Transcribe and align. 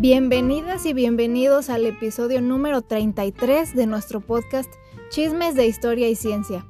Bienvenidas 0.00 0.86
y 0.86 0.92
bienvenidos 0.92 1.68
al 1.68 1.84
episodio 1.84 2.40
número 2.40 2.82
33 2.82 3.74
de 3.74 3.88
nuestro 3.88 4.20
podcast 4.20 4.72
Chismes 5.10 5.56
de 5.56 5.66
Historia 5.66 6.08
y 6.08 6.14
Ciencia. 6.14 6.64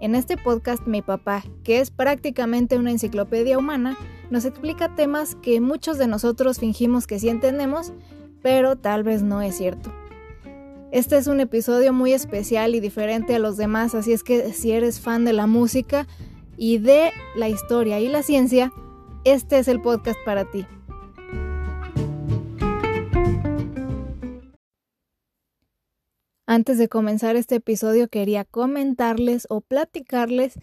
En 0.00 0.14
este 0.14 0.38
podcast 0.38 0.86
mi 0.86 1.02
papá, 1.02 1.44
que 1.62 1.80
es 1.80 1.90
prácticamente 1.90 2.78
una 2.78 2.90
enciclopedia 2.90 3.58
humana, 3.58 3.98
nos 4.30 4.46
explica 4.46 4.94
temas 4.94 5.34
que 5.42 5.60
muchos 5.60 5.98
de 5.98 6.06
nosotros 6.06 6.58
fingimos 6.58 7.06
que 7.06 7.18
sí 7.18 7.28
entendemos, 7.28 7.92
pero 8.40 8.76
tal 8.76 9.02
vez 9.02 9.22
no 9.22 9.42
es 9.42 9.58
cierto. 9.58 9.92
Este 10.90 11.18
es 11.18 11.26
un 11.26 11.40
episodio 11.40 11.92
muy 11.92 12.14
especial 12.14 12.74
y 12.74 12.80
diferente 12.80 13.34
a 13.34 13.40
los 13.40 13.58
demás, 13.58 13.94
así 13.94 14.14
es 14.14 14.24
que 14.24 14.54
si 14.54 14.72
eres 14.72 15.00
fan 15.00 15.26
de 15.26 15.34
la 15.34 15.46
música 15.46 16.06
y 16.56 16.78
de 16.78 17.12
la 17.36 17.50
historia 17.50 18.00
y 18.00 18.08
la 18.08 18.22
ciencia, 18.22 18.72
este 19.24 19.58
es 19.58 19.68
el 19.68 19.82
podcast 19.82 20.18
para 20.24 20.46
ti. 20.50 20.64
Antes 26.54 26.78
de 26.78 26.88
comenzar 26.88 27.34
este 27.34 27.56
episodio 27.56 28.06
quería 28.06 28.44
comentarles 28.44 29.48
o 29.50 29.60
platicarles 29.60 30.54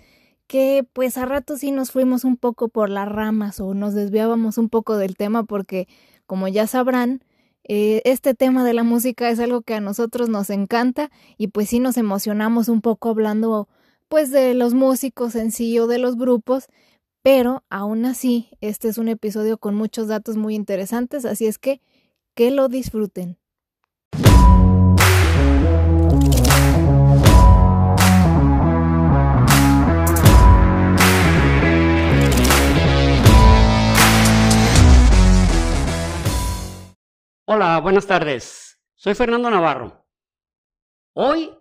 que 0.48 0.88
pues 0.94 1.18
a 1.18 1.26
rato 1.26 1.58
sí 1.58 1.72
nos 1.72 1.92
fuimos 1.92 2.24
un 2.24 2.38
poco 2.38 2.70
por 2.70 2.90
las 2.90 3.10
ramas 3.10 3.60
o 3.60 3.74
nos 3.74 3.94
desviábamos 3.94 4.58
un 4.58 4.70
poco 4.70 4.96
del 4.96 5.18
tema 5.18 5.44
porque 5.44 5.90
como 6.26 6.48
ya 6.48 6.66
sabrán, 6.66 7.26
eh, 7.66 8.02
este 8.06 8.34
tema 8.34 8.64
de 8.64 8.72
la 8.72 8.84
música 8.84 9.30
es 9.30 9.42
algo 9.42 9.64
que 9.64 9.74
a 9.74 9.82
nosotros 9.82 10.30
nos 10.30 10.50
encanta 10.50 11.12
y 11.38 11.48
pues 11.48 11.68
sí 11.68 11.80
nos 11.80 11.98
emocionamos 11.98 12.70
un 12.70 12.80
poco 12.80 13.10
hablando 13.10 13.68
pues 14.08 14.32
de 14.32 14.54
los 14.54 14.74
músicos 14.74 15.36
en 15.36 15.52
sí 15.52 15.78
o 15.78 15.88
de 15.88 15.98
los 15.98 16.16
grupos, 16.16 16.68
pero 17.22 17.66
aún 17.70 18.06
así 18.06 18.52
este 18.62 18.88
es 18.88 18.98
un 18.98 19.10
episodio 19.10 19.58
con 19.58 19.76
muchos 19.76 20.08
datos 20.08 20.38
muy 20.38 20.56
interesantes, 20.56 21.26
así 21.26 21.48
es 21.48 21.58
que 21.58 21.82
que 22.34 22.50
lo 22.50 22.70
disfruten. 22.70 23.41
Hola, 37.54 37.82
buenas 37.82 38.08
tardes. 38.08 38.80
Soy 38.96 39.14
Fernando 39.14 39.50
Navarro. 39.50 40.08
Hoy 41.12 41.52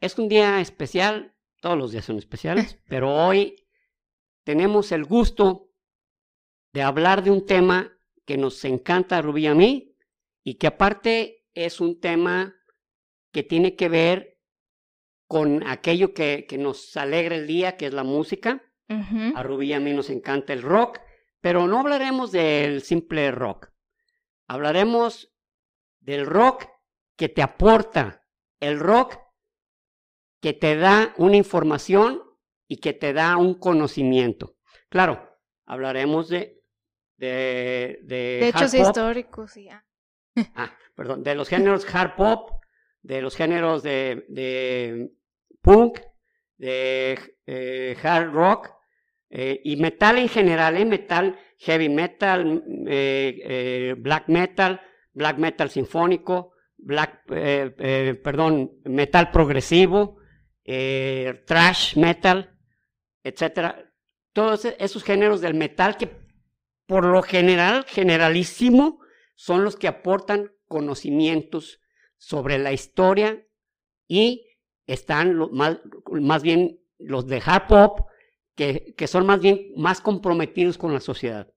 es 0.00 0.18
un 0.18 0.30
día 0.30 0.62
especial, 0.62 1.36
todos 1.60 1.76
los 1.76 1.92
días 1.92 2.06
son 2.06 2.16
especiales, 2.16 2.80
pero 2.88 3.14
hoy 3.14 3.68
tenemos 4.44 4.92
el 4.92 5.04
gusto 5.04 5.74
de 6.72 6.80
hablar 6.80 7.22
de 7.22 7.32
un 7.32 7.44
tema 7.44 7.98
que 8.24 8.38
nos 8.38 8.64
encanta 8.64 9.18
a 9.18 9.20
Rubí 9.20 9.42
y 9.42 9.46
a 9.48 9.54
mí 9.54 9.94
y 10.42 10.54
que 10.54 10.68
aparte 10.68 11.44
es 11.52 11.82
un 11.82 12.00
tema 12.00 12.56
que 13.30 13.42
tiene 13.42 13.76
que 13.76 13.90
ver 13.90 14.40
con 15.28 15.66
aquello 15.66 16.14
que, 16.14 16.46
nos 16.58 16.96
alegra 16.96 17.36
el 17.36 17.46
día, 17.46 17.76
que 17.76 17.88
es 17.88 17.92
la 17.92 18.04
música. 18.04 18.62
A 18.88 19.42
Rubí 19.42 19.66
y 19.66 19.72
a 19.74 19.80
mí 19.80 19.92
nos 19.92 20.08
encanta 20.08 20.54
el 20.54 20.62
rock, 20.62 20.98
pero 21.42 21.66
no 21.66 21.80
hablaremos 21.80 22.32
del 22.32 22.80
simple 22.80 23.30
rock. 23.32 23.75
Hablaremos 24.48 25.32
del 26.00 26.26
rock 26.26 26.66
que 27.16 27.28
te 27.28 27.42
aporta, 27.42 28.22
el 28.60 28.78
rock 28.78 29.18
que 30.40 30.52
te 30.52 30.76
da 30.76 31.14
una 31.16 31.36
información 31.36 32.22
y 32.68 32.78
que 32.78 32.92
te 32.92 33.12
da 33.12 33.36
un 33.36 33.54
conocimiento. 33.54 34.56
Claro, 34.88 35.38
hablaremos 35.64 36.28
de... 36.28 36.62
De, 37.18 38.00
de, 38.02 38.48
hechos 38.48 38.74
históricos, 38.74 39.54
ya. 39.54 39.86
Ah, 40.54 40.76
perdón, 40.94 41.22
de 41.22 41.34
los 41.34 41.48
géneros 41.48 41.86
hard 41.94 42.14
pop, 42.14 42.62
de 43.00 43.22
los 43.22 43.34
géneros 43.34 43.82
de, 43.82 44.26
de 44.28 45.12
punk, 45.62 45.98
de 46.58 47.18
eh, 47.46 47.96
hard 48.02 48.32
rock 48.32 48.75
eh, 49.30 49.60
y 49.64 49.76
metal 49.76 50.18
en 50.18 50.28
general, 50.28 50.76
¿eh? 50.76 50.84
metal, 50.84 51.38
heavy 51.58 51.88
metal, 51.88 52.62
eh, 52.86 53.94
black 53.98 54.28
metal, 54.28 54.80
black 55.12 55.38
metal 55.38 55.70
sinfónico, 55.70 56.52
black, 56.76 57.24
perdón, 57.26 58.72
metal 58.84 59.30
progresivo, 59.30 60.18
trash 60.64 61.96
metal, 61.96 62.56
etcétera. 63.22 63.92
Todos 64.32 64.64
e-, 64.66 64.76
esos 64.78 65.02
géneros 65.02 65.40
del 65.40 65.54
metal 65.54 65.96
que 65.96 66.10
por 66.86 67.04
lo 67.04 67.22
general, 67.22 67.84
generalísimo, 67.88 69.00
son 69.34 69.64
los 69.64 69.76
que 69.76 69.88
aportan 69.88 70.52
conocimientos 70.68 71.80
sobre 72.16 72.58
la 72.58 72.72
historia 72.72 73.44
y 74.06 74.46
están 74.86 75.36
más, 75.52 75.80
más 76.12 76.42
bien 76.42 76.80
los 76.98 77.26
de 77.26 77.42
hard 77.44 77.66
pop, 77.66 78.06
que, 78.56 78.94
que 78.96 79.06
son 79.06 79.26
más 79.26 79.40
bien 79.40 79.72
más 79.76 80.00
comprometidos 80.00 80.78
con 80.78 80.92
la 80.92 81.00
sociedad. 81.00 81.52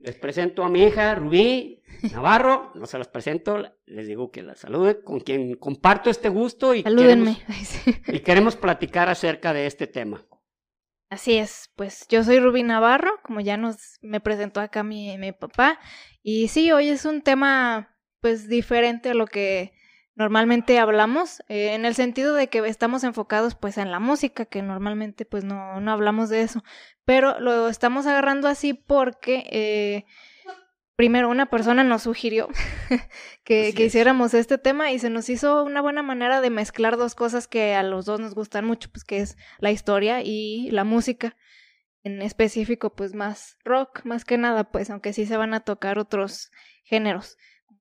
Les 0.00 0.16
presento 0.16 0.64
a 0.64 0.70
mi 0.70 0.82
hija 0.82 1.14
Rubí 1.14 1.82
Navarro, 2.12 2.72
no 2.74 2.86
se 2.86 2.96
las 2.96 3.08
presento, 3.08 3.70
les 3.84 4.06
digo 4.06 4.30
que 4.30 4.42
la 4.42 4.54
salude, 4.54 5.02
con 5.02 5.20
quien 5.20 5.56
comparto 5.56 6.08
este 6.08 6.30
gusto 6.30 6.74
y, 6.74 6.82
queremos, 6.84 7.36
y 8.06 8.20
queremos 8.20 8.56
platicar 8.56 9.10
acerca 9.10 9.52
de 9.52 9.66
este 9.66 9.86
tema. 9.86 10.24
Así 11.10 11.36
es, 11.36 11.70
pues 11.76 12.06
yo 12.08 12.24
soy 12.24 12.38
Rubí 12.38 12.62
Navarro, 12.62 13.20
como 13.22 13.40
ya 13.40 13.58
nos 13.58 13.98
me 14.00 14.20
presentó 14.20 14.60
acá 14.60 14.82
mi, 14.82 15.18
mi 15.18 15.32
papá, 15.32 15.78
y 16.22 16.48
sí, 16.48 16.70
hoy 16.72 16.88
es 16.88 17.04
un 17.04 17.20
tema 17.20 17.94
pues 18.20 18.48
diferente 18.48 19.10
a 19.10 19.14
lo 19.14 19.26
que 19.26 19.72
normalmente 20.18 20.80
hablamos, 20.80 21.44
eh, 21.48 21.74
en 21.74 21.84
el 21.84 21.94
sentido 21.94 22.34
de 22.34 22.48
que 22.48 22.58
estamos 22.66 23.04
enfocados 23.04 23.54
pues 23.54 23.78
en 23.78 23.92
la 23.92 24.00
música, 24.00 24.44
que 24.46 24.62
normalmente 24.62 25.24
pues 25.24 25.44
no, 25.44 25.80
no 25.80 25.92
hablamos 25.92 26.28
de 26.28 26.42
eso, 26.42 26.64
pero 27.04 27.38
lo 27.38 27.68
estamos 27.68 28.04
agarrando 28.06 28.48
así 28.48 28.74
porque 28.74 29.44
eh, 29.52 30.06
primero 30.96 31.30
una 31.30 31.46
persona 31.46 31.84
nos 31.84 32.02
sugirió 32.02 32.48
que, 33.44 33.72
que 33.72 33.84
hiciéramos 33.84 34.34
este 34.34 34.58
tema 34.58 34.90
y 34.90 34.98
se 34.98 35.08
nos 35.08 35.28
hizo 35.28 35.62
una 35.62 35.82
buena 35.82 36.02
manera 36.02 36.40
de 36.40 36.50
mezclar 36.50 36.96
dos 36.96 37.14
cosas 37.14 37.46
que 37.46 37.76
a 37.76 37.84
los 37.84 38.04
dos 38.04 38.18
nos 38.18 38.34
gustan 38.34 38.64
mucho, 38.64 38.90
pues 38.90 39.04
que 39.04 39.18
es 39.20 39.36
la 39.60 39.70
historia 39.70 40.20
y 40.22 40.68
la 40.72 40.82
música. 40.82 41.36
En 42.02 42.22
específico, 42.22 42.94
pues 42.94 43.14
más 43.14 43.56
rock, 43.64 44.04
más 44.04 44.24
que 44.24 44.38
nada, 44.38 44.70
pues 44.70 44.90
aunque 44.90 45.12
sí 45.12 45.26
se 45.26 45.36
van 45.36 45.54
a 45.54 45.60
tocar 45.60 45.98
otros 45.98 46.50
géneros 46.82 47.36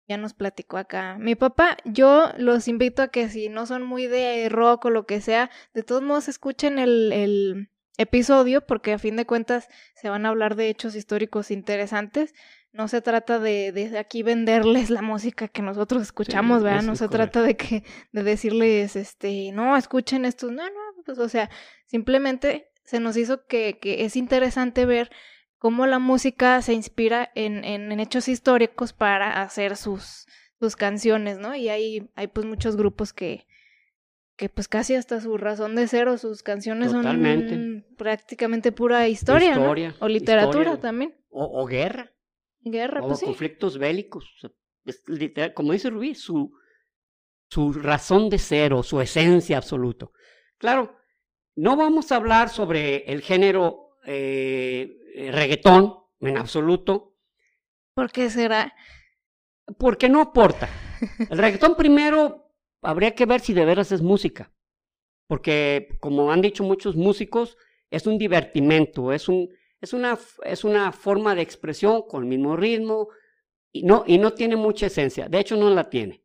ya 0.07 0.18
nos 0.18 0.34
platicó 0.34 0.78
acá 0.78 1.18
mi 1.19 1.35
papá. 1.35 1.78
Yo 1.85 2.31
los 2.38 2.68
invito 2.68 3.01
a 3.01 3.09
que 3.09 3.29
si 3.29 3.50
no 3.50 3.66
son 3.66 3.84
muy 3.84 4.07
de 4.07 4.47
rock 4.50 4.85
o 4.85 4.90
lo 4.90 5.06
que 5.06 5.22
sea, 5.22 5.50
de 5.73 5.84
todos 5.84 6.01
modos 6.01 6.28
escuchen 6.28 6.79
el, 6.79 7.12
el 7.12 7.69
episodio 7.97 8.66
porque 8.66 8.94
a 8.94 9.00
fin 9.00 9.16
de 9.16 9.25
cuentas 9.25 9.68
se 9.95 10.09
van 10.09 10.25
a 10.25 10.29
hablar 10.29 10.56
de 10.56 10.69
hechos 10.69 10.95
históricos 10.95 11.51
interesantes. 11.51 12.34
No 12.72 12.88
se 12.88 13.01
trata 13.01 13.40
de, 13.40 13.72
de 13.72 13.97
aquí 13.97 14.23
venderles 14.23 14.90
la 14.90 15.01
música 15.01 15.47
que 15.47 15.62
nosotros 15.62 16.03
escuchamos, 16.03 16.62
¿verdad? 16.62 16.84
No 16.84 16.95
se 16.95 17.07
trata 17.07 17.41
de 17.41 17.57
que 17.57 17.84
de 18.12 18.24
decirles, 18.24 18.95
este, 18.95 19.51
no, 19.51 19.75
escuchen 19.75 20.25
esto. 20.25 20.51
No, 20.51 20.63
no, 20.63 21.03
pues 21.03 21.18
o 21.18 21.28
sea, 21.28 21.50
simplemente 21.85 22.69
se 22.85 23.00
nos 23.00 23.18
hizo 23.18 23.47
que, 23.47 23.79
que 23.79 24.06
es 24.06 24.16
interesante 24.16 24.85
ver 24.85 25.09
cómo 25.57 25.88
la 25.88 26.00
música 26.00 26.62
se 26.62 26.73
inspira 26.73 27.31
en, 27.35 27.63
en, 27.63 28.00
hechos 28.00 28.28
históricos 28.28 28.94
para 28.94 29.41
hacer 29.41 29.75
sus, 29.75 30.28
sus 30.59 30.75
canciones, 30.75 31.38
¿no? 31.38 31.56
Y 31.56 31.69
hay, 31.69 32.09
hay 32.16 32.28
pues 32.28 32.45
muchos 32.45 32.75
grupos 32.75 33.13
que, 33.13 33.47
que 34.35 34.50
pues 34.50 34.68
casi 34.68 34.95
hasta 34.95 35.19
su 35.19 35.38
razón 35.38 35.75
de 35.75 35.88
ser 35.88 36.07
o 36.07 36.18
sus 36.18 36.44
canciones 36.44 36.91
son 36.91 37.85
prácticamente 37.97 38.72
pura 38.72 39.07
historia, 39.07 39.51
historia 39.51 39.95
o 40.00 40.07
literatura 40.07 40.80
también. 40.80 41.15
O, 41.30 41.65
guerra. 41.65 42.13
Guerra, 42.62 43.01
o 43.03 43.07
pues 43.07 43.21
conflictos 43.21 43.77
bélicos. 43.77 44.25
como 45.53 45.74
dice 45.74 45.89
Rubí, 45.89 46.15
su, 46.15 46.51
su 47.50 47.74
razón 47.74 48.30
de 48.30 48.39
ser 48.39 48.74
o 48.74 48.83
su 48.83 49.00
esencia 49.00 49.57
absoluta. 49.57 50.07
Claro, 50.57 50.98
no 51.56 51.75
vamos 51.75 52.12
a 52.12 52.18
hablar 52.18 52.50
sobre 52.50 53.12
el 53.12 53.21
género 53.21 53.87
eh, 54.07 54.98
eh, 55.15 55.31
reggaetón 55.31 55.98
en 56.21 56.38
absoluto. 56.38 57.18
¿Por 57.94 58.09
qué 58.09 58.30
será? 58.30 58.74
Porque 59.77 60.07
no 60.07 60.21
aporta. 60.21 60.69
El 61.30 61.38
reggaetón 61.38 61.75
primero 61.75 62.54
habría 62.81 63.13
que 63.13 63.25
ver 63.25 63.42
si 63.42 63.54
de 63.54 63.65
veras 63.65 63.92
es 63.92 64.01
música. 64.01 64.51
Porque, 65.27 65.89
como 66.00 66.31
han 66.31 66.42
dicho 66.42 66.63
muchos 66.63 66.95
músicos, 66.95 67.57
es 67.92 68.07
un 68.07 68.18
divertimento, 68.18 69.12
es, 69.12 69.27
un, 69.27 69.50
es, 69.81 69.92
una, 69.92 70.18
es 70.44 70.63
una 70.63 70.94
forma 70.94 71.36
de 71.36 71.42
expresión 71.42 72.03
con 72.07 72.24
el 72.24 72.30
mismo 72.30 72.56
ritmo 72.56 73.10
y 73.74 73.83
no, 73.83 74.06
y 74.07 74.19
no 74.19 74.31
tiene 74.31 74.56
mucha 74.56 74.86
esencia. 74.86 75.27
De 75.27 75.39
hecho, 75.39 75.57
no 75.57 75.69
la 75.69 75.89
tiene. 75.89 76.24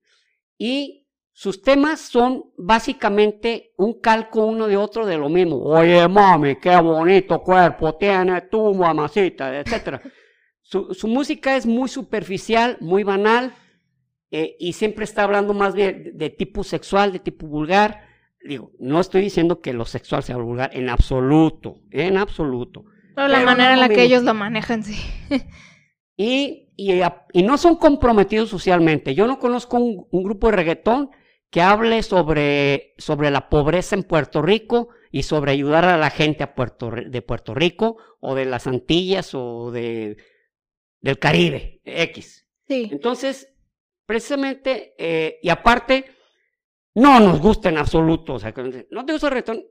Y 0.57 1.02
sus 1.35 1.63
temas 1.63 2.01
son 2.01 2.45
básicamente 2.59 3.73
un 3.79 4.01
calco 4.01 4.45
uno 4.45 4.67
de 4.67 4.77
otro 4.77 5.07
de 5.07 5.17
lo 5.17 5.29
mismo. 5.31 5.57
Oye, 5.65 6.07
mami, 6.07 6.57
qué 6.57 6.77
bonito 6.77 7.43
cuerpo 7.43 7.95
tiene 7.95 8.43
tu 8.43 8.75
mamacita, 8.75 9.59
etc. 9.59 10.01
su, 10.63 11.09
música 11.09 11.57
es 11.57 11.67
muy 11.67 11.89
superficial, 11.89 12.77
muy 12.81 13.03
banal, 13.03 13.55
eh, 14.31 14.57
y 14.59 14.75
siempre 14.75 15.05
está 15.05 15.25
hablando 15.25 15.55
más 15.55 15.75
bien 15.75 16.13
de, 16.15 16.31
tipo 16.31 16.65
sexual, 16.65 17.13
de 17.13 17.19
tipo 17.19 17.47
vulgar. 17.47 18.09
Digo, 18.45 18.73
no 18.79 19.01
estoy 19.01 19.23
diciendo 19.23 19.61
que 19.61 19.73
lo 19.73 19.87
sexual 19.87 20.23
sea 20.23 20.37
vulgar, 20.37 20.71
en 20.75 20.91
absoluto, 20.91 21.81
en 21.91 22.19
absoluto. 22.19 22.85
Pero 23.15 23.29
la 23.29 23.41
manera 23.41 23.75
en 23.75 23.81
la 23.81 23.89
que 23.89 24.03
ellos 24.03 24.23
lo 24.23 24.35
manejan, 24.35 24.83
sí. 24.83 24.97
y, 26.17 26.69
y, 26.77 27.43
no 27.43 27.57
son 27.57 27.77
comprometidos 27.77 28.51
socialmente. 28.51 29.15
Yo 29.15 29.27
no 29.27 29.39
conozco 29.39 29.79
un, 29.79 30.07
un 30.11 30.23
grupo 30.23 30.49
de 30.51 30.57
reggaetón 30.57 31.11
que 31.53 31.61
hable 31.61 32.03
sobre, 32.03 32.95
sobre 32.97 33.31
la 33.31 33.51
pobreza 33.51 33.95
en 33.95 34.05
Puerto 34.05 34.41
Rico 34.41 34.89
y 35.11 35.25
sobre 35.25 35.53
ayudar 35.53 35.85
a 35.85 35.99
la 35.99 36.09
gente 36.09 36.43
a 36.43 36.55
Puerto, 36.55 36.91
de 36.91 37.21
Puerto 37.21 37.55
Rico 37.55 37.99
o 38.21 38.35
de 38.35 38.47
las 38.47 38.67
Antillas 38.67 39.35
o 39.35 39.71
de, 39.71 40.17
del 41.03 41.19
Caribe, 41.19 41.83
X. 41.85 42.49
Sí. 42.67 42.89
Entonces, 42.91 43.53
precisamente, 44.07 44.95
eh, 44.97 45.41
y 45.43 45.51
aparte, 45.51 46.07
no 46.95 47.21
nos 47.21 47.39
gusta 47.39 47.69
en 47.69 47.77
absoluto. 47.77 48.33
O 48.33 48.39
sea, 48.39 48.55
no 48.91 49.05
te 49.05 49.13
gusta 49.13 49.27
el 49.27 49.33
reggaetón. 49.35 49.67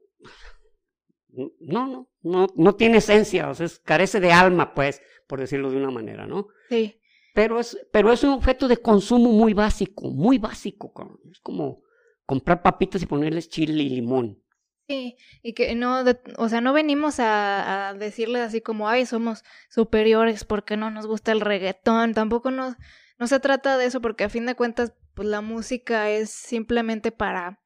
No, 1.29 1.87
no, 1.87 2.09
no, 2.21 2.47
no 2.55 2.75
tiene 2.75 2.99
esencia, 2.99 3.49
o 3.49 3.55
sea, 3.55 3.67
carece 3.83 4.19
de 4.19 4.31
alma, 4.31 4.75
pues, 4.75 5.01
por 5.25 5.39
decirlo 5.39 5.71
de 5.71 5.77
una 5.77 5.89
manera, 5.89 6.27
¿no? 6.27 6.49
Sí. 6.69 7.00
Pero 7.33 7.59
es, 7.59 7.77
pero 7.91 8.11
es 8.11 8.23
un 8.23 8.31
objeto 8.31 8.67
de 8.67 8.77
consumo 8.77 9.31
muy 9.31 9.53
básico, 9.53 10.09
muy 10.09 10.37
básico. 10.37 10.91
Es 11.31 11.39
como 11.39 11.81
comprar 12.25 12.61
papitas 12.61 13.01
y 13.01 13.05
ponerles 13.05 13.49
chile 13.49 13.83
y 13.83 13.89
limón. 13.89 14.41
Sí, 14.87 15.15
y 15.41 15.53
que 15.53 15.73
no, 15.75 16.03
o 16.37 16.49
sea, 16.49 16.59
no 16.59 16.73
venimos 16.73 17.15
a, 17.19 17.93
decirles 17.97 18.41
así 18.41 18.59
como, 18.59 18.89
ay, 18.89 19.05
somos 19.05 19.43
superiores 19.69 20.43
porque 20.43 20.75
no 20.75 20.91
nos 20.91 21.07
gusta 21.07 21.31
el 21.31 21.39
reggaetón, 21.39 22.13
tampoco 22.13 22.51
nos, 22.51 22.75
no 23.17 23.27
se 23.27 23.39
trata 23.39 23.77
de 23.77 23.85
eso 23.85 24.01
porque 24.01 24.25
a 24.25 24.29
fin 24.29 24.45
de 24.45 24.55
cuentas, 24.55 24.93
pues 25.13 25.29
la 25.29 25.41
música 25.41 26.09
es 26.09 26.29
simplemente 26.29 27.11
para... 27.11 27.61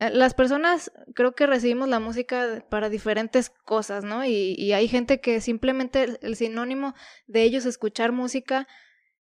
Eh, 0.00 0.10
las 0.10 0.34
personas 0.34 0.90
creo 1.14 1.36
que 1.36 1.46
recibimos 1.46 1.88
la 1.88 2.00
música 2.00 2.64
para 2.68 2.88
diferentes 2.88 3.50
cosas, 3.50 4.02
¿no? 4.02 4.24
Y, 4.24 4.56
y 4.58 4.72
hay 4.72 4.88
gente 4.88 5.20
que 5.20 5.40
simplemente 5.40 6.18
el 6.22 6.34
sinónimo 6.34 6.94
de 7.28 7.42
ellos 7.44 7.66
escuchar 7.66 8.10
música 8.10 8.66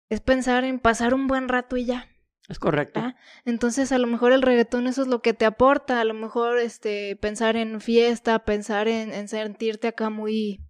es 0.08 0.20
pensar 0.20 0.64
en 0.64 0.78
pasar 0.78 1.14
un 1.14 1.26
buen 1.26 1.48
rato 1.48 1.76
y 1.76 1.84
ya. 1.84 2.08
Es 2.48 2.58
correcto. 2.58 3.00
¿Ah? 3.00 3.16
Entonces, 3.44 3.92
a 3.92 3.98
lo 3.98 4.06
mejor 4.06 4.32
el 4.32 4.42
reggaetón 4.42 4.86
eso 4.86 5.02
es 5.02 5.08
lo 5.08 5.20
que 5.20 5.34
te 5.34 5.44
aporta, 5.44 6.00
a 6.00 6.04
lo 6.04 6.14
mejor 6.14 6.58
este 6.58 7.14
pensar 7.16 7.56
en 7.56 7.80
fiesta, 7.80 8.38
pensar 8.40 8.88
en, 8.88 9.28
sentirte 9.28 9.88
acá 9.88 10.08
muy 10.08 10.60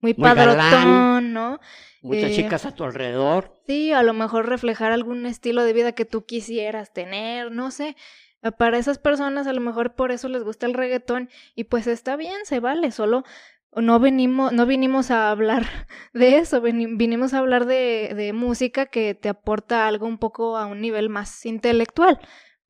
muy, 0.00 0.14
padrotón, 0.14 1.32
¿no? 1.32 1.60
Muchas 2.00 2.30
eh, 2.30 2.34
chicas 2.36 2.64
a 2.64 2.74
tu 2.74 2.84
alrededor. 2.84 3.52
Sí, 3.66 3.92
a 3.92 4.02
lo 4.02 4.14
mejor 4.14 4.48
reflejar 4.48 4.92
algún 4.92 5.26
estilo 5.26 5.64
de 5.64 5.72
vida 5.72 5.92
que 5.92 6.04
tú 6.04 6.24
quisieras 6.24 6.92
tener, 6.92 7.50
no 7.50 7.70
sé. 7.70 7.96
Para 8.58 8.78
esas 8.78 8.98
personas 8.98 9.46
a 9.46 9.52
lo 9.52 9.60
mejor 9.60 9.94
por 9.94 10.12
eso 10.12 10.28
les 10.28 10.44
gusta 10.44 10.66
el 10.66 10.74
reggaetón 10.74 11.28
y 11.54 11.64
pues 11.64 11.86
está 11.86 12.16
bien, 12.16 12.44
se 12.44 12.60
vale, 12.60 12.92
solo 12.92 13.24
no 13.76 14.00
venimos, 14.00 14.52
no 14.52 14.66
vinimos 14.66 15.10
a 15.10 15.30
hablar 15.30 15.64
de 16.12 16.38
eso, 16.38 16.60
vinimos 16.60 17.34
a 17.34 17.38
hablar 17.38 17.66
de, 17.66 18.12
de, 18.14 18.32
música 18.32 18.86
que 18.86 19.14
te 19.14 19.28
aporta 19.28 19.86
algo 19.86 20.06
un 20.06 20.18
poco 20.18 20.56
a 20.56 20.66
un 20.66 20.80
nivel 20.80 21.08
más 21.08 21.44
intelectual. 21.46 22.18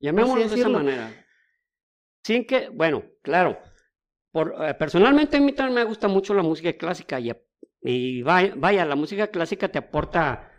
Llamémoslo 0.01 0.49
de 0.49 0.55
esa 0.57 0.69
manera. 0.69 1.27
Sin 2.23 2.45
que, 2.45 2.69
bueno, 2.71 3.05
claro, 3.23 3.59
por, 4.33 4.55
eh, 4.61 4.75
personalmente 4.75 5.37
a 5.37 5.41
mí 5.41 5.53
también 5.53 5.77
me 5.77 5.85
gusta 5.85 6.09
mucho 6.09 6.35
la 6.35 6.43
música 6.43 6.73
clásica 6.73 7.21
y, 7.21 7.33
y 7.83 8.23
vaya, 8.23 8.55
vaya, 8.57 8.85
la 8.85 8.97
música 8.97 9.29
clásica 9.29 9.69
te 9.69 9.79
aporta 9.79 10.51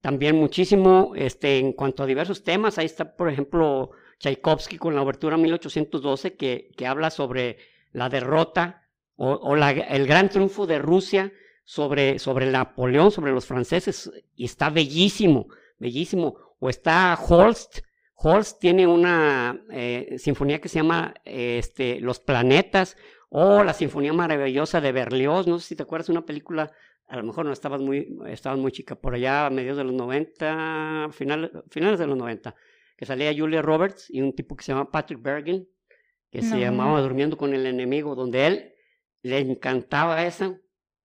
también 0.00 0.36
muchísimo 0.36 1.12
este, 1.16 1.58
en 1.58 1.72
cuanto 1.72 2.02
a 2.02 2.06
diversos 2.06 2.44
temas. 2.44 2.78
Ahí 2.78 2.86
está, 2.86 3.16
por 3.16 3.30
ejemplo, 3.30 3.90
Tchaikovsky 4.18 4.76
con 4.76 4.94
la 4.94 5.02
obertura 5.02 5.36
1812 5.36 6.36
que, 6.36 6.70
que 6.76 6.86
habla 6.86 7.10
sobre 7.10 7.56
la 7.92 8.08
derrota 8.08 8.87
o, 9.20 9.56
el 9.56 10.06
gran 10.06 10.28
triunfo 10.28 10.66
de 10.66 10.78
Rusia 10.78 11.32
sobre, 11.64 12.18
sobre 12.18 12.50
Napoleón, 12.50 13.10
sobre 13.10 13.32
los 13.32 13.46
franceses, 13.46 14.10
y 14.36 14.44
está 14.44 14.70
bellísimo, 14.70 15.48
bellísimo. 15.78 16.36
O 16.60 16.70
está 16.70 17.18
Holst, 17.28 17.80
Holst 18.14 18.60
tiene 18.60 18.86
una 18.86 19.60
eh, 19.70 20.16
sinfonía 20.18 20.60
que 20.60 20.68
se 20.68 20.76
llama 20.76 21.14
este, 21.24 22.00
Los 22.00 22.20
Planetas, 22.20 22.96
o 23.28 23.62
la 23.64 23.74
Sinfonía 23.74 24.12
Maravillosa 24.12 24.80
de 24.80 24.92
Berlioz, 24.92 25.46
no 25.46 25.58
sé 25.58 25.68
si 25.68 25.76
te 25.76 25.82
acuerdas 25.82 26.06
de 26.06 26.12
una 26.12 26.24
película, 26.24 26.70
a 27.08 27.16
lo 27.16 27.24
mejor 27.24 27.44
no 27.44 27.52
estabas 27.52 27.80
muy, 27.80 28.18
estabas 28.28 28.58
muy 28.58 28.72
chica, 28.72 28.94
por 28.94 29.14
allá 29.14 29.46
a 29.46 29.50
mediados 29.50 29.78
de 29.78 29.84
los 29.84 29.92
90, 29.92 31.08
final, 31.12 31.64
finales 31.70 31.98
de 31.98 32.06
los 32.06 32.16
90, 32.16 32.54
que 32.96 33.04
salía 33.04 33.34
Julia 33.36 33.62
Roberts 33.62 34.06
y 34.08 34.22
un 34.22 34.32
tipo 34.32 34.56
que 34.56 34.64
se 34.64 34.72
llama 34.72 34.90
Patrick 34.90 35.20
Bergen, 35.20 35.68
que 36.30 36.42
se 36.42 36.58
llamaba 36.58 37.00
Durmiendo 37.00 37.36
con 37.36 37.54
el 37.54 37.66
Enemigo, 37.66 38.14
donde 38.14 38.46
él 38.46 38.74
le 39.28 39.38
encantaba 39.40 40.24
esa, 40.24 40.58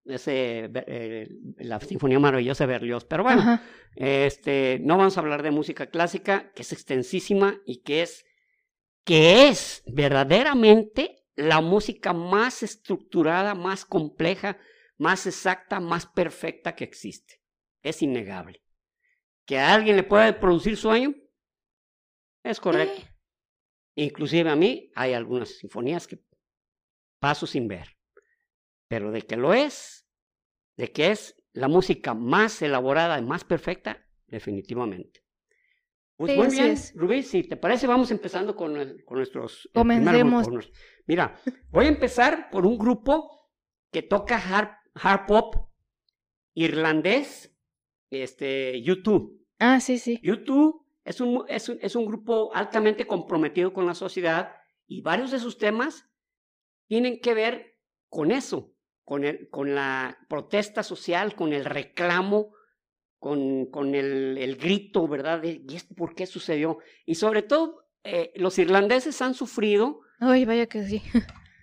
ese, 0.05 0.71
eh, 0.73 1.27
la 1.57 1.79
Sinfonía 1.79 2.19
Maravillosa 2.19 2.65
de 2.65 2.73
Berlioz. 2.73 3.05
Pero 3.05 3.23
bueno, 3.23 3.59
este, 3.95 4.79
no 4.81 4.97
vamos 4.97 5.17
a 5.17 5.21
hablar 5.21 5.43
de 5.43 5.51
música 5.51 5.87
clásica, 5.87 6.51
que 6.53 6.61
es 6.61 6.71
extensísima 6.71 7.59
y 7.65 7.81
que 7.81 8.01
es, 8.01 8.25
que 9.03 9.47
es 9.47 9.83
verdaderamente 9.85 11.25
la 11.35 11.61
música 11.61 12.13
más 12.13 12.63
estructurada, 12.63 13.55
más 13.55 13.85
compleja, 13.85 14.57
más 14.97 15.27
exacta, 15.27 15.79
más 15.79 16.05
perfecta 16.05 16.75
que 16.75 16.83
existe. 16.85 17.41
Es 17.81 18.01
innegable. 18.01 18.61
Que 19.45 19.59
a 19.59 19.73
alguien 19.73 19.97
le 19.97 20.03
puede 20.03 20.31
producir 20.31 20.77
sueño, 20.77 21.13
es 22.43 22.59
correcto. 22.59 23.01
Inclusive 23.95 24.49
a 24.49 24.55
mí 24.55 24.91
hay 24.95 25.13
algunas 25.13 25.49
sinfonías 25.49 26.07
que 26.07 26.19
paso 27.19 27.45
sin 27.45 27.67
ver 27.67 27.92
pero 28.93 29.11
de 29.11 29.23
que 29.23 29.37
lo 29.37 29.55
es, 29.55 30.07
de 30.77 30.91
que 30.91 31.09
es 31.09 31.35
la 31.51 31.67
música 31.67 32.13
más 32.13 32.61
elaborada 32.61 33.17
y 33.17 33.23
más 33.23 33.43
perfecta, 33.43 34.05
definitivamente. 34.27 35.25
Pues 36.15 36.37
muy 36.37 36.47
bien, 36.49 36.75
Rubí, 36.93 37.23
si 37.23 37.41
te 37.41 37.57
parece, 37.57 37.87
vamos 37.87 38.11
empezando 38.11 38.55
con, 38.55 38.75
con 39.03 39.17
nuestros... 39.17 39.67
Comencemos. 39.73 40.47
Mira, 41.07 41.41
voy 41.71 41.85
a 41.85 41.87
empezar 41.87 42.51
por 42.51 42.67
un 42.67 42.77
grupo 42.77 43.49
que 43.91 44.03
toca 44.03 44.37
hard, 44.37 44.69
hard 44.93 45.25
pop 45.25 45.55
irlandés, 46.53 47.51
este, 48.11 48.79
YouTube. 48.83 49.43
Ah, 49.57 49.79
sí, 49.79 49.97
sí. 49.97 50.19
YouTube 50.21 50.85
es 51.03 51.19
un, 51.19 51.45
es, 51.47 51.67
un, 51.67 51.79
es 51.81 51.95
un 51.95 52.05
grupo 52.05 52.53
altamente 52.53 53.07
comprometido 53.07 53.73
con 53.73 53.87
la 53.87 53.95
sociedad 53.95 54.53
y 54.85 55.01
varios 55.01 55.31
de 55.31 55.39
sus 55.39 55.57
temas 55.57 56.07
tienen 56.85 57.19
que 57.21 57.33
ver 57.33 57.79
con 58.07 58.29
eso, 58.29 58.72
con, 59.03 59.23
el, 59.23 59.49
con 59.49 59.75
la 59.75 60.17
protesta 60.29 60.83
social, 60.83 61.35
con 61.35 61.53
el 61.53 61.65
reclamo, 61.65 62.53
con, 63.19 63.67
con 63.67 63.95
el, 63.95 64.37
el, 64.37 64.55
grito, 64.57 65.07
¿verdad? 65.07 65.41
¿Y 65.43 65.75
esto 65.75 65.95
por 65.95 66.13
qué 66.13 66.25
sucedió? 66.25 66.79
Y 67.05 67.15
sobre 67.15 67.41
todo, 67.41 67.83
eh, 68.03 68.31
los 68.35 68.59
irlandeses 68.59 69.21
han 69.21 69.33
sufrido. 69.33 70.01
Ay, 70.19 70.45
vaya 70.45 70.67
que 70.67 70.83
sí. 70.83 71.01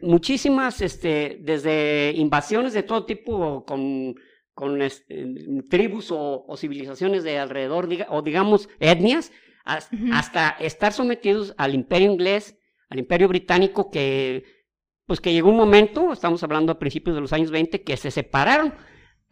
Muchísimas, 0.01 0.81
este, 0.81 1.39
desde 1.43 2.13
invasiones 2.17 2.73
de 2.73 2.83
todo 2.83 3.05
tipo, 3.05 3.65
con, 3.67 4.15
con 4.55 4.79
tribus 5.69 6.09
o, 6.11 6.57
civilizaciones 6.57 7.23
de 7.23 7.39
alrededor, 7.39 7.89
o 8.09 8.23
digamos 8.23 8.69
etnias, 8.79 9.33
hasta 9.65 10.51
estar 10.61 10.93
sometidos 10.93 11.55
al 11.59 11.75
imperio 11.75 12.11
inglés, 12.11 12.59
al 12.89 12.99
imperio 12.99 13.29
británico, 13.29 13.91
que 13.91 14.45
pues 15.11 15.21
que 15.21 15.33
llegó 15.33 15.51
un 15.51 15.57
momento, 15.57 16.13
estamos 16.13 16.41
hablando 16.45 16.71
a 16.71 16.79
principios 16.79 17.17
de 17.17 17.21
los 17.21 17.33
años 17.33 17.51
20, 17.51 17.83
que 17.83 17.97
se 17.97 18.13
separaron, 18.13 18.73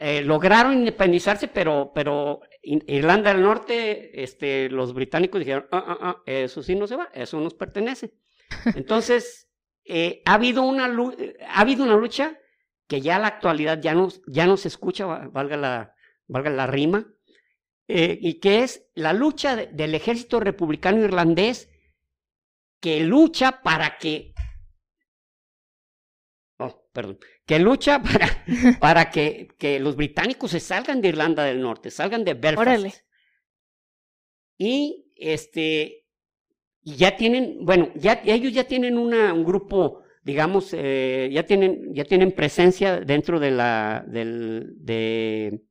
eh, 0.00 0.22
lograron 0.22 0.72
independizarse, 0.72 1.46
pero, 1.46 1.92
pero 1.94 2.40
Irlanda 2.62 3.32
del 3.32 3.42
Norte, 3.42 4.20
este, 4.20 4.68
los 4.70 4.92
británicos 4.92 5.38
dijeron, 5.38 5.68
ah, 5.70 5.84
ah, 5.86 5.98
ah, 6.00 6.22
eso 6.26 6.64
sí 6.64 6.74
no 6.74 6.88
se 6.88 6.96
va, 6.96 7.10
eso 7.14 7.38
nos 7.38 7.54
pertenece. 7.54 8.12
Entonces, 8.74 9.52
eh, 9.84 10.20
ha, 10.24 10.34
habido 10.34 10.62
una, 10.62 10.86
ha 10.86 11.60
habido 11.60 11.84
una 11.84 11.94
lucha 11.94 12.36
que 12.88 13.00
ya 13.00 13.14
en 13.14 13.22
la 13.22 13.28
actualidad 13.28 13.80
ya 13.80 13.94
no, 13.94 14.08
ya 14.26 14.48
no 14.48 14.56
se 14.56 14.66
escucha, 14.66 15.06
valga 15.06 15.56
la, 15.56 15.94
valga 16.26 16.50
la 16.50 16.66
rima, 16.66 17.06
eh, 17.86 18.18
y 18.20 18.40
que 18.40 18.64
es 18.64 18.90
la 18.96 19.12
lucha 19.12 19.54
del 19.54 19.94
ejército 19.94 20.40
republicano 20.40 21.04
irlandés 21.04 21.70
que 22.80 22.98
lucha 23.04 23.62
para 23.62 23.96
que 23.98 24.34
perdón, 26.98 27.20
que 27.46 27.60
lucha 27.60 28.02
para, 28.02 28.44
para 28.80 29.10
que, 29.10 29.46
que, 29.56 29.78
los 29.78 29.94
británicos 29.94 30.50
se 30.50 30.58
salgan 30.58 31.00
de 31.00 31.10
Irlanda 31.10 31.44
del 31.44 31.60
Norte, 31.60 31.92
salgan 31.92 32.24
de 32.24 32.34
Belfast. 32.34 33.04
Y 34.58 35.12
este, 35.14 36.06
ya 36.82 37.16
tienen, 37.16 37.58
bueno, 37.60 37.90
ya 37.94 38.20
ellos 38.24 38.52
ya 38.52 38.64
tienen 38.64 38.98
una, 38.98 39.32
un 39.32 39.44
grupo, 39.44 40.02
digamos, 40.24 40.70
eh, 40.72 41.30
ya 41.32 41.44
tienen, 41.44 41.94
ya 41.94 42.04
tienen 42.04 42.32
presencia 42.32 42.98
dentro 42.98 43.38
de 43.38 43.52
la, 43.52 44.04
del, 44.08 44.74
de 44.80 45.62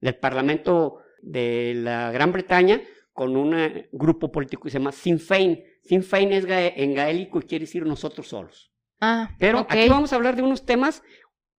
del 0.00 0.16
Parlamento 0.16 0.96
de 1.22 1.74
la 1.76 2.10
Gran 2.10 2.32
Bretaña 2.32 2.82
con 3.12 3.36
un 3.36 3.54
grupo 3.92 4.32
político 4.32 4.64
que 4.64 4.70
se 4.70 4.78
llama 4.78 4.90
Sinn 4.90 5.20
Féin. 5.20 5.62
Sinn 5.84 6.02
Féin 6.02 6.32
es 6.32 6.44
en 6.48 6.92
gaélico 6.92 7.38
y 7.38 7.42
quiere 7.42 7.66
decir 7.66 7.86
nosotros 7.86 8.26
solos. 8.26 8.71
Ah, 9.04 9.34
Pero 9.36 9.66
aquí 9.68 9.88
vamos 9.88 10.12
a 10.12 10.16
hablar 10.16 10.36
de 10.36 10.42
unos 10.42 10.64
temas. 10.64 11.02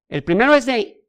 El 0.08 0.22
primero 0.22 0.54
es 0.54 0.64
de 0.64 1.04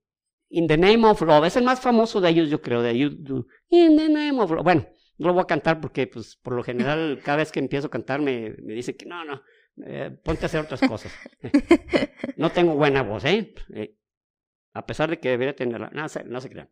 In 0.49 0.65
the 0.65 0.79
Name 0.79 1.05
of 1.05 1.21
Love. 1.21 1.45
Es 1.45 1.57
el 1.57 1.63
más 1.63 1.79
famoso 1.79 2.21
de 2.21 2.29
ellos, 2.29 2.49
yo 2.49 2.59
creo, 2.59 2.81
de 2.81 2.97
You 2.97 3.45
In 3.69 3.95
the 3.95 4.09
Name 4.09 4.41
of 4.41 4.49
Love. 4.49 4.63
Bueno, 4.63 4.87
no 5.19 5.27
lo 5.27 5.33
voy 5.33 5.43
a 5.43 5.45
cantar 5.45 5.79
porque, 5.79 6.07
pues, 6.07 6.35
por 6.37 6.53
lo 6.53 6.63
general, 6.63 7.21
cada 7.23 7.37
vez 7.37 7.51
que 7.51 7.59
empiezo 7.59 7.85
a 7.85 7.91
cantar 7.91 8.19
me, 8.19 8.55
me 8.63 8.73
dice 8.73 8.95
que 8.95 9.05
no, 9.05 9.23
no, 9.23 9.43
eh, 9.85 10.09
ponte 10.23 10.45
a 10.45 10.47
hacer 10.47 10.61
otras 10.61 10.81
cosas. 10.81 11.13
no 12.37 12.49
tengo 12.49 12.73
buena 12.73 13.03
voz, 13.03 13.25
¿eh? 13.25 13.53
¿eh? 13.71 13.95
A 14.73 14.87
pesar 14.87 15.11
de 15.11 15.19
que 15.19 15.29
debería 15.29 15.55
tenerla. 15.55 15.91
No, 15.93 16.07
no 16.25 16.41
se 16.41 16.49
crean. 16.49 16.71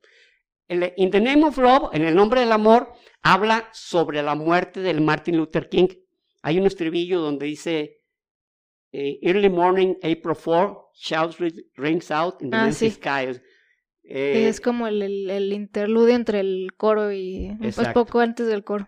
El, 0.69 0.91
In 0.97 1.11
the 1.11 1.21
Name 1.21 1.43
of 1.43 1.59
Love, 1.59 1.89
en 1.93 2.01
el 2.01 2.15
nombre 2.15 2.39
del 2.39 2.51
amor, 2.51 2.93
habla 3.21 3.69
sobre 3.73 4.23
la 4.23 4.33
muerte 4.33 4.79
del 4.79 5.01
Martin 5.01 5.37
Luther 5.37 5.69
King. 5.69 5.89
Hay 6.41 6.57
un 6.57 6.65
estribillo 6.65 7.21
donde 7.21 7.45
dice, 7.45 8.00
eh, 8.91 9.19
Early 9.21 9.49
morning, 9.49 9.95
April 10.03 10.35
4, 10.35 10.89
shouts 10.93 11.37
rings 11.77 12.11
out 12.11 12.41
in 12.41 12.49
the 12.49 12.57
ah, 12.57 12.71
sky. 12.71 13.39
Eh, 14.03 14.47
es 14.49 14.59
como 14.59 14.87
el, 14.87 15.01
el, 15.29 15.53
interludio 15.53 16.15
entre 16.15 16.41
el 16.41 16.73
coro 16.75 17.13
y 17.13 17.55
pues, 17.59 17.77
poco 17.93 18.19
antes 18.19 18.47
del 18.47 18.63
coro. 18.63 18.87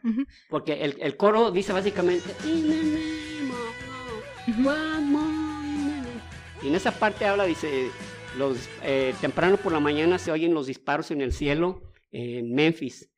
Porque 0.50 0.84
el, 0.84 0.98
el, 1.00 1.16
coro 1.16 1.52
dice 1.52 1.72
básicamente 1.72 2.30
y 6.62 6.68
en 6.68 6.76
esa 6.76 6.92
parte 6.92 7.26
habla, 7.26 7.46
dice, 7.46 7.90
los, 8.38 8.70
eh, 8.84 9.14
temprano 9.22 9.58
por 9.58 9.72
la 9.72 9.80
mañana 9.80 10.18
se 10.18 10.32
oyen 10.32 10.54
los 10.54 10.68
disparos 10.68 11.12
en 11.12 11.22
el 11.22 11.34
cielo 11.34 11.82
en 12.12 12.54
Memphis. 12.54 13.10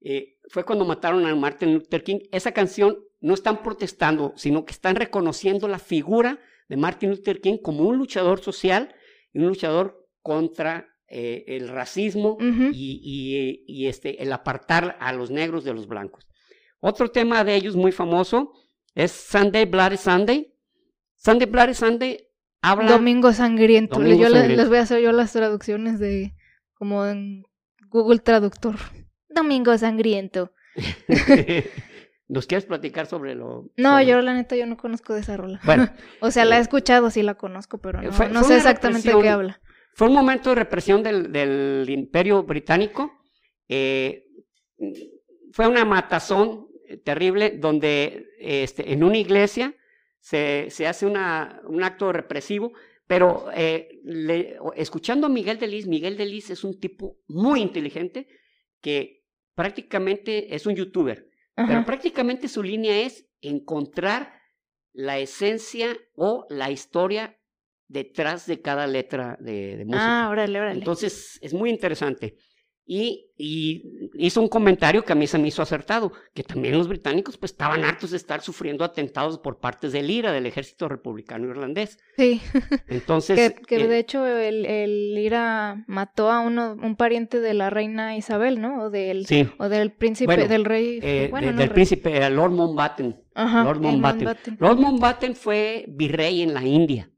Eh, 0.00 0.37
fue 0.48 0.64
cuando 0.64 0.84
mataron 0.84 1.26
a 1.26 1.34
Martin 1.34 1.74
Luther 1.74 2.02
King. 2.02 2.20
Esa 2.32 2.52
canción 2.52 2.98
no 3.20 3.34
están 3.34 3.62
protestando, 3.62 4.32
sino 4.36 4.64
que 4.64 4.72
están 4.72 4.96
reconociendo 4.96 5.68
la 5.68 5.78
figura 5.78 6.38
de 6.68 6.76
Martin 6.76 7.10
Luther 7.10 7.40
King 7.40 7.58
como 7.62 7.84
un 7.84 7.96
luchador 7.96 8.40
social 8.40 8.94
y 9.32 9.40
un 9.40 9.48
luchador 9.48 10.06
contra 10.22 10.88
eh, 11.08 11.44
el 11.48 11.68
racismo 11.68 12.36
y, 12.40 13.64
y, 13.66 13.86
este, 13.86 14.22
el 14.22 14.32
apartar 14.32 14.96
a 15.00 15.12
los 15.12 15.30
negros 15.30 15.64
de 15.64 15.72
los 15.72 15.86
blancos. 15.86 16.26
Otro 16.80 17.10
tema 17.10 17.44
de 17.44 17.54
ellos 17.54 17.76
muy 17.76 17.92
famoso 17.92 18.52
es 18.94 19.10
Sunday 19.12 19.64
Bloody 19.64 19.96
Sunday. 19.96 20.54
Sunday 21.16 21.48
Bloody 21.48 21.74
Sunday 21.74 22.28
habla... 22.60 22.90
Domingo 22.90 23.32
Sangriento. 23.32 24.02
yo 24.04 24.28
Les, 24.28 24.68
voy 24.68 24.78
a 24.78 24.82
hacer 24.82 25.00
yo 25.00 25.12
las 25.12 25.32
traducciones 25.32 25.98
de 25.98 26.34
como 26.74 27.06
en 27.06 27.44
Google 27.88 28.18
Traductor. 28.18 28.76
Domingo 29.38 29.76
Sangriento. 29.78 30.52
¿Nos 32.28 32.46
quieres 32.46 32.66
platicar 32.66 33.06
sobre 33.06 33.34
lo...? 33.34 33.70
No, 33.76 34.02
yo 34.02 34.20
la 34.20 34.34
neta 34.34 34.54
yo 34.54 34.66
no 34.66 34.76
conozco 34.76 35.14
de 35.14 35.20
esa 35.20 35.36
rola. 35.36 35.60
Bueno. 35.64 35.88
o 36.20 36.30
sea, 36.30 36.44
la 36.44 36.56
he 36.56 36.58
eh, 36.58 36.62
escuchado, 36.62 37.10
sí 37.10 37.22
la 37.22 37.34
conozco, 37.34 37.78
pero 37.78 38.02
no, 38.02 38.10
no 38.28 38.44
sé 38.44 38.56
exactamente 38.56 39.14
de 39.14 39.22
qué 39.22 39.28
habla. 39.28 39.60
Fue 39.94 40.08
un 40.08 40.14
momento 40.14 40.50
de 40.50 40.56
represión 40.56 41.02
del, 41.02 41.32
del 41.32 41.86
imperio 41.88 42.42
británico. 42.42 43.10
Eh, 43.68 44.26
fue 45.52 45.66
una 45.66 45.84
matazón 45.84 46.68
terrible 47.04 47.56
donde 47.58 48.28
este, 48.38 48.92
en 48.92 49.02
una 49.02 49.16
iglesia 49.16 49.74
se, 50.20 50.66
se 50.70 50.86
hace 50.86 51.06
una, 51.06 51.60
un 51.64 51.82
acto 51.82 52.12
represivo, 52.12 52.72
pero 53.06 53.46
eh, 53.54 54.00
escuchando 54.76 55.26
a 55.26 55.30
Miguel 55.30 55.58
Delis, 55.58 55.86
Miguel 55.86 56.16
Delis 56.16 56.50
es 56.50 56.62
un 56.62 56.78
tipo 56.78 57.18
muy 57.26 57.60
inteligente 57.60 58.28
que 58.80 59.17
prácticamente 59.58 60.54
es 60.54 60.66
un 60.66 60.76
youtuber, 60.76 61.26
pero 61.56 61.84
prácticamente 61.84 62.46
su 62.46 62.62
línea 62.62 63.00
es 63.00 63.26
encontrar 63.40 64.32
la 64.92 65.18
esencia 65.18 65.96
o 66.14 66.46
la 66.48 66.70
historia 66.70 67.36
detrás 67.88 68.46
de 68.46 68.62
cada 68.62 68.86
letra 68.86 69.36
de, 69.40 69.76
de 69.78 69.84
música. 69.84 70.26
Ah, 70.26 70.30
órale, 70.30 70.60
órale. 70.60 70.78
Entonces, 70.78 71.40
es 71.42 71.52
muy 71.52 71.70
interesante. 71.70 72.36
Y, 72.90 73.26
hizo 74.14 74.40
un 74.40 74.48
comentario 74.48 75.04
que 75.04 75.12
a 75.12 75.14
mí 75.14 75.26
se 75.26 75.38
me 75.38 75.48
hizo 75.48 75.60
acertado, 75.60 76.10
que 76.32 76.42
también 76.42 76.76
los 76.76 76.88
británicos 76.88 77.36
pues 77.36 77.52
estaban 77.52 77.84
hartos 77.84 78.12
de 78.12 78.16
estar 78.16 78.40
sufriendo 78.40 78.82
atentados 78.82 79.38
por 79.38 79.58
partes 79.58 79.92
del 79.92 80.10
IRA, 80.10 80.32
del 80.32 80.46
ejército 80.46 80.88
republicano 80.88 81.48
irlandés. 81.48 81.98
Sí. 82.16 82.40
Entonces... 82.88 83.54
que, 83.66 83.76
eh, 83.76 83.86
de 83.86 83.98
hecho 83.98 84.26
el, 84.26 84.64
el, 84.64 85.18
IRA 85.18 85.84
mató 85.86 86.30
a 86.30 86.40
uno, 86.40 86.78
un 86.82 86.96
pariente 86.96 87.40
de 87.40 87.52
la 87.52 87.68
reina 87.68 88.16
Isabel, 88.16 88.60
¿no? 88.60 88.84
O 88.84 88.90
del, 88.90 89.26
o 89.58 89.68
del 89.68 89.92
príncipe, 89.92 90.48
del 90.48 90.64
rey... 90.64 90.98
Eh, 91.02 91.30
del 91.54 91.70
príncipe, 91.70 92.28
Lord 92.30 92.52
Mountbatten. 92.52 93.22
Ajá, 93.34 93.64
Lord 93.64 93.80
Mountbatten. 93.82 94.56
Lord 94.58 94.78
Mountbatten 94.78 95.36
fue 95.36 95.84
virrey 95.88 96.40
en 96.40 96.54
la 96.54 96.64
India 96.64 97.10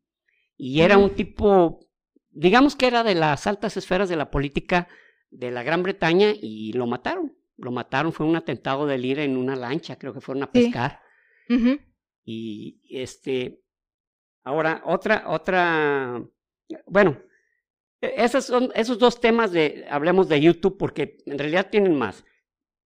y 0.57 0.83
era 0.83 0.99
un 0.99 1.15
tipo, 1.15 1.87
digamos 2.33 2.77
que 2.77 2.89
era 2.89 3.05
de 3.05 3.15
las 3.15 3.47
altas 3.47 3.79
esferas 3.79 4.11
de 4.11 4.17
la 4.17 4.31
política 4.31 4.89
de 5.31 5.51
la 5.51 5.63
Gran 5.63 5.83
Bretaña 5.83 6.33
y 6.41 6.73
lo 6.73 6.87
mataron. 6.87 7.37
Lo 7.57 7.71
mataron, 7.71 8.13
fue 8.13 8.27
un 8.27 8.37
atentado 8.37 8.87
del 8.87 9.05
IRA 9.05 9.23
en 9.23 9.37
una 9.37 9.55
lancha, 9.55 9.99
creo 9.99 10.15
que 10.15 10.21
fueron 10.21 10.43
a 10.43 10.53
pescar. 10.53 11.01
Y 12.25 12.81
este, 12.91 13.63
ahora, 14.45 14.83
otra, 14.87 15.25
otra, 15.27 16.23
bueno, 16.87 17.21
e, 18.01 18.15
esos 18.17 18.45
son 18.45 18.71
esos 18.75 18.99
dos 18.99 19.21
temas 19.21 19.53
de, 19.53 19.87
hablemos 19.91 20.29
de 20.29 20.41
YouTube 20.41 20.79
porque 20.79 21.19
en 21.27 21.39
realidad 21.39 21.69
tienen 21.71 21.99
más. 21.99 22.25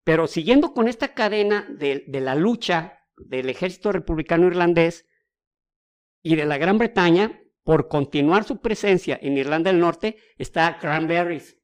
Pero 0.03 0.27
siguiendo 0.27 0.73
con 0.73 0.89
esta 0.89 1.15
cadena 1.15 1.67
de, 1.71 2.05
de 2.07 2.21
la 2.21 2.35
lucha 2.35 3.01
del 3.17 3.49
ejército 3.49 3.93
republicano 3.93 4.47
irlandés 4.47 5.07
y 6.23 6.37
de 6.37 6.47
la 6.47 6.59
Gran 6.59 6.79
Bretaña 6.79 7.41
por 7.63 7.89
continuar 7.89 8.45
su 8.45 8.61
presencia 8.61 9.19
en 9.21 9.39
Irlanda 9.39 9.71
del 9.71 9.81
Norte, 9.81 10.19
está 10.37 10.79
Cranberries. 10.79 11.59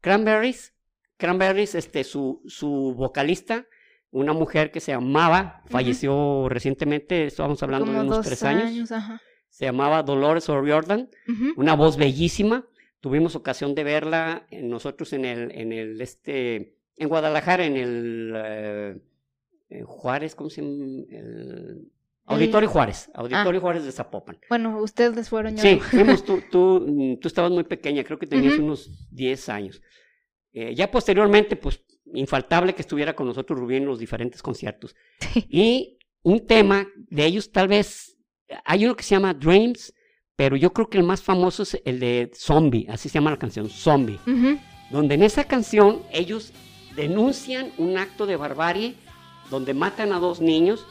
Cranberries, 0.00 0.74
Cranberries, 1.16 1.74
este, 1.74 2.04
su, 2.04 2.42
su 2.46 2.94
vocalista, 2.96 3.66
una 4.10 4.32
mujer 4.32 4.70
que 4.70 4.80
se 4.80 4.92
llamaba, 4.92 5.62
falleció 5.66 6.48
recientemente, 6.48 7.26
estábamos 7.26 7.62
hablando 7.62 7.92
de 7.92 8.00
unos 8.00 8.24
tres 8.24 8.42
años, 8.42 8.88
se 9.48 9.64
llamaba 9.64 10.02
Dolores 10.02 10.48
O'Riordan, 10.48 11.10
una 11.56 11.74
voz 11.74 11.96
bellísima, 11.96 12.66
tuvimos 13.00 13.36
ocasión 13.36 13.74
de 13.74 13.84
verla 13.84 14.46
nosotros 14.50 15.12
en 15.12 15.24
el, 15.24 15.50
en 15.52 15.72
el, 15.72 16.00
este, 16.00 16.76
en 16.96 17.08
Guadalajara, 17.08 17.64
en 17.66 17.76
el 17.76 18.32
eh, 18.36 19.82
Juárez, 19.84 20.34
¿cómo 20.34 20.50
se 20.50 20.62
llama? 20.62 21.04
El, 21.10 21.90
Auditorio 22.28 22.68
Juárez, 22.68 23.10
Auditorio 23.14 23.58
ah. 23.58 23.62
Juárez 23.62 23.84
de 23.84 23.92
Zapopan. 23.92 24.38
Bueno, 24.48 24.80
ustedes 24.82 25.28
fueron 25.28 25.56
ya. 25.56 25.62
Sí, 25.62 25.80
fuimos, 25.80 26.24
tú, 26.24 26.42
tú, 26.50 27.18
tú 27.20 27.28
estabas 27.28 27.50
muy 27.50 27.64
pequeña, 27.64 28.04
creo 28.04 28.18
que 28.18 28.26
tenías 28.26 28.58
unos 28.58 28.90
10 29.10 29.48
años. 29.48 29.80
Eh, 30.52 30.74
ya 30.74 30.90
posteriormente, 30.90 31.56
pues, 31.56 31.82
infaltable 32.14 32.74
que 32.74 32.82
estuviera 32.82 33.14
con 33.14 33.26
nosotros 33.26 33.58
Rubí 33.58 33.76
en 33.76 33.86
los 33.86 33.98
diferentes 33.98 34.42
conciertos. 34.42 34.94
Y 35.48 35.98
un 36.22 36.46
tema 36.46 36.86
de 36.96 37.26
ellos, 37.26 37.50
tal 37.50 37.68
vez, 37.68 38.16
hay 38.64 38.84
uno 38.84 38.96
que 38.96 39.02
se 39.02 39.14
llama 39.14 39.34
Dreams, 39.34 39.94
pero 40.36 40.56
yo 40.56 40.72
creo 40.72 40.88
que 40.88 40.98
el 40.98 41.04
más 41.04 41.22
famoso 41.22 41.62
es 41.62 41.80
el 41.84 42.00
de 42.00 42.30
Zombie, 42.34 42.86
así 42.88 43.08
se 43.08 43.14
llama 43.14 43.30
la 43.30 43.38
canción, 43.38 43.68
Zombie. 43.68 44.18
Donde 44.90 45.14
en 45.14 45.22
esa 45.22 45.44
canción 45.44 46.02
ellos 46.12 46.52
denuncian 46.96 47.72
un 47.78 47.98
acto 47.98 48.26
de 48.26 48.36
barbarie 48.36 48.94
donde 49.50 49.74
matan 49.74 50.12
a 50.12 50.18
dos 50.18 50.40
niños, 50.40 50.86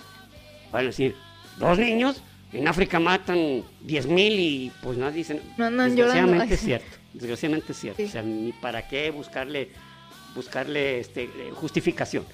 para 0.72 0.86
decir, 0.86 1.15
dos 1.57 1.77
niños, 1.77 2.21
en 2.53 2.67
África 2.67 2.99
matan 2.99 3.63
10.000 3.85 4.31
y 4.39 4.71
pues 4.81 4.97
no 4.97 5.11
dicen. 5.11 5.41
No, 5.57 5.69
no, 5.69 5.83
desgraciadamente 5.83 6.53
es 6.53 6.61
cierto. 6.61 6.97
Desgraciadamente 7.13 7.71
es 7.71 7.79
cierto. 7.79 8.03
O 8.03 8.07
sea, 8.07 8.21
ni 8.21 8.53
para 8.53 8.87
qué 8.87 9.11
buscarle, 9.11 9.69
buscarle 10.35 10.99
este, 10.99 11.29
justificación. 11.53 12.25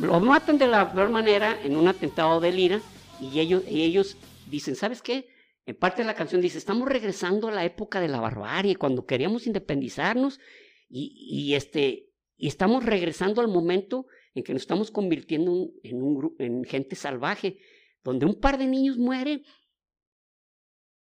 Lo 0.00 0.20
matan 0.20 0.58
de 0.58 0.66
la 0.66 0.92
peor 0.92 1.10
manera 1.10 1.58
en 1.64 1.76
un 1.76 1.88
atentado 1.88 2.40
de 2.40 2.52
Lira 2.52 2.80
y 3.20 3.40
ellos, 3.40 3.62
y 3.68 3.82
ellos 3.82 4.16
dicen, 4.48 4.76
¿sabes 4.76 5.02
qué? 5.02 5.28
En 5.66 5.76
parte 5.76 6.02
de 6.02 6.06
la 6.06 6.14
canción 6.14 6.40
dice, 6.40 6.58
estamos 6.58 6.88
regresando 6.88 7.48
a 7.48 7.52
la 7.52 7.64
época 7.64 8.00
de 8.00 8.08
la 8.08 8.20
barbarie, 8.20 8.76
cuando 8.76 9.06
queríamos 9.06 9.46
independizarnos 9.46 10.40
y, 10.88 11.14
y 11.16 11.54
este, 11.54 12.08
y 12.36 12.48
estamos 12.48 12.84
regresando 12.84 13.40
al 13.40 13.48
momento 13.48 14.06
en 14.34 14.42
que 14.42 14.52
nos 14.52 14.62
estamos 14.62 14.90
convirtiendo 14.90 15.70
en, 15.82 16.02
un, 16.02 16.34
en 16.38 16.64
gente 16.64 16.96
salvaje 16.96 17.58
donde 18.02 18.26
un 18.26 18.40
par 18.40 18.58
de 18.58 18.66
niños 18.66 18.98
mueren 18.98 19.42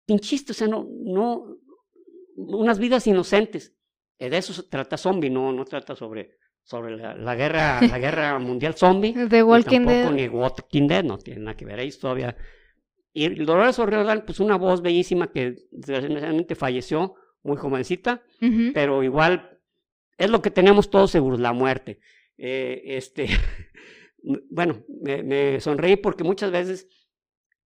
sin 0.06 0.18
chiste, 0.18 0.52
o 0.52 0.54
sea, 0.54 0.68
no, 0.68 0.86
no, 0.90 1.58
unas 2.36 2.78
vidas 2.78 3.06
inocentes. 3.06 3.74
Eh, 4.18 4.30
de 4.30 4.38
eso 4.38 4.64
trata 4.68 4.96
zombie, 4.96 5.30
no, 5.30 5.52
no 5.52 5.64
trata 5.64 5.96
sobre, 5.96 6.38
sobre 6.62 6.96
la, 6.96 7.34
guerra, 7.34 7.80
la 7.80 7.98
guerra 7.98 8.38
mundial 8.38 8.74
zombie. 8.74 9.12
De 9.12 9.42
Walking 9.42 9.86
Dead. 9.86 10.10
Ni 10.12 10.28
Walking 10.28 10.86
Dead, 10.86 11.04
no 11.04 11.18
tiene 11.18 11.40
nada 11.40 11.56
que 11.56 11.64
ver 11.64 11.80
ahí 11.80 11.90
todavía. 11.90 12.36
Y 13.12 13.28
Dolores 13.44 13.78
O'Riordan, 13.78 14.24
pues 14.24 14.40
una 14.40 14.56
voz 14.56 14.80
bellísima 14.80 15.30
que 15.30 15.56
desgraciadamente 15.70 16.54
falleció, 16.54 17.14
muy 17.42 17.56
jovencita, 17.56 18.22
pero 18.72 19.02
igual 19.02 19.58
es 20.16 20.30
lo 20.30 20.40
que 20.40 20.50
tenemos 20.50 20.88
todos 20.88 21.10
seguros, 21.10 21.40
la 21.40 21.52
muerte. 21.52 21.98
Eh, 22.38 22.82
este, 22.84 23.26
bueno, 24.50 24.84
me, 25.02 25.60
sonreí 25.60 25.96
porque 25.96 26.24
muchas 26.24 26.50
veces 26.50 26.88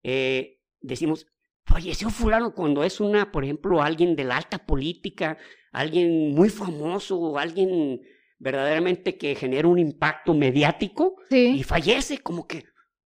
eh, 0.03 0.61
decimos, 0.81 1.27
falleció 1.65 2.11
fulano 2.11 2.55
cuando 2.55 2.85
es 2.85 3.01
una, 3.01 3.33
por 3.33 3.45
ejemplo, 3.45 3.83
alguien 3.83 4.17
de 4.17 4.25
la 4.25 4.37
alta 4.37 4.59
política, 4.65 5.39
alguien 5.73 6.35
muy 6.35 6.49
famoso, 6.49 7.39
alguien 7.39 8.01
verdaderamente 8.39 9.17
que 9.17 9.35
genera 9.35 9.69
un 9.69 9.79
impacto 9.79 10.35
mediático 10.35 11.17
y 11.31 11.63
fallece, 11.63 12.19
como 12.19 12.47
que, 12.47 12.65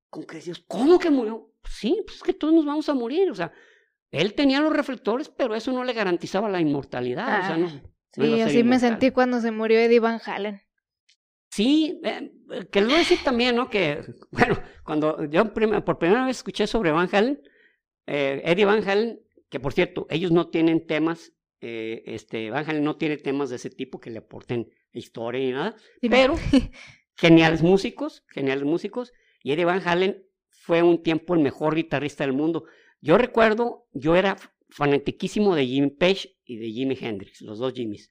como 0.09 0.27
que 0.27 0.37
decimos, 0.37 0.65
¿cómo 0.67 0.99
que 0.99 1.11
murió? 1.11 1.51
sí, 1.65 2.03
pues 2.05 2.17
es 2.17 2.23
que 2.23 2.33
todos 2.33 2.55
nos 2.55 2.65
vamos 2.65 2.89
a 2.89 2.95
morir, 2.95 3.31
o 3.31 3.35
sea, 3.35 3.53
él 4.11 4.35
tenía 4.35 4.61
los 4.61 4.73
reflectores, 4.73 5.29
pero 5.29 5.55
eso 5.55 5.73
no 5.73 5.85
le 5.85 5.93
garantizaba 5.93 6.49
la 6.49 6.61
inmortalidad, 6.61 7.41
o 7.41 7.47
sea, 7.47 7.57
no. 7.57 7.67
Ah, 7.67 7.81
sí, 8.13 8.41
así 8.41 8.65
me 8.65 8.81
sentí 8.81 9.13
cuando 9.13 9.41
se 9.41 9.53
murió 9.53 9.79
Eddie 9.79 10.01
Van 10.01 10.21
Halen. 10.25 10.61
Sí, 11.51 12.01
eh, 12.03 12.33
que 12.71 12.81
lo 12.81 12.89
decir 12.89 13.19
también, 13.23 13.57
¿no? 13.57 13.69
Que, 13.71 14.03
bueno, 14.31 14.59
cuando 14.85 15.25
yo 15.25 15.53
por 15.53 15.99
primera 15.99 16.27
vez 16.27 16.39
escuché 16.39 16.67
sobre 16.67 16.91
Van 16.91 17.09
Halen, 17.13 17.43
eh, 18.07 18.43
Eddie 18.45 18.65
Van 18.65 18.89
Halen, 18.89 19.21
que 19.49 19.61
por 19.61 19.73
cierto, 19.73 20.07
ellos 20.11 20.33
no 20.33 20.49
tienen 20.49 20.87
temas, 20.87 21.33
eh, 21.61 22.03
este, 22.07 22.51
Van 22.51 22.69
Halen 22.69 22.85
no 22.85 22.97
tiene 22.97 23.17
temas 23.17 23.51
de 23.51 23.57
ese 23.57 23.71
tipo 23.71 24.01
que 24.01 24.11
le 24.11 24.19
aporten 24.19 24.71
historia 24.93 25.41
y 25.41 25.53
nada, 25.53 25.77
pero 26.01 26.35
geniales 27.17 27.63
músicos, 27.63 28.25
geniales 28.29 28.65
músicos, 28.65 29.13
y 29.43 29.53
Eddie 29.53 29.65
Van 29.65 29.87
Halen 29.87 30.25
fue 30.51 30.83
un 30.83 31.03
tiempo 31.03 31.35
el 31.35 31.41
mejor 31.41 31.75
guitarrista 31.75 32.25
del 32.25 32.33
mundo. 32.33 32.65
Yo 33.01 33.17
recuerdo, 33.17 33.87
yo 33.93 34.17
era 34.17 34.37
fanatiquísimo 34.69 35.55
de 35.55 35.67
Jimmy 35.67 35.91
Page 35.91 36.37
y 36.45 36.57
de 36.57 36.71
Jimi 36.71 36.97
Hendrix, 37.01 37.41
los 37.41 37.59
dos 37.59 37.73
Jimmys. 37.73 38.11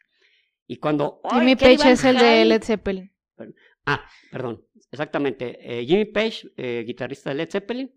Y 0.68 0.78
cuando... 0.78 1.22
Jimmy 1.32 1.56
Page 1.56 1.92
es 1.92 2.04
el 2.04 2.18
de 2.18 2.46
Led 2.46 2.64
Zeppelin. 2.64 3.12
Ah, 3.92 4.06
perdón, 4.32 4.64
exactamente. 4.92 5.58
Eh, 5.62 5.86
Jimmy 5.86 6.06
Page, 6.06 6.52
eh, 6.58 6.84
guitarrista 6.86 7.32
de 7.32 7.36
Led 7.38 7.50
Zeppelin, 7.50 7.92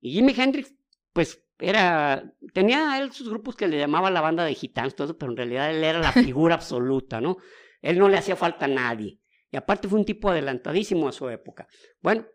y 0.00 0.12
Jimi 0.12 0.34
Hendrix, 0.36 0.74
pues 1.12 1.42
era, 1.58 2.32
tenía 2.52 2.98
él 2.98 3.12
sus 3.12 3.28
grupos 3.28 3.56
que 3.56 3.68
le 3.68 3.78
llamaba 3.78 4.10
la 4.10 4.20
banda 4.20 4.44
de 4.44 4.54
gitanos, 4.54 4.94
todo, 4.94 5.16
pero 5.18 5.32
en 5.32 5.36
realidad 5.36 5.70
él 5.70 5.82
era 5.84 5.98
la 5.98 6.12
figura 6.12 6.54
absoluta, 6.54 7.20
¿no? 7.20 7.36
Él 7.82 7.98
no 7.98 8.08
le 8.08 8.18
hacía 8.18 8.36
falta 8.36 8.64
a 8.64 8.68
nadie. 8.68 9.20
Y 9.50 9.56
aparte 9.56 9.88
fue 9.88 9.98
un 9.98 10.04
tipo 10.04 10.30
adelantadísimo 10.30 11.08
a 11.08 11.12
su 11.12 11.28
época. 11.28 11.66
Bueno, 12.00 12.26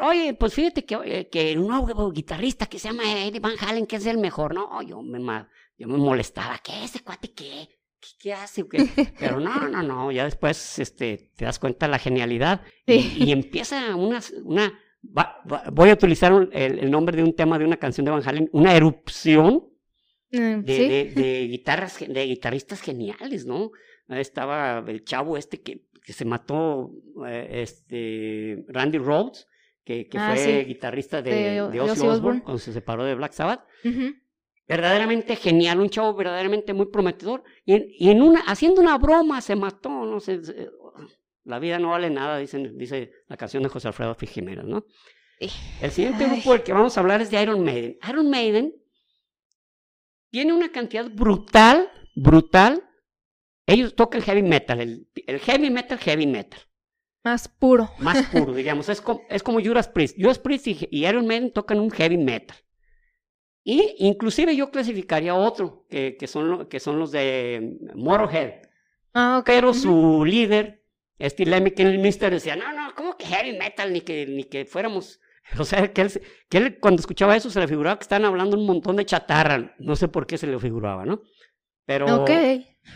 Oye, 0.00 0.34
pues 0.34 0.54
fíjate 0.54 0.84
que, 0.84 0.96
eh, 1.04 1.28
que 1.28 1.58
un 1.58 1.66
nuevo 1.66 2.12
guitarrista 2.12 2.66
que 2.66 2.78
se 2.78 2.88
llama 2.88 3.24
Eddie 3.24 3.40
Van 3.40 3.56
Halen, 3.58 3.86
que 3.86 3.96
es 3.96 4.06
el 4.06 4.18
mejor, 4.18 4.54
no, 4.54 4.80
yo 4.82 5.02
me, 5.02 5.18
yo 5.76 5.88
me 5.88 5.98
molestaba, 5.98 6.58
¿qué 6.62 6.84
ese 6.84 7.00
cuate 7.02 7.32
qué? 7.32 7.68
¿Qué, 8.18 8.32
hace? 8.32 8.64
Pero 9.18 9.40
no, 9.40 9.68
no, 9.68 9.82
no, 9.82 10.12
ya 10.12 10.24
después 10.24 10.78
este, 10.78 11.30
te 11.36 11.44
das 11.44 11.58
cuenta 11.58 11.86
de 11.86 11.92
la 11.92 11.98
genialidad 11.98 12.62
y, 12.86 13.30
empieza 13.30 13.94
una, 13.96 14.20
una 14.44 14.72
voy 15.72 15.90
a 15.90 15.94
utilizar 15.94 16.48
el, 16.52 16.90
nombre 16.90 17.16
de 17.16 17.22
un 17.22 17.34
tema 17.34 17.58
de 17.58 17.64
una 17.64 17.76
canción 17.76 18.04
de 18.04 18.10
Van 18.10 18.26
Halen, 18.26 18.48
una 18.52 18.74
erupción 18.74 19.68
mm, 20.30 20.60
de, 20.60 21.12
de, 21.14 21.46
guitarras, 21.48 21.98
de 21.98 22.24
guitarristas 22.26 22.80
geniales, 22.80 23.46
¿no? 23.46 23.70
Estaba 24.08 24.84
el 24.86 25.04
chavo 25.04 25.36
este 25.36 25.60
que, 25.60 25.86
que 26.04 26.12
se 26.12 26.24
mató, 26.24 26.92
eh, 27.26 27.62
este, 27.62 28.64
Randy 28.68 28.98
Rhodes, 28.98 29.48
que, 29.84 30.08
ah, 30.14 30.34
fue 30.36 30.64
guitarrista 30.64 31.22
de, 31.22 31.68
de, 31.70 31.80
Ozzy, 31.80 32.06
Osbourne, 32.06 32.42
cuando 32.42 32.58
se 32.58 32.72
separó 32.72 33.04
de 33.04 33.14
Black 33.14 33.32
Sabbath. 33.32 33.64
Verdaderamente 34.66 35.36
genial, 35.36 35.80
un 35.80 35.90
chavo 35.90 36.14
verdaderamente 36.14 36.72
muy 36.72 36.86
prometedor. 36.86 37.42
Y, 37.64 38.08
en 38.08 38.22
una, 38.22 38.40
haciendo 38.40 38.80
una 38.80 38.96
broma 38.98 39.40
se 39.40 39.56
mató, 39.56 40.04
no 40.04 40.20
sé. 40.20 40.40
La 41.44 41.58
vida 41.58 41.78
no 41.78 41.90
vale 41.90 42.08
nada, 42.08 42.38
dicen, 42.38 42.78
dice 42.78 43.10
la 43.28 43.36
canción 43.36 43.62
de 43.62 43.68
José 43.68 43.88
Alfredo 43.88 44.14
Jiménez, 44.14 44.64
¿no? 44.64 44.84
El 45.80 45.90
siguiente 45.90 46.26
grupo 46.26 46.52
del 46.52 46.62
que 46.62 46.72
vamos 46.72 46.96
a 46.96 47.00
hablar 47.00 47.20
es 47.20 47.30
de 47.30 47.42
Iron 47.42 47.64
Maiden. 47.64 47.98
Iron 48.08 48.30
Maiden 48.30 48.72
tiene 50.30 50.52
una 50.52 50.70
cantidad 50.70 51.10
brutal, 51.10 51.90
brutal. 52.14 52.88
Ellos 53.66 53.96
tocan 53.96 54.22
heavy 54.22 54.42
metal, 54.42 54.80
el, 54.80 55.08
el 55.26 55.40
heavy 55.40 55.70
metal, 55.70 55.98
heavy 55.98 56.26
metal. 56.26 56.60
Más 57.24 57.48
puro. 57.48 57.90
Más 57.98 58.26
puro, 58.26 58.52
digamos. 58.54 58.88
Es 58.88 59.00
como, 59.00 59.22
es 59.28 59.42
como 59.42 59.60
Judas 59.60 59.88
Priest. 59.88 60.16
Judas 60.18 60.38
Priest 60.38 60.66
y, 60.66 61.06
Iron 61.06 61.26
Maiden 61.26 61.52
tocan 61.52 61.78
un 61.78 61.90
heavy 61.90 62.18
metal. 62.18 62.56
Y 63.64 63.94
inclusive 63.98 64.56
yo 64.56 64.70
clasificaría 64.70 65.34
otro, 65.34 65.86
que, 65.88 66.16
que, 66.16 66.26
son, 66.26 66.66
que 66.66 66.80
son 66.80 66.98
los 66.98 67.12
de 67.12 67.78
Motorhead. 67.94 68.62
Ah, 69.14 69.38
okay. 69.40 69.56
Pero 69.56 69.72
su 69.72 70.24
líder, 70.24 70.84
Steve 71.20 71.50
Lemmy, 71.50 71.70
que 71.70 71.82
el 71.82 71.98
mister 71.98 72.32
decía, 72.32 72.56
no, 72.56 72.72
no, 72.72 72.94
¿cómo 72.94 73.16
que 73.16 73.26
heavy 73.26 73.56
metal? 73.56 73.92
Ni 73.92 74.00
que, 74.00 74.26
ni 74.26 74.44
que 74.44 74.64
fuéramos... 74.64 75.20
O 75.58 75.64
sea, 75.64 75.92
que 75.92 76.02
él, 76.02 76.22
que 76.48 76.58
él 76.58 76.78
cuando 76.78 77.00
escuchaba 77.00 77.36
eso 77.36 77.50
se 77.50 77.58
le 77.58 77.66
figuraba 77.66 77.98
que 77.98 78.04
estaban 78.04 78.24
hablando 78.24 78.56
un 78.56 78.64
montón 78.64 78.94
de 78.96 79.04
chatarra. 79.04 79.74
No 79.78 79.96
sé 79.96 80.06
por 80.06 80.26
qué 80.26 80.38
se 80.38 80.46
le 80.46 80.58
figuraba, 80.58 81.04
¿no? 81.04 81.20
Pero... 81.84 82.22
Ok. 82.22 82.30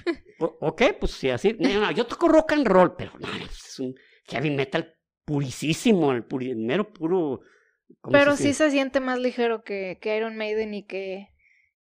ok, 0.61 0.83
pues 1.00 1.12
sí, 1.12 1.29
así. 1.29 1.57
No, 1.59 1.90
yo 1.90 2.07
toco 2.07 2.29
rock 2.29 2.52
and 2.52 2.66
roll, 2.66 2.94
pero 2.96 3.12
no, 3.18 3.29
es 3.44 3.79
un 3.81 3.94
heavy 4.29 4.50
metal 4.50 4.94
purísimo, 5.24 6.12
el, 6.12 6.24
mero 6.57 6.92
puro... 6.92 7.40
Pero 8.11 8.37
sí 8.37 8.53
se 8.53 8.70
siente 8.70 9.01
más 9.01 9.18
ligero 9.18 9.62
que, 9.62 9.99
que 10.01 10.16
Iron 10.16 10.37
Maiden 10.37 10.75
y 10.75 10.85
que, 10.85 11.29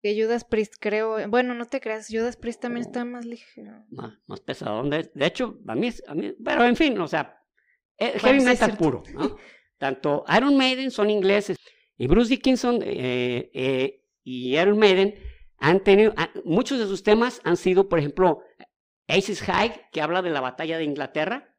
que, 0.02 0.22
Judas 0.22 0.44
Priest, 0.44 0.76
creo. 0.80 1.28
Bueno, 1.30 1.54
no 1.54 1.66
te 1.66 1.80
creas, 1.80 2.08
Judas 2.10 2.38
Priest 2.38 2.62
también 2.62 2.86
está 2.86 3.06
más 3.06 3.26
ligero. 3.26 3.86
Más, 3.90 4.14
más 4.28 4.42
pesado. 4.42 4.84
De, 4.90 5.10
de, 5.14 5.26
hecho, 5.26 5.60
a 5.68 5.76
mí, 5.76 5.90
a 6.08 6.16
mí, 6.16 6.34
pero 6.44 6.66
en 6.66 6.76
fin, 6.76 7.00
o 7.00 7.08
sea, 7.08 7.40
eh, 7.98 8.20
heavy 8.20 8.42
metal 8.42 8.78
puro. 8.78 9.04
¿no? 9.14 9.36
Tanto 9.78 10.24
Iron 10.36 10.58
Maiden 10.58 10.92
son 10.92 11.10
ingleses 11.10 11.58
y 11.98 12.08
Bruce 12.08 12.30
Dickinson 12.30 12.82
eh, 12.84 13.50
eh, 13.54 14.04
y 14.24 14.58
Iron 14.58 14.78
Maiden 14.78 15.16
han 15.58 15.84
tenido, 15.84 16.14
ah, 16.18 16.30
muchos 16.46 16.80
de 16.80 16.86
sus 16.86 17.04
temas 17.04 17.42
han 17.44 17.58
sido, 17.58 17.90
por 17.90 18.00
ejemplo, 18.00 18.42
Aces 19.08 19.42
High, 19.42 19.90
que 19.92 20.02
habla 20.02 20.22
de 20.22 20.30
la 20.30 20.42
batalla 20.42 20.78
de 20.78 20.84
Inglaterra, 20.84 21.56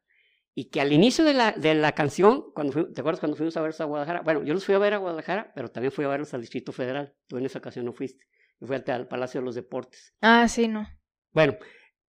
y 0.59 0.65
que 0.65 0.81
al 0.81 0.91
inicio 0.91 1.23
de 1.23 1.33
la, 1.33 1.53
de 1.53 1.73
la 1.73 1.93
canción, 1.93 2.51
cuando 2.53 2.91
¿te 2.91 2.99
acuerdas 2.99 3.21
cuando 3.21 3.37
fuimos 3.37 3.55
a 3.55 3.61
verlos 3.61 3.79
a 3.79 3.85
Guadalajara? 3.85 4.23
Bueno, 4.23 4.43
yo 4.43 4.53
los 4.53 4.65
fui 4.65 4.75
a 4.75 4.77
ver 4.77 4.93
a 4.93 4.97
Guadalajara, 4.97 5.53
pero 5.55 5.71
también 5.71 5.93
fui 5.93 6.03
a 6.03 6.09
verlos 6.09 6.33
al 6.33 6.41
Distrito 6.41 6.73
Federal. 6.73 7.15
Tú 7.27 7.37
en 7.37 7.45
esa 7.45 7.59
ocasión 7.59 7.85
no 7.85 7.93
fuiste. 7.93 8.25
Yo 8.59 8.67
fui 8.67 8.75
al, 8.75 9.07
Palacio 9.07 9.39
de 9.39 9.45
los 9.45 9.55
Deportes. 9.55 10.13
Ah, 10.19 10.49
sí, 10.49 10.67
no. 10.67 10.85
Bueno, 11.31 11.55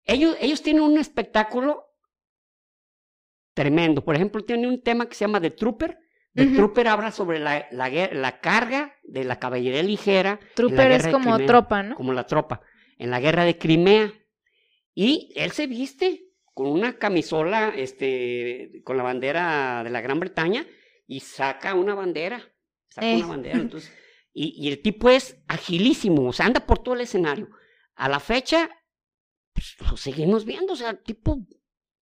ellos, 0.06 0.38
ellos 0.40 0.62
tienen 0.62 0.84
un 0.84 0.98
espectáculo 0.98 1.88
tremendo. 3.54 4.06
Por 4.06 4.16
ejemplo, 4.16 4.42
tienen 4.46 4.70
un 4.70 4.82
tema 4.82 5.10
que 5.10 5.16
se 5.16 5.26
llama 5.26 5.42
The 5.42 5.52
Trooper. 5.52 6.00
The 6.34 6.46
Trooper 6.46 6.88
habla 6.88 7.12
sobre 7.12 7.40
la, 7.40 7.68
la, 7.72 7.90
la, 7.90 8.40
carga 8.40 8.96
de 9.04 9.26
la 9.26 9.40
caballería 9.40 9.84
ligera. 9.84 10.40
Trooper 10.56 10.92
es 10.92 11.08
como 11.10 11.38
tropa, 11.40 11.84
¿no? 11.84 11.98
Como 11.98 12.14
la 12.14 12.26
tropa. 12.26 12.62
En 12.98 13.10
la 13.12 13.20
guerra 13.20 13.44
de 13.44 13.58
Crimea. 13.58 14.14
Y 14.94 15.34
él 15.36 15.52
se 15.52 15.68
viste 15.68 16.27
con 16.58 16.70
una 16.72 16.98
camisola, 16.98 17.70
este, 17.70 18.82
con 18.84 18.98
la 18.98 19.04
bandera 19.04 19.84
de 19.84 19.92
la 19.92 20.02
Gran 20.02 20.20
Bretaña 20.20 20.66
y 21.06 21.20
saca 21.20 21.76
una 21.76 21.94
bandera, 21.94 22.42
saca 22.90 23.06
una 23.06 23.26
eh. 23.26 23.28
bandera, 23.28 23.60
entonces, 23.60 23.94
y, 24.34 24.68
el 24.68 24.82
tipo 24.82 25.08
es 25.12 25.38
agilísimo, 25.48 26.28
o 26.28 26.34
sea, 26.34 26.48
anda 26.48 26.66
por 26.66 26.80
todo 26.80 26.96
el 26.96 27.02
escenario. 27.02 27.48
A 27.94 28.10
la 28.10 28.20
fecha, 28.20 28.72
pues, 29.54 29.76
lo 29.88 29.98
seguimos 29.98 30.46
viendo, 30.46 30.74
o 30.74 30.76
sea, 30.76 30.90
el 30.90 31.04
tipo 31.04 31.46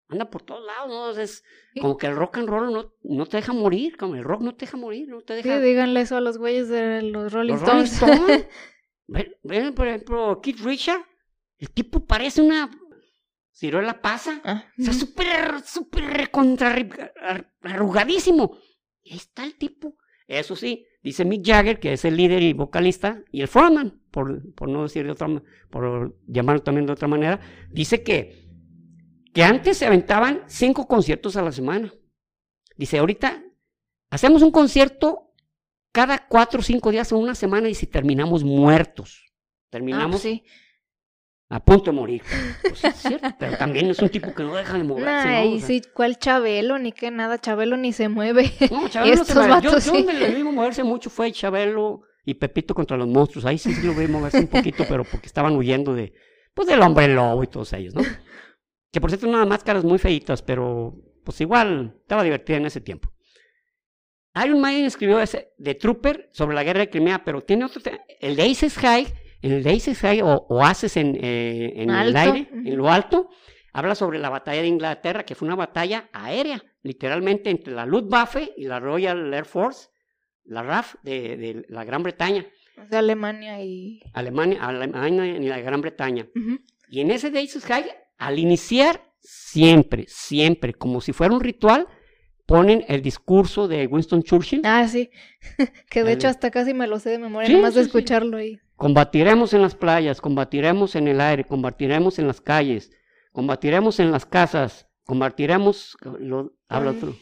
anda 0.08 0.30
por 0.30 0.40
todos 0.40 0.64
lados, 0.64 0.88
¿no? 0.88 1.20
Es 1.20 1.44
como 1.78 1.98
que 1.98 2.06
el 2.06 2.16
rock 2.16 2.38
and 2.38 2.48
roll 2.48 2.72
no, 2.72 2.94
no 3.02 3.26
te 3.26 3.36
deja 3.36 3.52
morir, 3.52 3.98
como 3.98 4.14
el 4.14 4.24
rock 4.24 4.40
no 4.40 4.54
te 4.54 4.64
deja 4.64 4.78
morir, 4.78 5.06
no 5.06 5.20
te 5.20 5.34
deja... 5.34 5.58
Sí, 5.58 5.66
díganle 5.66 6.00
eso 6.00 6.16
a 6.16 6.22
los 6.22 6.38
güeyes 6.38 6.70
de 6.70 7.02
los 7.02 7.30
Rolling 7.30 7.56
Stones. 7.56 8.00
ven, 9.06 9.74
por 9.74 9.86
ejemplo, 9.86 10.40
Keith 10.40 10.60
Richard, 10.60 11.04
el 11.58 11.70
tipo 11.70 12.06
parece 12.06 12.40
una 12.40 12.70
ciruela 13.56 14.00
pasa. 14.02 14.40
Ah. 14.44 14.64
O 14.78 14.82
sea, 14.82 14.92
súper, 14.92 15.62
súper 15.64 16.30
contra 16.30 16.76
arrugadísimo. 17.62 18.58
Y 19.02 19.12
ahí 19.12 19.16
está 19.16 19.44
el 19.44 19.56
tipo. 19.56 19.96
Eso 20.28 20.56
sí, 20.56 20.86
dice 21.02 21.24
Mick 21.24 21.46
Jagger, 21.46 21.78
que 21.78 21.92
es 21.92 22.04
el 22.04 22.16
líder 22.16 22.42
y 22.42 22.52
vocalista, 22.52 23.22
y 23.30 23.40
el 23.40 23.48
frontman, 23.48 24.02
por, 24.10 24.54
por 24.54 24.68
no 24.68 24.82
decir 24.82 25.04
de 25.04 25.12
otra 25.12 25.28
por 25.70 26.18
llamarlo 26.26 26.62
también 26.62 26.86
de 26.86 26.92
otra 26.92 27.06
manera, 27.06 27.40
dice 27.70 28.02
que, 28.02 28.48
que 29.32 29.44
antes 29.44 29.78
se 29.78 29.86
aventaban 29.86 30.42
cinco 30.46 30.88
conciertos 30.88 31.36
a 31.36 31.42
la 31.42 31.52
semana. 31.52 31.94
Dice, 32.76 32.98
ahorita 32.98 33.42
hacemos 34.10 34.42
un 34.42 34.50
concierto 34.50 35.32
cada 35.92 36.26
cuatro 36.26 36.60
o 36.60 36.62
cinco 36.62 36.90
días 36.90 37.10
en 37.12 37.18
una 37.18 37.36
semana 37.36 37.68
y 37.68 37.74
si 37.74 37.86
terminamos 37.86 38.42
muertos. 38.42 39.32
Terminamos. 39.70 40.16
Ah, 40.16 40.22
sí 40.22 40.44
a 41.48 41.64
punto 41.64 41.90
de 41.90 41.96
morir. 41.96 42.22
Pues 42.62 42.84
es 42.84 42.96
cierto, 42.96 43.28
pero 43.38 43.56
también 43.56 43.88
es 43.90 43.98
un 44.00 44.08
tipo 44.08 44.34
que 44.34 44.42
no 44.42 44.54
deja 44.54 44.76
de 44.76 44.84
moverse. 44.84 45.28
Ay, 45.28 45.60
sí, 45.60 45.82
¿cuál 45.94 46.18
Chabelo? 46.18 46.78
Ni 46.78 46.92
que 46.92 47.10
nada, 47.10 47.38
Chabelo 47.38 47.76
ni 47.76 47.92
se 47.92 48.08
mueve. 48.08 48.52
No, 48.70 48.88
Chabelo 48.88 49.24
se 49.24 49.34
mueve. 49.34 49.62
Yo, 49.62 49.80
sí. 49.80 49.90
yo 49.90 50.12
me 50.12 50.38
lo 50.38 50.52
moverse 50.52 50.82
mucho 50.82 51.10
fue 51.10 51.30
Chabelo 51.32 52.02
y 52.24 52.34
Pepito 52.34 52.74
contra 52.74 52.96
los 52.96 53.06
monstruos. 53.08 53.44
Ahí 53.44 53.58
sí 53.58 53.74
lo 53.82 53.94
vi 53.94 54.08
moverse 54.08 54.40
un 54.40 54.48
poquito, 54.48 54.84
pero 54.88 55.04
porque 55.04 55.26
estaban 55.26 55.56
huyendo 55.56 55.94
de, 55.94 56.12
pues 56.54 56.66
del 56.68 56.82
hombre 56.82 57.08
lobo 57.08 57.44
y 57.44 57.46
todos 57.46 57.72
ellos, 57.72 57.94
¿no? 57.94 58.02
que 58.96 59.00
por 59.00 59.10
cierto 59.10 59.28
unas 59.28 59.46
máscaras 59.46 59.84
muy 59.84 59.98
feitas, 59.98 60.40
pero 60.40 60.94
pues 61.22 61.38
igual 61.42 61.98
estaba 62.00 62.22
divertida 62.22 62.56
en 62.56 62.64
ese 62.64 62.80
tiempo. 62.80 63.12
Iron 64.42 64.60
Maiden 64.60 64.86
escribió 64.86 65.20
ese 65.20 65.52
de 65.58 65.74
Trooper 65.74 66.30
sobre 66.32 66.54
la 66.54 66.64
guerra 66.64 66.80
de 66.80 66.90
Crimea, 66.90 67.22
pero 67.24 67.42
tiene 67.42 67.66
otro 67.66 67.82
tema. 67.82 67.98
El 68.20 68.36
de 68.36 68.50
Aces 68.50 68.78
High, 68.78 69.06
en 69.42 69.62
High 69.62 70.22
o, 70.22 70.46
o 70.48 70.62
Aces 70.62 70.96
en, 70.96 71.16
eh, 71.20 71.72
en 71.76 71.90
el 71.90 72.16
aire, 72.16 72.48
en 72.52 72.76
lo 72.76 72.90
alto, 72.90 73.28
habla 73.72 73.94
sobre 73.94 74.18
la 74.18 74.30
batalla 74.30 74.62
de 74.62 74.68
Inglaterra, 74.68 75.24
que 75.24 75.34
fue 75.34 75.46
una 75.46 75.56
batalla 75.56 76.08
aérea, 76.12 76.62
literalmente 76.82 77.50
entre 77.50 77.74
la 77.74 77.86
Luftwaffe 77.86 78.52
y 78.56 78.64
la 78.64 78.80
Royal 78.80 79.32
Air 79.32 79.44
Force, 79.44 79.88
la 80.44 80.62
RAF 80.62 80.94
de, 81.02 81.36
de 81.36 81.66
la 81.68 81.84
Gran 81.84 82.02
Bretaña, 82.02 82.46
O 82.82 82.88
sea, 82.88 83.00
Alemania 83.00 83.62
y... 83.62 84.00
Alemania, 84.14 84.64
Alemania 84.64 85.26
y 85.26 85.46
la 85.46 85.60
Gran 85.60 85.80
Bretaña. 85.80 86.26
Y 86.88 87.00
en 87.00 87.10
ese 87.10 87.30
de 87.30 87.40
Aces 87.40 87.64
High, 87.66 87.90
al 88.18 88.38
iniciar, 88.38 89.12
siempre, 89.20 90.04
siempre, 90.08 90.72
como 90.72 91.00
si 91.00 91.12
fuera 91.12 91.34
un 91.34 91.40
ritual, 91.40 91.88
ponen 92.46 92.84
el 92.88 93.02
discurso 93.02 93.68
de 93.68 93.86
Winston 93.86 94.22
Churchill. 94.22 94.62
Ah, 94.64 94.86
sí. 94.88 95.10
que 95.90 96.04
de 96.04 96.12
hecho 96.12 96.28
hasta 96.28 96.50
casi 96.50 96.72
me 96.74 96.86
lo 96.86 96.98
sé 97.00 97.10
de 97.10 97.18
memoria, 97.18 97.48
Sí, 97.48 97.54
nomás 97.54 97.74
de 97.74 97.82
sí, 97.82 97.86
escucharlo 97.88 98.38
ahí. 98.38 98.60
Combatiremos 98.76 99.54
en 99.54 99.62
las 99.62 99.74
playas, 99.74 100.20
combatiremos 100.20 100.96
en 100.96 101.08
el 101.08 101.20
aire, 101.20 101.44
combatiremos 101.44 102.18
en 102.18 102.26
las 102.26 102.40
calles, 102.40 102.92
combatiremos 103.32 104.00
en 104.00 104.12
las 104.12 104.26
casas, 104.26 104.86
combatiremos... 105.04 105.96
Lo, 106.18 106.52
habla 106.68 106.90
otro. 106.90 107.14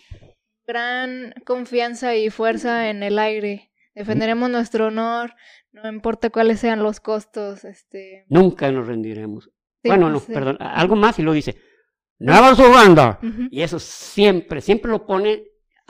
Gran 0.66 1.32
confianza 1.44 2.16
y 2.16 2.30
fuerza 2.30 2.90
en 2.90 3.02
el 3.02 3.18
aire. 3.18 3.70
Defenderemos 3.94 4.50
nuestro 4.50 4.88
honor, 4.88 5.34
no 5.70 5.88
importa 5.88 6.30
cuáles 6.30 6.58
sean 6.58 6.82
los 6.82 6.98
costos, 6.98 7.64
este... 7.64 8.24
Nunca 8.28 8.72
nos 8.72 8.88
rendiremos. 8.88 9.44
sí, 9.82 9.88
bueno, 9.88 10.10
no, 10.10 10.18
sí. 10.18 10.32
perdón, 10.32 10.56
algo 10.60 10.96
más 10.96 11.18
y 11.20 11.22
lo 11.22 11.32
dice. 11.32 11.56
Never 12.18 12.56
surrender. 12.56 13.18
Y 13.50 13.62
eso 13.62 13.78
siempre, 13.78 14.60
siempre 14.60 14.90
lo 14.90 15.06
pone 15.06 15.44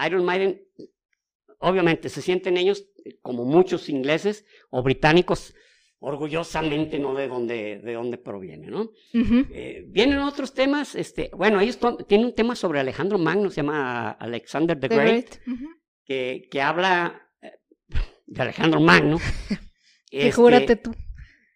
Iron 0.05 0.25
Maiden. 0.25 0.61
Obviamente, 1.65 2.11
se 2.11 2.21
sienten 2.21 2.59
ellos, 2.59 2.87
eh, 3.05 3.19
como 3.23 3.45
muchos 3.45 3.89
ingleses 3.89 4.45
o 4.71 4.83
británicos, 4.83 5.55
orgullosamente, 5.99 6.99
¿no? 6.99 7.15
De 7.15 7.27
dónde, 7.27 7.81
de 7.83 7.95
dónde 7.95 8.19
proviene, 8.19 8.67
¿no? 8.67 8.91
Eh, 9.15 9.85
vienen 9.89 10.19
otros 10.19 10.53
temas, 10.53 10.95
este, 10.95 11.31
bueno, 11.35 11.61
ellos 11.61 11.79
tienen 12.07 12.27
un 12.27 12.35
tema 12.35 12.55
sobre 12.55 12.81
Alejandro 12.81 13.17
Magno, 13.17 13.49
se 13.49 13.63
llama 13.63 14.11
Alexander 14.11 14.79
the, 14.79 14.89
The 14.89 14.95
Great, 14.95 15.37
que, 16.05 16.49
que 16.51 16.61
habla 16.61 17.31
eh, 17.41 17.53
de 18.27 18.43
Alejandro 18.43 18.81
Magno. 18.81 19.19
Este, 20.11 20.31
júrate 20.31 20.77
tú. 20.77 20.95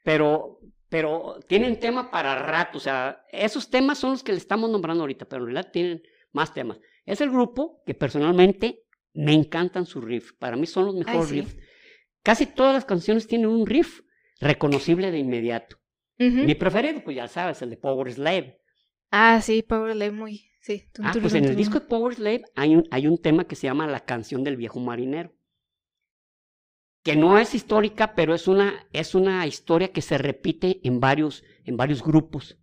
pero, 0.03 0.59
pero 0.88 1.38
tienen 1.47 1.79
tema 1.79 2.11
para 2.11 2.42
rato, 2.42 2.79
o 2.79 2.81
sea, 2.81 3.25
esos 3.31 3.71
temas 3.71 3.99
son 3.99 4.11
los 4.11 4.25
que 4.25 4.33
le 4.33 4.38
estamos 4.38 4.68
nombrando 4.68 5.05
ahorita, 5.05 5.27
pero 5.27 5.44
en 5.44 5.53
realidad 5.53 5.71
tienen 5.71 6.03
más 6.33 6.53
temas. 6.53 6.81
Es 7.07 7.21
el 7.21 7.31
grupo 7.31 7.85
que 7.87 7.94
personalmente 7.94 8.88
me 9.18 9.33
encantan 9.33 9.85
sus 9.85 10.04
riffs, 10.04 10.33
para 10.33 10.57
mí 10.57 10.64
son 10.66 10.87
los 10.87 10.94
mejores 10.94 11.28
sí. 11.28 11.40
riffs. 11.40 11.57
Casi 12.22 12.46
todas 12.46 12.72
las 12.74 12.85
canciones 12.85 13.26
tienen 13.26 13.48
un 13.48 13.66
riff 13.66 14.02
reconocible 14.40 15.11
de 15.11 15.18
inmediato. 15.18 15.76
Mi 16.18 16.54
preferido, 16.54 17.02
pues 17.02 17.16
ya 17.16 17.26
sabes, 17.28 17.61
el 17.62 17.70
de 17.70 17.76
Power 17.76 18.12
Slave. 18.12 18.61
Ah, 19.11 19.40
sí, 19.40 19.62
Power 19.62 19.92
Slave 19.92 20.12
muy... 20.12 20.44
Sí. 20.61 20.85
Ah, 21.02 21.12
pues 21.20 21.35
en 21.35 21.44
el 21.46 21.57
disco 21.57 21.81
de 21.81 21.87
Power 21.87 22.14
Slave 22.14 22.42
hay 22.54 22.74
un, 22.76 22.85
hay 22.90 23.07
un 23.07 23.18
tema 23.18 23.46
que 23.46 23.57
se 23.57 23.66
llama 23.66 23.87
La 23.87 24.04
canción 24.04 24.44
del 24.44 24.57
viejo 24.57 24.78
marinero. 24.81 25.33
Que 27.02 27.16
no 27.16 27.38
es 27.38 27.54
histórica, 27.54 28.14
pero 28.14 28.35
es 28.35 28.48
una, 28.48 28.87
es 28.92 29.14
una 29.14 29.46
historia 29.46 29.88
que 29.92 30.02
se 30.02 30.18
repite 30.18 30.81
en 30.83 31.00
varios, 31.00 31.42
en 31.64 31.76
varios 31.76 32.02
grupos, 32.02 32.59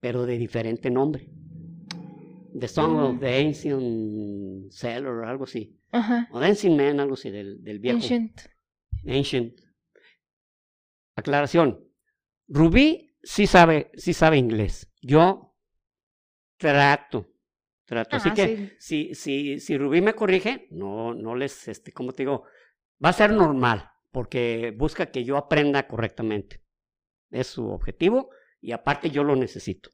pero 0.00 0.26
de 0.26 0.36
diferente 0.38 0.90
nombre. 0.90 1.30
The 2.58 2.68
Song 2.68 2.96
of 2.96 3.14
Mm. 3.14 3.18
the 3.20 3.36
Ancient 3.46 4.72
Sailor, 4.72 5.24
algo 5.26 5.44
así. 5.44 5.78
Ajá. 5.94 6.28
O 6.32 6.40
Dancing 6.40 6.76
Man, 6.76 6.98
algo 7.00 7.14
así, 7.14 7.30
del, 7.30 7.62
del 7.62 7.78
viejo. 7.78 7.96
Ancient. 7.98 8.40
Ancient. 9.06 9.60
Aclaración. 11.16 11.88
Rubí 12.48 13.16
sí 13.22 13.46
sabe, 13.46 13.90
sí 13.94 14.12
sabe 14.12 14.36
inglés. 14.36 14.90
Yo 15.00 15.56
trato, 16.58 17.30
trato. 17.84 18.16
Así 18.16 18.30
Ah, 18.30 18.34
que 18.34 18.56
sí. 18.56 18.72
si, 18.78 19.14
si, 19.14 19.60
si 19.60 19.78
Rubí 19.78 20.00
me 20.00 20.14
corrige, 20.14 20.66
no, 20.70 21.14
no 21.14 21.34
les, 21.36 21.68
este, 21.68 21.92
¿cómo 21.92 22.12
te 22.12 22.24
digo? 22.24 22.44
Va 23.04 23.10
a 23.10 23.12
ser 23.14 23.32
normal, 23.32 23.90
porque 24.10 24.74
busca 24.76 25.06
que 25.06 25.24
yo 25.24 25.36
aprenda 25.36 25.86
correctamente. 25.86 26.60
Es 27.30 27.48
su 27.48 27.68
objetivo 27.68 28.30
y 28.60 28.72
aparte 28.72 29.10
yo 29.10 29.24
lo 29.24 29.36
necesito. 29.36 29.90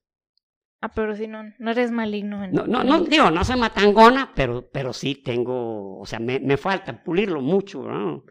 Ah, 0.83 0.89
pero 0.95 1.15
si 1.15 1.27
no, 1.27 1.43
no 1.59 1.71
eres 1.71 1.91
maligno. 1.91 2.43
en- 2.43 2.53
No, 2.53 2.67
no, 2.67 2.83
no, 2.83 3.05
digo, 3.05 3.31
no 3.31 3.45
soy 3.45 3.59
matangona, 3.59 4.33
pero, 4.35 4.69
pero 4.71 4.93
sí 4.93 5.17
tengo, 5.17 5.99
o 5.99 6.07
sea, 6.07 6.19
me, 6.19 6.41
me 6.41 6.57
falta 6.57 7.03
pulirlo 7.05 7.43
mucho, 7.43 7.83
¿no? 7.83 8.25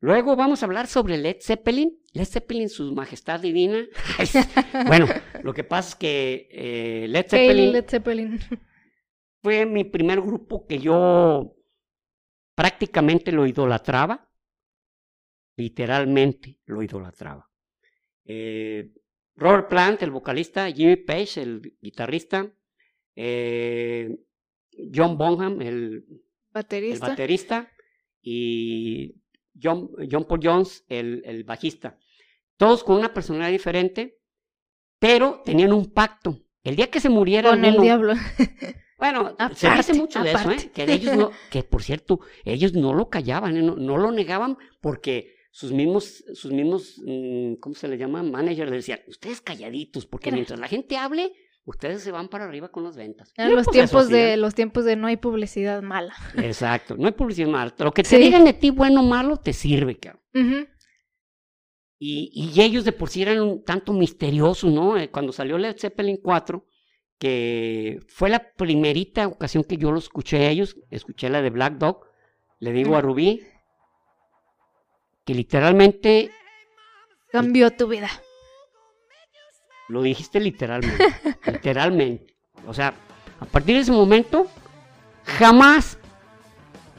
Luego 0.00 0.36
vamos 0.36 0.62
a 0.62 0.66
hablar 0.66 0.88
sobre 0.88 1.16
Led 1.16 1.36
Zeppelin. 1.40 1.90
Led 2.12 2.24
Zeppelin, 2.26 2.68
su 2.68 2.92
majestad 2.94 3.40
divina. 3.40 3.86
bueno, 4.86 5.06
lo 5.42 5.54
que 5.54 5.64
pasa 5.64 5.90
es 5.90 5.94
que 5.94 6.48
eh, 6.50 7.06
Led 7.08 7.26
Zeppelin 7.28 7.72
Led 7.72 7.86
Zeppelin. 7.88 8.38
fue 9.42 9.64
mi 9.64 9.84
primer 9.84 10.20
grupo 10.20 10.66
que 10.66 10.78
yo 10.80 11.54
prácticamente 12.56 13.30
lo 13.32 13.46
idolatraba. 13.46 14.28
Literalmente 15.56 16.58
lo 16.66 16.82
idolatraba. 16.82 17.48
Eh, 18.24 18.90
Robert 19.36 19.68
Plant, 19.68 20.02
el 20.02 20.10
vocalista, 20.10 20.70
Jimmy 20.70 20.96
Page, 20.96 21.42
el 21.42 21.76
guitarrista, 21.80 22.50
eh, 23.14 24.16
John 24.94 25.16
Bonham, 25.18 25.60
el, 25.60 25.66
el 25.68 26.04
Baterista. 26.52 27.08
baterista, 27.08 27.72
y 28.22 29.14
John, 29.62 29.90
John 30.10 30.24
Paul 30.24 30.40
Jones, 30.42 30.84
el, 30.88 31.22
el 31.24 31.44
bajista. 31.44 31.98
Todos 32.56 32.82
con 32.82 32.96
una 32.96 33.12
personalidad 33.12 33.50
diferente, 33.50 34.18
pero 34.98 35.42
tenían 35.44 35.72
un 35.72 35.92
pacto. 35.92 36.40
El 36.64 36.76
día 36.76 36.90
que 36.90 37.00
se 37.00 37.08
muriera 37.08 37.50
Con 37.50 37.58
el 37.60 37.66
alguno- 37.66 37.82
diablo. 37.84 38.14
bueno, 38.98 39.36
se 39.38 39.48
dice 39.50 39.66
Aparte, 39.68 39.94
mucho 39.94 40.22
de 40.22 40.30
eso, 40.30 40.38
aparte. 40.38 40.64
¿eh? 40.66 40.70
Que 40.74 40.86
de 40.86 40.92
ellos 40.94 41.16
no, 41.16 41.30
que 41.50 41.62
por 41.62 41.82
cierto, 41.82 42.20
ellos 42.44 42.72
no 42.72 42.94
lo 42.94 43.08
callaban, 43.10 43.56
¿eh? 43.56 43.62
no, 43.62 43.76
no 43.76 43.98
lo 43.98 44.10
negaban 44.10 44.56
porque 44.80 45.35
sus 45.58 45.72
mismos, 45.72 46.22
sus 46.34 46.52
mismos, 46.52 47.00
mm, 47.02 47.54
¿cómo 47.60 47.74
se 47.74 47.88
le 47.88 47.96
llama? 47.96 48.22
Managers 48.22 48.68
le 48.70 48.76
decían, 48.76 49.00
ustedes 49.08 49.40
calladitos, 49.40 50.04
porque 50.04 50.30
mientras 50.30 50.60
la 50.60 50.68
gente 50.68 50.98
hable, 50.98 51.32
ustedes 51.64 52.02
se 52.02 52.10
van 52.12 52.28
para 52.28 52.44
arriba 52.44 52.68
con 52.70 52.84
las 52.84 52.94
ventas. 52.94 53.32
Eran 53.38 53.54
los 53.54 53.64
pues, 53.64 53.74
tiempos 53.74 54.10
de 54.10 54.22
hacían. 54.24 54.40
los 54.42 54.54
tiempos 54.54 54.84
de 54.84 54.96
no 54.96 55.06
hay 55.06 55.16
publicidad 55.16 55.80
mala. 55.80 56.12
Exacto, 56.36 56.94
no 56.98 57.06
hay 57.06 57.14
publicidad 57.14 57.48
mala. 57.48 57.74
Lo 57.78 57.90
que 57.92 58.02
te 58.02 58.10
Sí. 58.10 58.18
digan 58.18 58.44
de 58.44 58.52
ti, 58.52 58.68
bueno 58.68 59.00
o 59.00 59.04
malo, 59.04 59.38
te 59.38 59.54
sirve, 59.54 59.96
cabrón. 59.96 60.68
Y, 61.98 62.30
y 62.34 62.60
ellos 62.60 62.84
de 62.84 62.92
por 62.92 63.08
sí 63.08 63.22
eran 63.22 63.40
un 63.40 63.64
tanto 63.64 63.94
misteriosos, 63.94 64.70
¿no? 64.70 64.98
Eh, 64.98 65.08
Cuando 65.10 65.32
salió 65.32 65.56
Led 65.56 65.76
Zeppelin 65.78 66.18
4, 66.22 66.66
que 67.18 68.00
fue 68.08 68.28
la 68.28 68.52
primerita 68.52 69.26
ocasión 69.26 69.64
que 69.64 69.78
yo 69.78 69.90
lo 69.90 69.98
escuché 69.98 70.36
a 70.44 70.50
ellos, 70.50 70.76
escuché 70.90 71.30
la 71.30 71.40
de 71.40 71.48
Black 71.48 71.78
Dog, 71.78 72.04
le 72.58 72.72
digo 72.72 72.94
a 72.96 73.00
Rubí 73.00 73.40
que 75.26 75.34
literalmente, 75.34 76.30
Cambió 77.30 77.70
tu 77.72 77.88
vida. 77.88 78.08
lo 79.88 80.00
dijiste 80.02 80.40
literalmente, 80.40 81.04
literalmente. 81.52 82.36
O 82.66 82.72
sea, 82.72 82.94
a 83.40 83.44
partir 83.44 83.74
de 83.74 83.82
ese 83.82 83.92
momento, 83.92 84.46
jamás 85.24 85.98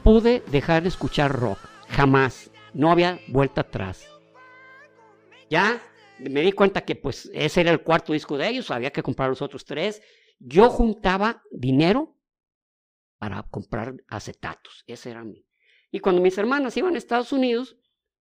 pude 0.04 0.42
dejar 0.48 0.82
de 0.82 0.90
escuchar 0.90 1.32
rock, 1.32 1.58
jamás. 1.88 2.50
No 2.74 2.92
había 2.92 3.18
vuelta 3.28 3.62
atrás. 3.62 4.06
Ya 5.50 5.82
me 6.18 6.42
di 6.42 6.52
cuenta 6.52 6.82
que 6.82 6.94
pues 6.94 7.30
ese 7.32 7.62
era 7.62 7.70
el 7.70 7.82
cuarto 7.82 8.12
disco 8.12 8.36
de 8.36 8.48
ellos, 8.48 8.70
había 8.70 8.92
que 8.92 9.02
comprar 9.02 9.30
los 9.30 9.40
otros 9.42 9.64
tres. 9.64 10.02
Yo 10.38 10.68
juntaba 10.68 11.42
dinero 11.50 12.14
para 13.18 13.42
comprar 13.44 13.94
acetatos, 14.06 14.84
ese 14.86 15.10
era 15.10 15.24
mi. 15.24 15.44
Y 15.90 16.00
cuando 16.00 16.20
mis 16.20 16.36
hermanas 16.36 16.76
iban 16.76 16.94
a 16.94 16.98
Estados 16.98 17.32
Unidos, 17.32 17.76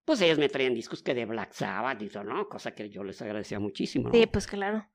pues 0.07 0.21
ellas 0.21 0.37
me 0.37 0.47
traían 0.47 0.73
discos 0.73 1.03
que 1.03 1.13
de 1.13 1.25
Black 1.25 1.51
Sabbath 1.51 2.01
y 2.01 2.07
todo, 2.07 2.23
¿no? 2.23 2.47
Cosa 2.47 2.71
que 2.71 2.89
yo 2.89 3.03
les 3.03 3.21
agradecía 3.21 3.59
muchísimo. 3.59 4.07
¿no? 4.07 4.13
Sí, 4.15 4.25
pues 4.25 4.47
claro. 4.47 4.87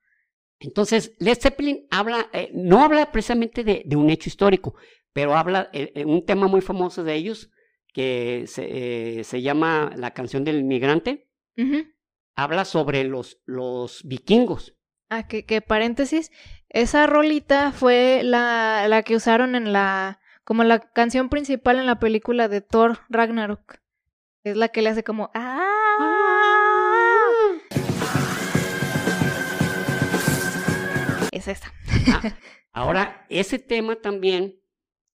Entonces, 0.59 1.13
Led 1.19 1.39
Zeppelin 1.39 1.87
habla, 1.91 2.31
eh, 2.33 2.51
no 2.55 2.83
habla 2.83 3.13
precisamente 3.13 3.63
de, 3.63 3.83
de 3.85 3.97
un 3.97 4.09
hecho 4.09 4.31
histórico, 4.31 4.75
pero 5.13 5.37
habla 5.37 5.69
eh, 5.75 5.93
eh, 5.95 6.07
un 6.07 6.25
tema 6.25 6.47
muy 6.49 6.63
famoso 6.63 7.05
de 7.05 7.15
ellos 7.15 7.51
que 7.93 8.45
se, 8.47 9.19
eh, 9.21 9.25
se 9.25 9.43
llama 9.43 9.93
la 9.97 10.13
canción 10.13 10.45
del 10.45 10.65
migrante. 10.65 11.29
Ujú. 11.59 11.89
Habla 12.35 12.65
sobre 12.65 13.05
los, 13.05 13.43
los 13.45 14.03
vikingos. 14.05 14.75
Ah, 15.11 15.29
que, 15.29 15.45
que 15.45 15.61
paréntesis. 15.61 16.31
Esa 16.71 17.07
rolita 17.07 17.71
fue 17.73 18.23
la, 18.25 18.87
la 18.89 19.03
que 19.03 19.15
usaron 19.17 19.57
en 19.57 19.75
la. 19.75 20.21
como 20.43 20.65
la 20.65 20.79
canción 20.79 21.29
principal 21.29 21.79
en 21.79 21.85
la 21.85 21.99
película 22.01 22.49
de 22.49 22.63
Thor 22.63 23.01
Ragnarok. 23.11 23.83
Es 24.45 24.57
la 24.57 24.69
que 24.69 24.83
le 24.83 24.89
hace 24.89 25.05
como. 25.05 25.31
¡Ah! 25.35 25.69
Es 31.31 31.47
esta. 31.47 31.73
Ah, 32.09 32.23
ahora, 32.73 33.25
ese 33.29 33.61
tema 33.61 33.97
también 33.97 34.61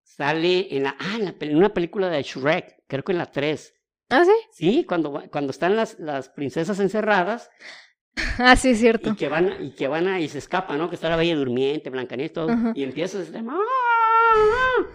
sale 0.02 0.76
en 0.76 0.82
la, 0.82 0.96
ah, 0.98 1.16
en, 1.18 1.24
la, 1.24 1.34
en 1.40 1.56
una 1.56 1.72
película 1.72 2.10
de 2.10 2.22
Shrek, 2.22 2.84
creo 2.86 3.02
que 3.02 3.12
en 3.12 3.18
la 3.18 3.30
3. 3.30 3.74
¿Ah, 4.10 4.24
sí? 4.26 4.32
Sí, 4.52 4.84
cuando, 4.84 5.22
cuando 5.30 5.52
están 5.52 5.74
las, 5.74 5.98
las 5.98 6.28
princesas 6.28 6.78
encerradas. 6.80 7.50
Ah, 8.38 8.54
sí, 8.54 8.70
es 8.70 8.78
cierto. 8.78 9.10
Y 9.10 9.16
que 9.16 9.28
van, 9.28 9.56
y 9.60 9.70
que 9.72 9.88
van 9.88 10.06
a, 10.06 10.20
y 10.20 10.28
se 10.28 10.38
escapan, 10.38 10.78
¿no? 10.78 10.88
Que 10.88 10.94
está 10.94 11.08
la 11.08 11.16
Bella 11.16 11.34
Durmiente, 11.34 11.90
Blancanieves, 11.90 12.32
todo. 12.32 12.48
Y 12.72 12.84
empieza 12.84 13.20
ese 13.20 13.32
tema. 13.32 13.58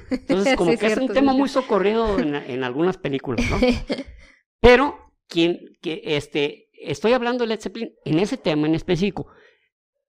Entonces, 0.10 0.56
como 0.58 0.78
que 0.78 0.88
es 0.88 0.98
un 0.98 1.10
tema 1.10 1.34
muy 1.34 1.50
socorrido 1.50 2.20
en, 2.20 2.36
en, 2.36 2.64
algunas 2.64 2.98
películas, 2.98 3.46
¿no? 3.50 3.58
Pero, 4.62 5.14
quien, 5.28 5.78
que, 5.82 6.02
este, 6.04 6.70
estoy 6.74 7.14
hablando 7.14 7.44
de 7.44 7.50
Led 7.50 7.62
Zeppelin 7.62 7.94
en 8.06 8.20
ese 8.20 8.38
tema 8.38 8.68
en 8.68 8.76
específico. 8.76 9.28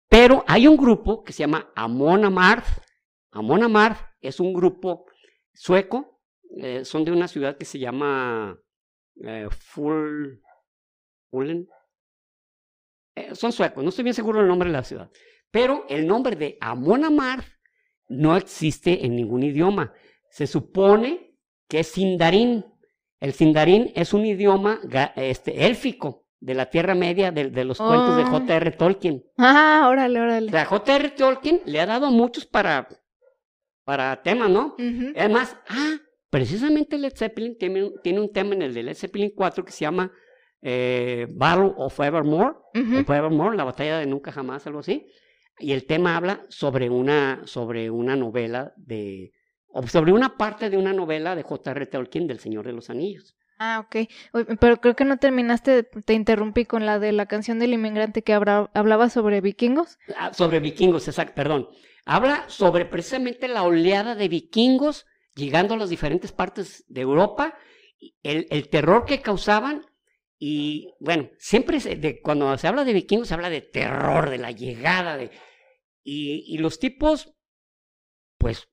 Pero 0.08 0.44
hay 0.48 0.66
un 0.66 0.76
grupo 0.76 1.22
que 1.22 1.32
se 1.32 1.40
llama 1.40 1.70
Amon 1.76 2.24
Amarth. 2.24 2.66
Amon 3.30 3.62
Amarth 3.62 4.00
es 4.20 4.40
un 4.40 4.52
grupo 4.52 5.06
sueco. 5.54 6.20
Eh, 6.56 6.84
son 6.84 7.04
de 7.04 7.12
una 7.12 7.28
ciudad 7.28 7.56
que 7.56 7.64
se 7.64 7.78
llama 7.78 8.58
eh, 9.22 9.48
Full, 9.50 10.40
Fullen. 11.30 11.68
Eh, 13.14 13.34
son 13.34 13.52
suecos, 13.52 13.82
no 13.82 13.90
estoy 13.90 14.04
bien 14.04 14.14
seguro 14.14 14.38
del 14.38 14.48
nombre 14.48 14.68
de 14.68 14.72
la 14.72 14.82
ciudad. 14.82 15.10
Pero 15.50 15.84
el 15.88 16.06
nombre 16.06 16.34
de 16.36 16.58
Amon 16.60 17.04
Amarth 17.04 17.46
no 18.10 18.36
existe 18.36 19.06
en 19.06 19.16
ningún 19.16 19.42
idioma. 19.42 19.94
Se 20.28 20.46
supone 20.46 21.36
que 21.68 21.80
es 21.80 21.86
Sindarin. 21.86 22.66
El 23.20 23.32
Sindarin 23.32 23.92
es 23.94 24.12
un 24.12 24.26
idioma 24.26 24.80
este, 25.16 25.66
élfico 25.66 26.26
de 26.40 26.54
la 26.54 26.66
Tierra 26.70 26.94
Media, 26.94 27.30
de, 27.30 27.50
de 27.50 27.64
los 27.64 27.78
cuentos 27.78 28.16
de 28.16 28.22
oh. 28.22 28.26
J.R. 28.26 28.70
Tolkien. 28.72 29.24
Ah, 29.38 29.86
órale, 29.88 30.20
órale. 30.20 30.48
O 30.48 30.50
sea, 30.50 30.64
J.R. 30.64 31.10
Tolkien 31.10 31.60
le 31.66 31.80
ha 31.80 31.86
dado 31.86 32.10
muchos 32.10 32.46
para, 32.46 32.88
para 33.84 34.22
temas, 34.22 34.50
¿no? 34.50 34.74
Además, 35.16 35.56
ah, 35.68 35.96
precisamente 36.30 36.98
Led 36.98 37.12
Zeppelin 37.14 37.56
tiene, 37.58 37.92
tiene, 38.02 38.20
un 38.20 38.32
tema 38.32 38.54
en 38.54 38.62
el 38.62 38.74
de 38.74 38.82
Led 38.82 38.96
Zeppelin 38.96 39.32
4 39.36 39.64
que 39.64 39.72
se 39.72 39.80
llama 39.80 40.10
eh, 40.62 41.26
Battle 41.30 41.74
of 41.76 42.00
Evermore, 42.00 42.54
of 42.74 43.10
Evermore, 43.10 43.56
la 43.56 43.64
batalla 43.64 43.98
de 43.98 44.06
nunca 44.06 44.32
jamás, 44.32 44.66
algo 44.66 44.80
así. 44.80 45.06
Y 45.60 45.72
el 45.72 45.86
tema 45.86 46.16
habla 46.16 46.44
sobre 46.48 46.90
una, 46.90 47.42
sobre 47.44 47.90
una 47.90 48.16
novela 48.16 48.72
de, 48.76 49.32
sobre 49.86 50.12
una 50.12 50.36
parte 50.36 50.70
de 50.70 50.76
una 50.76 50.92
novela 50.92 51.36
de 51.36 51.42
J.R. 51.42 51.86
Tolkien 51.86 52.26
del 52.26 52.40
Señor 52.40 52.66
de 52.66 52.72
los 52.72 52.90
Anillos. 52.90 53.36
Ah, 53.58 53.84
ok. 53.84 54.08
Pero 54.58 54.80
creo 54.80 54.96
que 54.96 55.04
no 55.04 55.18
terminaste, 55.18 55.82
te 55.82 56.14
interrumpí 56.14 56.64
con 56.64 56.86
la 56.86 56.98
de 56.98 57.12
la 57.12 57.26
canción 57.26 57.58
del 57.58 57.74
inmigrante 57.74 58.22
que 58.22 58.32
hablaba 58.32 59.10
sobre 59.10 59.42
vikingos. 59.42 59.98
Ah, 60.16 60.32
sobre 60.32 60.60
vikingos, 60.60 61.06
exacto, 61.08 61.34
perdón. 61.34 61.68
Habla 62.06 62.44
sobre 62.48 62.86
precisamente 62.86 63.48
la 63.48 63.62
oleada 63.62 64.14
de 64.14 64.28
vikingos 64.28 65.06
llegando 65.34 65.74
a 65.74 65.76
las 65.76 65.90
diferentes 65.90 66.32
partes 66.32 66.84
de 66.88 67.02
Europa, 67.02 67.54
el, 68.22 68.46
el 68.50 68.68
terror 68.70 69.04
que 69.04 69.20
causaban 69.20 69.84
y 70.42 70.94
bueno, 71.00 71.28
siempre 71.38 71.78
de, 71.78 72.22
cuando 72.22 72.56
se 72.56 72.66
habla 72.66 72.84
de 72.84 72.94
vikingos 72.94 73.28
se 73.28 73.34
habla 73.34 73.50
de 73.50 73.60
terror, 73.60 74.30
de 74.30 74.38
la 74.38 74.50
llegada, 74.52 75.18
de, 75.18 75.30
y, 76.02 76.44
y 76.46 76.58
los 76.58 76.78
tipos, 76.78 77.34
pues, 78.38 78.68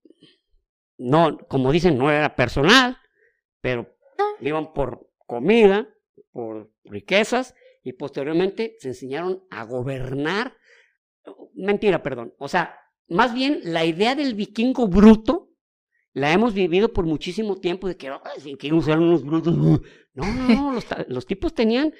no, 0.98 1.38
como 1.48 1.72
dicen, 1.72 1.98
no 1.98 2.12
era 2.12 2.36
personal, 2.36 2.98
pero 3.62 3.96
iban 4.40 4.74
por 4.74 5.10
comida, 5.26 5.90
por 6.32 6.72
riquezas, 6.84 7.56
y 7.84 7.94
posteriormente 7.94 8.76
se 8.80 8.90
enseñaron 8.90 9.44
a 9.50 9.64
gobernar. 9.64 10.58
Mentira, 11.54 12.04
perdón. 12.04 12.34
O 12.38 12.48
sea, 12.48 12.80
más 13.08 13.34
bien 13.34 13.62
la 13.64 13.86
idea 13.86 14.16
del 14.16 14.34
vikingo 14.34 14.88
bruto 14.88 15.52
la 16.14 16.34
hemos 16.34 16.54
vivido 16.54 16.92
por 16.92 17.06
muchísimo 17.06 17.58
tiempo 17.58 17.88
de 17.88 17.96
que 17.96 18.10
los 18.10 18.22
vikingos 18.44 18.88
eran 18.88 19.04
unos 19.04 19.24
brutos. 19.24 19.56
No, 20.18 20.26
no, 20.34 20.48
no, 20.48 20.74
los, 20.74 20.86
los, 21.10 21.28
tipos 21.28 21.54
tenían 21.54 21.94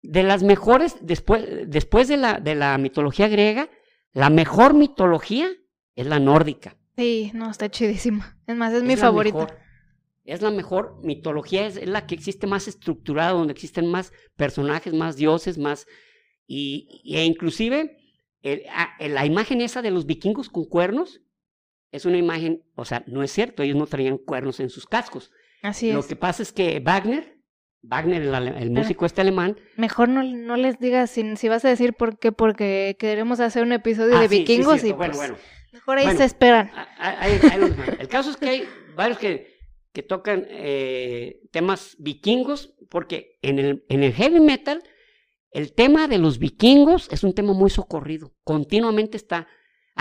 de 0.00 0.22
las 0.22 0.42
mejores, 0.42 0.96
después, 1.02 1.46
después 1.66 2.08
de, 2.08 2.16
la, 2.16 2.40
de 2.40 2.54
la 2.54 2.78
mitología 2.78 3.28
griega, 3.28 3.68
la 4.12 4.30
mejor 4.30 4.74
mitología 4.74 5.48
es 5.94 6.06
la 6.06 6.18
nórdica. 6.18 6.76
Sí, 6.96 7.30
no, 7.34 7.50
está 7.50 7.70
chidísima. 7.70 8.38
Es 8.46 8.56
más, 8.56 8.72
es, 8.72 8.82
mi 8.82 8.96
favorita 8.96 9.46
es 10.24 10.42
la 10.42 10.50
mejor 10.50 11.00
mitología, 11.02 11.66
es, 11.66 11.86
la 11.88 12.06
que 12.06 12.14
existe 12.14 12.46
más 12.46 12.68
estructurada, 12.68 13.32
donde 13.32 13.52
existen 13.52 13.86
más 13.86 14.12
personajes, 14.36 14.94
más 14.94 15.16
dioses, 15.16 15.58
más... 15.58 15.86
Y, 16.46 17.02
e 17.04 17.24
inclusive 17.24 17.96
la 18.98 19.26
imagen 19.26 19.60
esa 19.60 19.82
de 19.82 19.90
los 19.90 20.06
vikingos 20.06 20.48
con 20.48 20.64
cuernos 20.64 21.20
es 21.92 22.04
una 22.06 22.18
imagen, 22.18 22.64
o 22.74 22.84
sea, 22.84 23.04
no 23.06 23.22
es 23.22 23.30
cierto, 23.32 23.62
ellos 23.62 23.76
no 23.76 23.86
traían 23.86 24.18
cuernos 24.18 24.60
en 24.60 24.70
sus 24.70 24.86
cascos. 24.86 25.30
Así 25.62 25.90
es. 25.90 25.94
Lo 25.94 26.06
que 26.06 26.16
pasa 26.16 26.42
es 26.42 26.52
que 26.52 26.80
Wagner, 26.80 27.39
Wagner, 27.82 28.22
el, 28.22 28.70
músico 28.70 29.06
este 29.06 29.20
alemán. 29.20 29.56
Mejor 29.76 30.08
no, 30.08 30.22
no 30.22 30.56
les 30.56 30.78
digas 30.78 31.10
si, 31.10 31.36
si, 31.36 31.48
vas 31.48 31.64
a 31.64 31.68
decir 31.68 31.94
por 31.94 32.18
qué, 32.18 32.32
porque 32.32 32.96
queremos 32.98 33.40
hacer 33.40 33.62
un 33.62 33.72
episodio 33.72 34.16
ah, 34.16 34.20
de 34.20 34.28
vikingos 34.28 34.84
y 34.84 34.92
bueno, 34.92 35.14
pues, 35.14 35.16
bueno. 35.16 35.36
mejor 35.72 35.98
ahí 35.98 36.16
se 36.16 36.24
esperan. 36.24 36.70
el 37.98 38.08
caso 38.08 38.30
es 38.30 38.36
que 38.36 38.48
hay 38.48 38.68
varios 38.94 39.18
que 39.18 39.60
que 39.92 40.02
tocan 40.02 40.46
eh, 40.48 41.40
temas 41.50 41.96
vikingos, 41.98 42.74
porque 42.88 43.38
en 43.42 43.58
el, 43.58 43.84
en 43.88 44.02
el 44.02 44.12
heavy 44.12 44.40
metal 44.40 44.82
el 45.50 45.72
tema 45.72 46.06
de 46.06 46.18
los 46.18 46.38
vikingos 46.38 47.08
es 47.10 47.24
un 47.24 47.34
tema 47.34 47.52
muy 47.52 47.70
socorrido, 47.70 48.32
continuamente 48.44 49.16
está. 49.16 49.48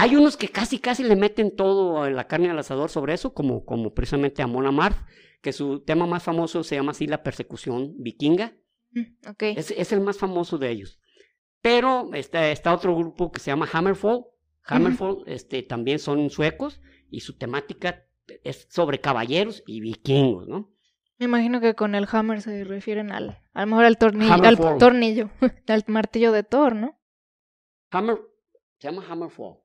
Hay 0.02 0.16
unos 0.16 0.38
que 0.38 0.48
casi, 0.48 0.80
casi 0.80 1.04
le 1.04 1.18
meten 1.18 1.54
todo 1.54 2.10
la 2.10 2.26
carne 2.26 2.50
al 2.50 2.58
asador 2.58 2.90
sobre 2.90 3.14
eso, 3.14 3.34
como, 3.34 3.66
como 3.66 3.94
precisamente 3.94 4.42
Amon 4.42 4.66
Amarth, 4.66 4.96
que 5.42 5.52
su 5.52 5.82
tema 5.82 6.08
más 6.08 6.24
famoso 6.24 6.64
se 6.64 6.76
llama 6.76 6.92
así 6.92 7.06
la 7.06 7.22
persecución 7.22 7.96
vikinga. 7.98 8.54
Mm, 8.92 9.30
okay. 9.30 9.56
Es, 9.58 9.72
es, 9.72 9.92
el 9.92 10.00
más 10.00 10.18
famoso 10.18 10.58
de 10.58 10.70
ellos. 10.70 11.02
Pero 11.62 12.14
está, 12.14 12.50
está 12.50 12.74
otro 12.74 12.96
grupo 12.96 13.30
que 13.30 13.42
se 13.42 13.52
llama 13.52 13.68
Hammerfall. 13.74 14.24
Hammerfall 14.64 15.24
este, 15.26 15.64
también 15.64 16.00
son 16.00 16.30
suecos 16.30 16.80
y 17.12 17.20
su 17.20 17.38
temática 17.38 18.06
es 18.46 18.68
sobre 18.70 19.02
caballeros 19.02 19.64
y 19.68 19.82
vikingos, 19.82 20.48
¿no? 20.48 20.72
Me 21.18 21.26
imagino 21.26 21.60
que 21.60 21.76
con 21.76 21.94
el 21.94 22.08
hammer 22.10 22.42
se 22.42 22.64
refieren 22.64 23.12
al, 23.12 23.38
a 23.52 23.66
lo 23.66 23.68
mejor 23.68 23.84
al 23.84 23.98
tornillo, 23.98 24.34
al 24.34 24.58
tornillo, 24.80 25.30
al 25.68 25.84
martillo 25.88 26.32
de 26.32 26.44
Thor, 26.44 26.74
¿no? 26.74 26.98
Hammer, 27.92 28.18
se 28.78 28.88
llama 28.88 29.04
hammerfall. 29.06 29.58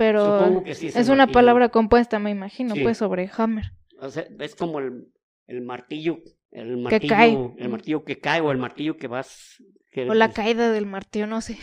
Pero 0.00 0.62
es, 0.64 1.10
una 1.10 1.26
palabra 1.26 1.68
compuesta, 1.68 2.18
me 2.18 2.30
imagino, 2.30 2.74
pues 2.82 2.96
sobre 2.96 3.30
hammer. 3.36 3.72
O 3.98 4.08
sea, 4.08 4.26
es 4.38 4.54
como 4.54 4.78
el, 4.78 5.12
el 5.46 5.60
martillo, 5.60 6.22
el 6.52 6.78
martillo, 6.78 7.00
que 7.00 7.06
cae. 7.06 7.52
el 7.58 7.68
martillo 7.68 8.02
que 8.02 8.18
cae 8.18 8.40
o 8.40 8.50
el 8.50 8.56
martillo 8.56 8.96
que 8.96 9.08
vas 9.08 9.62
o 10.08 10.14
la 10.14 10.32
caída 10.32 10.72
del 10.72 10.86
martillo, 10.86 11.26
no 11.26 11.42
sé. 11.42 11.58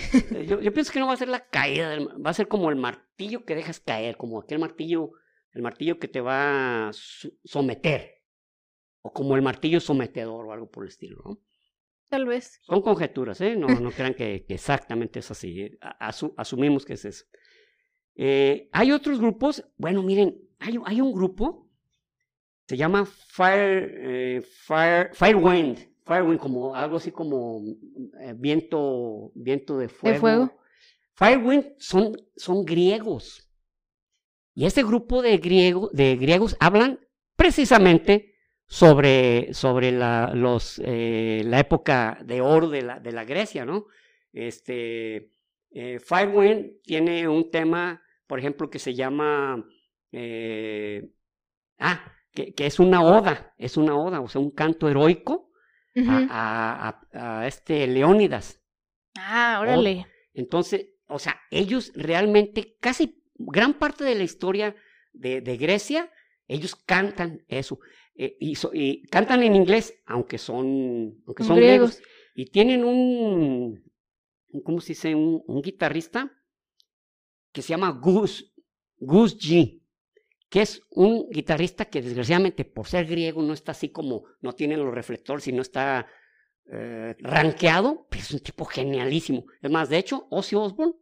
Yo, 0.48 0.62
yo, 0.62 0.72
pienso 0.72 0.94
que 0.94 1.00
no 1.00 1.08
va 1.08 1.14
a 1.14 1.18
ser 1.18 1.30
la 1.30 1.48
caída, 1.48 1.90
del, 1.90 2.10
va 2.24 2.30
a 2.30 2.34
ser 2.36 2.48
como 2.48 2.70
el 2.70 2.76
martillo 2.76 3.44
que 3.44 3.56
dejas 3.56 3.80
caer, 3.80 4.18
como 4.18 4.40
aquel 4.40 4.60
martillo 4.60 5.14
el 5.54 5.64
martillo 5.64 5.98
que 5.98 6.08
te 6.08 6.22
va 6.22 6.90
a 6.90 6.92
someter, 6.94 8.22
o 9.02 9.12
como 9.12 9.36
el 9.36 9.42
martillo 9.42 9.80
sometedor 9.80 10.46
o 10.46 10.54
algo 10.54 10.70
por 10.70 10.84
el 10.84 10.90
estilo, 10.90 11.24
¿no? 11.26 11.42
Tal 12.08 12.28
vez. 12.28 12.60
Son 12.62 12.84
conjeturas, 12.84 13.42
¿eh? 13.42 13.56
No, 13.56 13.66
no 13.82 13.90
crean 13.90 14.14
que, 14.14 14.46
exactamente 14.48 15.18
es 15.18 15.32
así. 15.32 15.62
¿eh? 15.62 15.80
asumimos 16.38 16.86
que 16.86 16.94
es 16.94 17.04
eso. 17.04 17.26
Eh, 18.18 18.68
hay 18.74 18.92
otros 18.92 19.20
grupos, 19.20 19.64
bueno, 19.78 20.04
miren, 20.04 20.36
hay, 20.60 20.78
hay 20.86 21.00
un 21.00 21.14
grupo, 21.14 21.70
se 22.68 22.76
llama 22.76 23.06
Fire, 23.06 23.94
eh, 23.96 24.42
Fire, 24.42 25.12
Firewind, 25.14 25.78
Firewind, 26.04 26.40
como 26.40 26.76
algo 26.76 26.98
así 26.98 27.12
como 27.12 27.62
viento, 28.36 29.32
viento 29.36 29.78
de 29.78 29.88
fuego. 29.88 30.14
¿De 30.14 30.20
fuego? 30.20 30.58
Firewind 31.14 31.74
son, 31.78 32.18
son 32.36 32.66
griegos. 32.66 33.48
Y 34.54 34.66
este 34.66 34.84
grupo 34.84 35.22
de, 35.22 35.38
griego, 35.38 35.90
de 35.94 36.16
griegos 36.16 36.58
hablan 36.60 37.00
precisamente 37.36 38.34
sobre, 38.68 39.54
sobre 39.54 39.92
la, 39.92 40.32
los, 40.34 40.82
eh, 40.84 41.42
la 41.46 41.60
época 41.60 42.20
de 42.26 42.42
oro 42.42 42.70
de 42.70 42.82
la, 42.82 43.00
de 43.00 43.12
la 43.12 43.24
Grecia, 43.24 43.66
¿no? 43.66 43.86
Este, 44.34 45.32
eh, 45.72 46.00
Firewind 46.00 46.82
tiene 46.84 47.28
un 47.28 47.50
tema, 47.50 48.02
por 48.28 48.40
ejemplo, 48.40 48.70
que 48.70 48.80
se 48.80 48.94
llama, 48.94 49.66
eh, 50.12 51.10
ah, 51.80 52.14
que, 52.34 52.54
que, 52.54 52.66
es 52.66 52.80
una 52.80 53.02
oda, 53.02 53.54
es 53.58 53.78
una 53.78 53.96
oda, 53.98 54.22
o 54.22 54.28
sea, 54.28 54.42
un 54.42 54.52
canto 54.52 54.88
heroico 54.90 55.52
a, 56.08 57.00
a, 57.12 57.40
a, 57.40 57.48
este 57.48 57.88
Leónidas. 57.88 58.62
Ah, 59.18 59.60
órale. 59.62 60.06
entonces, 60.34 60.90
o 61.08 61.18
sea, 61.18 61.40
ellos 61.50 61.92
realmente 61.96 62.78
casi 62.80 63.24
gran 63.38 63.74
parte 63.74 64.04
de 64.04 64.16
la 64.16 64.24
historia 64.24 64.76
de, 65.14 65.58
Grecia, 65.58 66.12
ellos 66.48 66.76
cantan 66.76 67.44
eso. 67.48 67.80
Eh, 68.16 68.36
y, 68.40 69.04
cantan 69.08 69.44
en 69.44 69.56
inglés, 69.56 70.00
aunque 70.06 70.38
son, 70.38 71.22
aunque 71.26 71.44
son 71.44 71.58
griegos. 71.58 72.02
Y 72.36 72.46
tienen 72.52 72.84
un, 72.84 73.84
¿cómo 74.64 74.80
se 74.82 74.90
dice? 74.90 75.16
Un, 75.16 75.62
guitarrista 75.62 76.32
que 77.52 77.62
se 77.62 77.70
llama 77.70 77.92
Gus, 77.92 78.54
Gus 78.98 79.38
G, 79.38 79.82
que 80.50 80.62
es 80.62 80.82
un 80.90 81.30
guitarrista 81.30 81.86
que 81.86 82.02
desgraciadamente 82.02 82.66
por 82.66 82.88
ser 82.88 83.06
griego 83.06 83.42
no 83.42 83.54
está 83.54 83.72
así 83.72 83.90
como, 83.90 84.24
no 84.42 84.54
tiene 84.54 84.78
los 84.78 84.94
reflectores 84.94 85.48
y 85.48 85.52
no 85.52 85.62
está 85.62 86.08
eh, 86.72 87.16
rankeado, 87.20 88.08
pero 88.10 88.24
es 88.24 88.32
un 88.32 88.40
tipo 88.40 88.66
genialísimo. 88.66 89.46
Es 89.62 89.72
más, 89.72 89.90
de 89.90 89.98
hecho, 89.98 90.28
Ozzy 90.30 90.56
Osbourne 90.56 90.96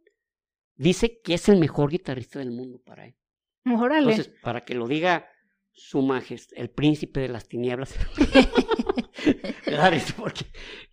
dice 0.74 1.20
que 1.20 1.34
es 1.34 1.48
el 1.48 1.58
mejor 1.58 1.90
guitarrista 1.90 2.38
del 2.38 2.50
mundo 2.50 2.80
para 2.84 3.06
él. 3.06 3.16
Órale. 3.64 4.10
Entonces, 4.10 4.32
para 4.42 4.64
que 4.64 4.74
lo 4.74 4.86
diga 4.86 5.28
su 5.72 6.02
majestad, 6.02 6.56
el 6.58 6.70
príncipe 6.70 7.20
de 7.20 7.28
las 7.28 7.48
tinieblas. 7.48 7.94
Porque 10.16 10.46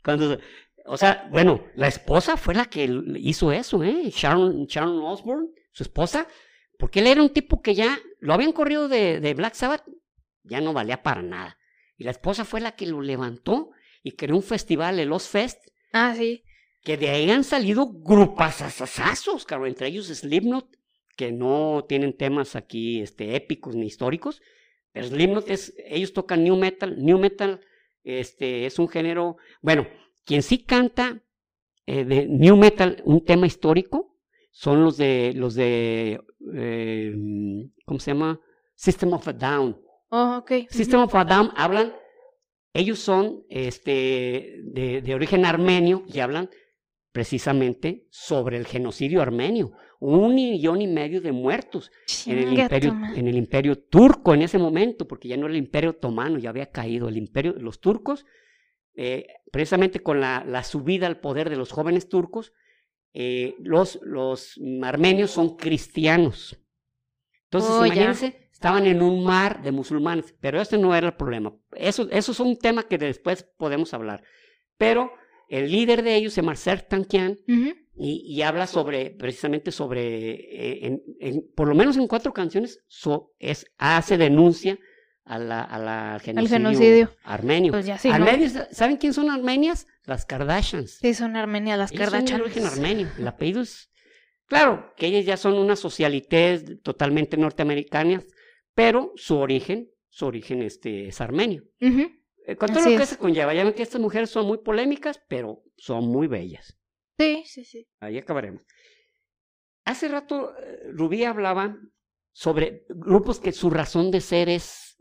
cuando, 0.03 0.39
o 0.85 0.97
sea, 0.97 1.27
bueno, 1.31 1.65
la 1.75 1.87
esposa 1.87 2.37
fue 2.37 2.53
la 2.53 2.65
que 2.65 2.89
hizo 3.17 3.51
eso, 3.51 3.83
¿eh? 3.83 4.09
Sharon, 4.09 4.65
Sharon 4.65 5.01
Osbourne, 5.03 5.49
su 5.71 5.83
esposa, 5.83 6.27
porque 6.77 6.99
él 6.99 7.07
era 7.07 7.21
un 7.21 7.29
tipo 7.29 7.61
que 7.61 7.73
ya 7.73 7.99
lo 8.19 8.33
habían 8.33 8.51
corrido 8.51 8.87
de, 8.87 9.19
de 9.19 9.33
Black 9.33 9.53
Sabbath, 9.53 9.83
ya 10.43 10.61
no 10.61 10.73
valía 10.73 11.01
para 11.01 11.21
nada. 11.21 11.57
Y 11.97 12.03
la 12.03 12.11
esposa 12.11 12.45
fue 12.45 12.59
la 12.61 12.75
que 12.75 12.85
lo 12.85 13.01
levantó 13.01 13.71
y 14.01 14.13
creó 14.13 14.35
un 14.35 14.43
festival, 14.43 14.99
el 14.99 15.09
Los 15.09 15.27
Fest. 15.27 15.59
Ah, 15.93 16.13
sí. 16.17 16.43
Que 16.83 16.97
de 16.97 17.09
ahí 17.09 17.29
han 17.29 17.45
salido 17.45 17.87
grupasasazos, 17.87 19.45
claro, 19.45 19.65
entre 19.67 19.87
ellos 19.87 20.07
Slipknot, 20.07 20.67
que 21.15 21.31
no 21.31 21.85
tienen 21.87 22.17
temas 22.17 22.55
aquí 22.55 23.01
este, 23.01 23.35
épicos 23.35 23.75
ni 23.75 23.85
históricos, 23.85 24.41
pero 24.91 25.07
Slipknot 25.07 25.49
es, 25.49 25.73
ellos 25.85 26.11
tocan 26.11 26.43
new 26.43 26.57
metal, 26.57 27.01
new 27.01 27.17
metal 27.17 27.61
este, 28.03 28.65
es 28.65 28.79
un 28.79 28.89
género, 28.89 29.37
bueno, 29.61 29.87
quien 30.25 30.43
sí 30.43 30.63
canta 30.63 31.23
eh, 31.85 32.05
de 32.05 32.27
new 32.27 32.55
metal 32.55 33.01
un 33.05 33.23
tema 33.23 33.45
histórico 33.45 34.17
son 34.51 34.83
los 34.83 34.97
de, 34.97 35.33
los 35.35 35.55
de, 35.55 36.21
eh, 36.55 37.15
¿cómo 37.85 37.99
se 37.99 38.11
llama? 38.11 38.39
System 38.75 39.13
of 39.13 39.27
a 39.27 39.33
Down. 39.33 39.81
Oh, 40.09 40.37
ok. 40.37 40.51
System 40.69 41.01
of 41.01 41.15
a 41.15 41.25
Down 41.25 41.51
hablan 41.55 41.93
ellos 42.73 42.99
son 42.99 43.43
este, 43.49 44.61
de, 44.63 45.01
de, 45.01 45.13
origen 45.13 45.45
armenio 45.45 46.03
y 46.11 46.19
hablan 46.19 46.49
precisamente 47.11 48.07
sobre 48.09 48.57
el 48.57 48.65
genocidio 48.65 49.21
armenio. 49.21 49.73
Un 49.99 50.33
millón 50.33 50.81
y 50.81 50.87
medio 50.87 51.21
de 51.21 51.31
muertos 51.31 51.91
en 52.25 52.39
el, 52.39 52.59
imperio, 52.59 52.97
en 53.15 53.27
el, 53.27 53.37
imperio, 53.37 53.77
turco 53.77 54.33
en 54.33 54.41
ese 54.41 54.57
momento, 54.57 55.07
porque 55.07 55.29
ya 55.29 55.37
no 55.37 55.45
era 55.45 55.53
el 55.53 55.59
imperio 55.59 55.91
otomano, 55.91 56.39
ya 56.39 56.49
había 56.49 56.71
caído 56.71 57.07
el 57.07 57.15
imperio. 57.15 57.53
Los 57.57 57.79
turcos, 57.79 58.25
eh, 58.95 59.27
precisamente 59.51 60.01
con 60.01 60.19
la, 60.19 60.43
la, 60.47 60.63
subida 60.63 61.07
al 61.07 61.19
poder 61.19 61.49
de 61.49 61.55
los 61.55 61.71
jóvenes 61.71 62.09
turcos, 62.09 62.53
eh, 63.13 63.55
los, 63.59 63.99
los 64.03 64.59
armenios 64.83 65.31
son 65.31 65.55
cristianos. 65.55 66.57
Entonces, 67.45 67.71
oh, 67.71 67.85
imagínense 67.85 68.43
estaban 68.63 68.85
en 68.85 69.01
un 69.01 69.25
mar 69.25 69.61
de 69.61 69.73
musulmanes, 69.73 70.33
pero 70.39 70.61
ese 70.61 70.77
no 70.77 70.95
era 70.95 71.07
el 71.07 71.15
problema. 71.15 71.53
Eso, 71.73 72.07
eso 72.11 72.31
es 72.31 72.39
un 72.39 72.57
tema 72.57 72.83
que 72.83 72.97
después 72.97 73.45
podemos 73.57 73.93
hablar. 73.93 74.23
Pero 74.77 75.11
el 75.49 75.69
líder 75.69 76.01
de 76.01 76.15
ellos 76.15 76.33
llama 76.33 76.53
Tankian 76.87 77.39
y, 77.93 78.41
habla 78.41 78.65
sobre, 78.65 79.09
precisamente 79.09 79.69
sobre, 79.73 80.85
eh, 80.85 81.01
en, 81.19 81.51
por 81.57 81.67
lo 81.67 81.75
menos 81.75 81.97
en 81.97 82.07
cuatro 82.07 82.31
canciones, 82.31 82.79
es, 83.37 83.65
hace 83.77 84.17
denuncia 84.17 84.79
a 85.25 85.39
la, 85.39 85.61
a 85.61 85.79
la 85.79 86.19
genocidio, 86.19 86.57
genocidio, 86.57 87.15
armenio. 87.23 87.71
Pues 87.71 87.85
sí, 87.99 88.09
¿Saben 88.71 88.97
quién 88.97 89.13
son 89.13 89.29
armenias? 89.29 89.87
Las 90.05 90.25
Kardashians. 90.25 90.97
Sí, 91.01 91.13
son 91.13 91.35
armenias, 91.35 91.77
las 91.77 91.91
Kardashians. 91.91 92.29
Son 92.29 92.39
de 92.39 92.43
origen 92.45 92.65
armenio. 92.65 93.07
El 93.17 93.27
apellido 93.27 93.61
es... 93.61 93.89
Claro, 94.45 94.93
que 94.97 95.07
ellas 95.07 95.25
ya 95.25 95.37
son 95.37 95.53
unas 95.53 95.79
socialites 95.79 96.81
totalmente 96.81 97.37
norteamericanas, 97.37 98.25
pero 98.73 99.13
su 99.15 99.37
origen, 99.37 99.89
su 100.09 100.25
origen 100.25 100.61
este, 100.61 101.07
es 101.07 101.21
armenio. 101.21 101.63
Eh, 101.79 102.55
con 102.57 102.71
todo 102.73 102.89
lo 102.89 102.97
que 102.97 103.05
se 103.05 103.17
conlleva, 103.17 103.53
ya 103.53 103.63
ven 103.63 103.73
que 103.73 103.83
estas 103.83 104.01
mujeres 104.01 104.29
son 104.29 104.45
muy 104.45 104.57
polémicas, 104.57 105.21
pero 105.29 105.63
son 105.77 106.07
muy 106.07 106.27
bellas. 106.27 106.77
Sí, 107.17 107.43
sí, 107.45 107.63
sí. 107.63 107.87
Ahí 107.99 108.17
acabaremos. 108.17 108.63
Hace 109.85 110.07
rato 110.09 110.53
eh, 110.57 110.89
Rubí 110.91 111.23
hablaba 111.23 111.77
sobre 112.31 112.85
grupos 112.89 113.39
que 113.39 113.51
su 113.51 113.69
razón 113.69 114.11
de 114.11 114.21
ser 114.21 114.49
es, 114.49 114.92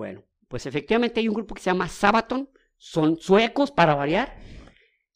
bueno, 0.00 0.24
pues 0.48 0.64
efectivamente 0.64 1.20
hay 1.20 1.28
un 1.28 1.34
grupo 1.34 1.54
que 1.54 1.60
se 1.60 1.70
llama 1.70 1.88
Sabaton, 1.88 2.48
son 2.78 3.18
suecos 3.18 3.70
para 3.70 3.94
variar. 3.94 4.38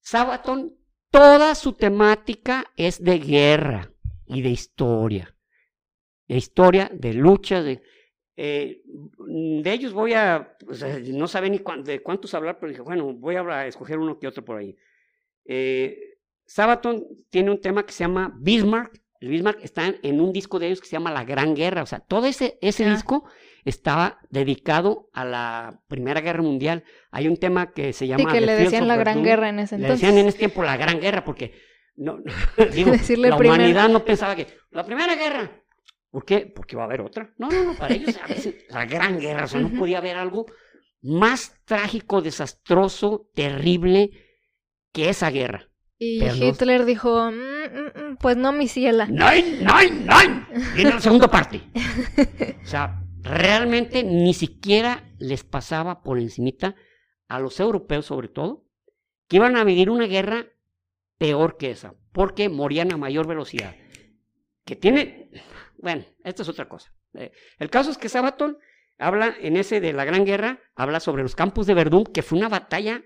Sabaton, 0.00 0.76
toda 1.10 1.54
su 1.54 1.72
temática 1.72 2.66
es 2.76 3.02
de 3.02 3.18
guerra 3.18 3.90
y 4.26 4.42
de 4.42 4.50
historia 4.50 5.34
de 6.28 6.36
historia, 6.36 6.90
de 6.92 7.12
lucha, 7.12 7.62
de, 7.62 7.82
eh, 8.36 8.82
de 8.86 9.72
ellos 9.72 9.92
voy 9.92 10.14
a, 10.14 10.56
no 11.06 11.28
saben 11.28 11.52
ni 11.52 11.60
de 11.82 12.02
cuántos 12.02 12.34
hablar, 12.34 12.58
pero 12.58 12.70
dije, 12.70 12.82
bueno, 12.82 13.12
voy 13.12 13.36
a, 13.36 13.66
escoger 13.66 13.98
uno 13.98 14.18
que 14.18 14.26
otro 14.26 14.44
por 14.44 14.58
ahí. 14.58 14.76
Eh, 15.44 16.18
Sabaton 16.46 17.06
tiene 17.30 17.50
un 17.50 17.60
tema 17.60 17.84
que 17.84 17.92
se 17.92 18.04
llama 18.04 18.34
Bismarck. 18.40 19.02
El 19.20 19.28
Bismarck 19.28 19.62
está 19.62 19.94
en, 20.02 20.20
un 20.20 20.32
disco 20.32 20.58
de 20.58 20.66
ellos 20.66 20.80
que 20.80 20.86
se 20.86 20.92
llama 20.92 21.12
La 21.12 21.24
Gran 21.24 21.54
Guerra. 21.54 21.82
O 21.82 21.86
sea, 21.86 22.00
todo 22.00 22.26
ese, 22.26 22.58
ese 22.60 22.88
disco 22.88 23.24
estaba 23.64 24.18
dedicado 24.31 25.09
a 25.12 25.24
la 25.24 25.81
Primera 25.88 26.20
Guerra 26.20 26.42
Mundial. 26.42 26.85
Hay 27.11 27.29
un 27.29 27.37
tema 27.37 27.72
que 27.72 27.92
se 27.92 28.07
llama... 28.07 28.31
Sí, 28.31 28.38
que 28.38 28.46
le 28.46 28.57
decían 28.57 28.88
la 28.88 28.96
Gran 28.96 29.22
Guerra 29.22 29.48
en 29.48 29.61
ese 29.61 29.77
entonces. 29.77 30.00
Le 30.00 30.07
decían 30.07 30.18
en 30.18 30.29
ese 30.29 30.38
tiempo 30.38 30.62
la 30.62 30.77
Gran 30.77 31.00
Guerra 31.00 31.24
porque 31.24 31.55
no, 31.96 32.18
digo, 32.72 32.92
la 33.16 33.37
humanidad 33.37 33.88
no 33.88 34.05
pensaba 34.05 34.37
que... 34.37 34.46
La 34.70 34.85
Primera 34.85 35.14
Guerra, 35.14 35.50
¿Por 36.14 36.24
qué? 36.24 36.46
Porque 36.46 36.77
va 36.77 36.83
a 36.83 36.87
haber 36.87 37.00
otra. 37.00 37.35
No, 37.38 37.48
no, 37.48 37.64
no, 37.64 37.74
para 37.74 37.92
ellos 37.92 38.16
a 38.22 38.29
veces 38.29 38.55
la 38.68 38.87
gran 38.87 39.18
guerra, 39.18 39.46
o 39.46 39.48
sea, 39.48 39.61
no 39.61 39.77
podía 39.77 39.98
haber 39.98 40.16
algo 40.16 40.46
más 41.03 41.57
trágico, 41.64 42.22
desastroso, 42.22 43.29
terrible 43.35 44.12
que 44.92 45.09
esa 45.09 45.31
guerra. 45.31 45.68
Y 45.98 46.22
Hitler 46.22 46.85
dijo, 46.85 47.33
mm, 47.33 47.35
mm, 47.35 48.11
mm, 48.12 48.16
pues 48.18 48.37
no, 48.37 48.53
mi 48.53 48.68
ciela. 48.68 49.07
¡Nein, 49.07 49.64
nein, 49.64 50.07
nein! 50.07 50.46
Viene 50.77 50.90
la 50.90 51.00
segunda 51.00 51.27
parte. 51.27 51.62
O 52.62 52.66
sea, 52.66 53.03
realmente 53.24 54.04
ni 54.04 54.34
siquiera 54.34 55.10
les 55.18 55.42
pasaba 55.44 56.02
por 56.02 56.18
encimita 56.18 56.76
a 57.26 57.40
los 57.40 57.58
europeos 57.58 58.06
sobre 58.06 58.28
todo, 58.28 58.66
que 59.26 59.37
iban 59.37 59.56
a 59.56 59.64
vivir 59.64 59.90
una 59.90 60.06
guerra 60.06 60.46
peor 61.18 61.56
que 61.56 61.70
esa, 61.70 61.94
porque 62.12 62.48
morían 62.48 62.92
a 62.92 62.98
mayor 62.98 63.26
velocidad. 63.26 63.74
Que 64.64 64.76
tiene, 64.76 65.30
bueno, 65.78 66.04
esto 66.22 66.42
es 66.42 66.48
otra 66.48 66.68
cosa. 66.68 66.94
Eh, 67.14 67.32
el 67.58 67.70
caso 67.70 67.90
es 67.90 67.98
que 67.98 68.10
Sabaton 68.10 68.58
habla 68.98 69.34
en 69.40 69.56
ese 69.56 69.80
de 69.80 69.94
la 69.94 70.04
Gran 70.04 70.26
Guerra, 70.26 70.60
habla 70.74 71.00
sobre 71.00 71.22
los 71.22 71.34
campos 71.34 71.66
de 71.66 71.74
Verdún, 71.74 72.04
que 72.04 72.22
fue 72.22 72.38
una 72.38 72.50
batalla. 72.50 73.02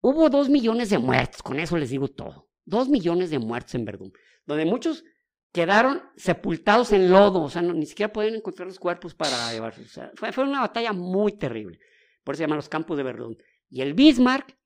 Hubo 0.00 0.30
dos 0.30 0.48
millones 0.48 0.88
de 0.88 0.98
muertos, 0.98 1.42
con 1.42 1.60
eso 1.60 1.76
les 1.76 1.90
digo 1.90 2.08
todo. 2.08 2.48
Dos 2.64 2.88
millones 2.88 3.30
de 3.30 3.38
muertos 3.38 3.74
en 3.74 3.84
Verdún, 3.84 4.12
donde 4.46 4.64
muchos 4.64 5.04
quedaron 5.52 6.02
sepultados 6.16 6.92
en 6.92 7.10
lodo, 7.10 7.42
o 7.42 7.50
sea, 7.50 7.62
ni 7.62 7.86
siquiera 7.86 8.12
pueden 8.12 8.36
encontrar 8.36 8.66
los 8.66 8.78
cuerpos 8.78 9.14
para 9.14 9.52
llevarse. 9.52 9.82
O 9.82 9.88
sea, 9.88 10.10
fue, 10.14 10.32
fue, 10.32 10.44
una 10.44 10.60
batalla 10.60 10.92
muy 10.92 11.32
terrible. 11.32 11.78
Por 12.24 12.34
eso 12.34 12.38
se 12.38 12.44
llaman 12.44 12.56
los 12.56 12.68
campos 12.68 12.96
de 12.96 13.02
Verdún. 13.02 13.36
Y 13.68 13.82
el 13.82 13.94
Bismarck, 13.94 14.56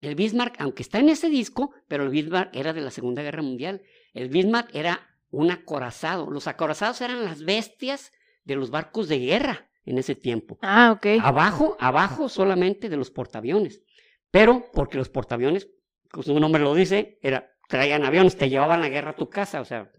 el 0.00 0.16
Bismarck, 0.16 0.56
aunque 0.60 0.82
está 0.82 0.98
en 0.98 1.08
ese 1.08 1.28
disco, 1.28 1.72
pero 1.88 2.02
el 2.02 2.10
Bismarck 2.10 2.54
era 2.54 2.72
de 2.72 2.80
la 2.80 2.90
Segunda 2.90 3.22
Guerra 3.22 3.42
Mundial. 3.42 3.82
El 4.12 4.28
Bismarck 4.28 4.74
era 4.74 5.08
un 5.30 5.50
acorazado. 5.50 6.30
Los 6.30 6.48
acorazados 6.48 7.00
eran 7.00 7.24
las 7.24 7.44
bestias 7.44 8.12
de 8.44 8.56
los 8.56 8.70
barcos 8.70 9.08
de 9.08 9.18
guerra 9.18 9.70
en 9.84 9.98
ese 9.98 10.14
tiempo. 10.14 10.58
Ah, 10.62 10.92
ok. 10.96 11.22
Abajo, 11.22 11.76
abajo 11.78 12.28
solamente 12.28 12.88
de 12.88 12.96
los 12.96 13.10
portaaviones. 13.10 13.82
Pero 14.30 14.64
porque 14.72 14.98
los 14.98 15.08
portaaviones, 15.08 15.68
como 16.10 16.22
su 16.22 16.38
nombre 16.38 16.62
lo 16.62 16.74
dice, 16.74 17.18
era, 17.22 17.51
traían 17.72 18.04
aviones, 18.04 18.36
te 18.36 18.50
llevaban 18.50 18.82
la 18.82 18.90
guerra 18.90 19.12
a 19.12 19.16
tu 19.16 19.30
casa, 19.30 19.62
o 19.62 19.64
sea. 19.64 19.90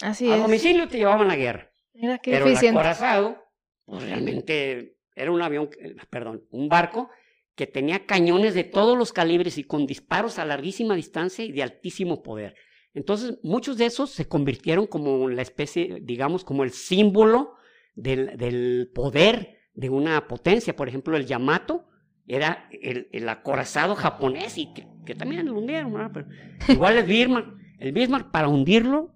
Así 0.00 0.28
a 0.28 0.34
es. 0.34 0.42
domicilio 0.42 0.88
te 0.88 0.98
llevaban 0.98 1.28
la 1.28 1.36
guerra. 1.36 1.70
Mira 1.94 2.18
qué 2.18 2.32
Pero 2.32 2.48
el 2.48 2.56
acorazado, 2.56 3.36
pues 3.84 4.02
realmente 4.02 4.96
era 5.14 5.30
un 5.30 5.40
avión, 5.40 5.70
perdón, 6.10 6.44
un 6.50 6.68
barco 6.68 7.10
que 7.54 7.68
tenía 7.68 8.06
cañones 8.06 8.54
de 8.54 8.64
todos 8.64 8.98
los 8.98 9.12
calibres 9.12 9.56
y 9.56 9.62
con 9.62 9.86
disparos 9.86 10.40
a 10.40 10.44
larguísima 10.44 10.96
distancia 10.96 11.44
y 11.44 11.52
de 11.52 11.62
altísimo 11.62 12.24
poder. 12.24 12.56
Entonces, 12.92 13.38
muchos 13.44 13.78
de 13.78 13.86
esos 13.86 14.10
se 14.10 14.26
convirtieron 14.26 14.88
como 14.88 15.28
la 15.28 15.42
especie, 15.42 15.98
digamos, 16.02 16.42
como 16.42 16.64
el 16.64 16.72
símbolo 16.72 17.54
del, 17.94 18.90
poder 18.92 19.58
de 19.74 19.90
una 19.90 20.26
potencia. 20.26 20.74
Por 20.74 20.88
ejemplo, 20.88 21.16
el 21.16 21.26
Yamato 21.26 21.87
era 22.28 22.68
el, 22.70 23.28
acorazado 23.28 23.94
japonés 23.96 24.58
y 24.58 24.72
que, 24.74 25.14
también 25.14 25.46
lo 25.46 25.58
hundieron. 25.58 25.92
igual 26.68 26.98
el 26.98 27.04
Bismarck. 27.04 27.58
El 27.78 27.92
Bismarck, 27.92 28.30
para 28.30 28.48
hundirlo, 28.48 29.14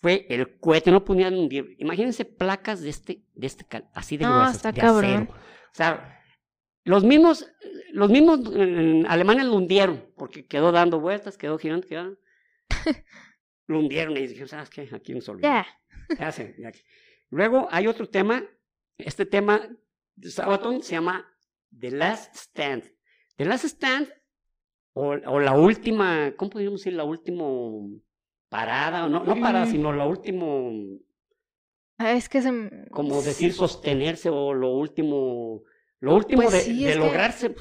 fue 0.00 0.26
el 0.30 0.58
cohete, 0.58 0.90
no 0.90 1.04
podían 1.04 1.34
hundir. 1.34 1.76
Imagínense 1.78 2.24
placas 2.24 2.80
de 2.80 2.90
este, 2.90 3.22
de 3.34 3.46
este 3.46 3.66
así 3.92 4.16
de 4.16 4.24
gruesas, 4.24 4.62
de 4.74 4.80
acero. 4.80 5.28
O 5.30 5.74
sea, 5.74 6.22
los 6.84 7.04
mismos, 7.04 7.46
los 7.92 8.10
mismos 8.10 8.40
alemanes 9.08 9.46
lo 9.46 9.56
hundieron, 9.56 10.04
porque 10.16 10.46
quedó 10.46 10.72
dando 10.72 11.00
vueltas, 11.00 11.36
quedó 11.36 11.58
girando, 11.58 11.86
quedó 11.86 12.16
lo 13.66 13.78
hundieron 13.78 14.16
y 14.16 14.26
dijeron, 14.26 14.48
¿sabes 14.48 14.70
qué? 14.70 14.88
Aquí 14.92 15.14
nos 15.14 15.28
olvidamos. 15.28 15.66
Ya. 16.18 16.32
Luego 17.30 17.68
hay 17.70 17.86
otro 17.86 18.08
tema, 18.08 18.44
este 18.98 19.26
tema 19.26 19.68
de 20.16 20.30
Sabaton 20.30 20.82
se 20.82 20.92
llama 20.92 21.31
The 21.78 21.90
Last 21.90 22.34
Stand. 22.36 22.84
The 23.36 23.44
Last 23.44 23.64
Stand, 23.64 24.08
o, 24.94 25.08
o 25.26 25.40
la 25.40 25.52
última, 25.56 26.32
¿cómo 26.36 26.50
podríamos 26.50 26.80
decir? 26.80 26.92
La 26.92 27.04
última 27.04 27.44
parada, 28.48 29.08
no, 29.08 29.24
no 29.24 29.40
parada, 29.40 29.64
Mm. 29.66 29.70
sino 29.70 29.92
la 29.92 30.06
última, 30.06 30.44
Ah, 31.98 32.12
es 32.12 32.28
que 32.28 32.42
se... 32.42 32.50
como 32.90 33.22
decir 33.22 33.52
sostenerse, 33.52 34.28
o 34.28 34.52
lo 34.54 34.70
último, 34.70 35.62
lo 36.00 36.14
último 36.14 36.42
Pues 36.42 36.52
de, 36.54 36.60
sí, 36.60 36.84
de 36.84 36.92
que- 36.92 36.98
lograrse, 36.98 37.54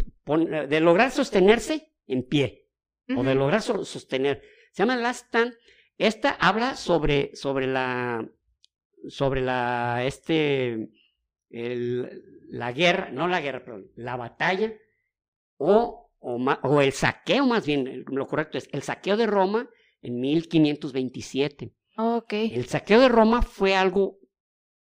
de 0.67 0.79
lograr 0.81 1.11
sostenerse 1.11 1.91
en 2.07 2.23
pie, 2.23 2.67
o 3.15 3.23
de 3.23 3.35
lograr 3.35 3.61
so- 3.61 3.85
sostener. 3.85 4.41
Se 4.71 4.83
llama 4.83 4.95
Last 4.95 5.27
Stand. 5.27 5.53
Esta 5.97 6.31
habla 6.31 6.75
sobre, 6.75 7.35
sobre 7.35 7.67
la, 7.67 8.27
sobre 9.07 9.41
la, 9.41 10.03
este, 10.05 10.89
el- 11.49 12.23
la 12.51 12.71
guerra, 12.73 13.09
no 13.11 13.27
la 13.27 13.39
guerra, 13.41 13.63
perdón, 13.63 13.87
la 13.95 14.17
batalla, 14.17 14.73
o, 15.57 16.11
o, 16.19 16.81
el 16.81 16.91
saqueo 16.91 17.45
más 17.45 17.65
bien, 17.65 18.03
lo 18.07 18.27
correcto 18.27 18.57
es 18.57 18.67
el 18.73 18.81
saqueo 18.83 19.15
de 19.17 19.25
Roma 19.27 19.69
en 20.01 20.19
1527. 20.19 21.73
Ok. 21.97 22.33
El 22.33 22.65
saqueo 22.65 22.99
de 22.99 23.09
Roma 23.09 23.41
fue 23.41 23.75
algo, 23.75 24.17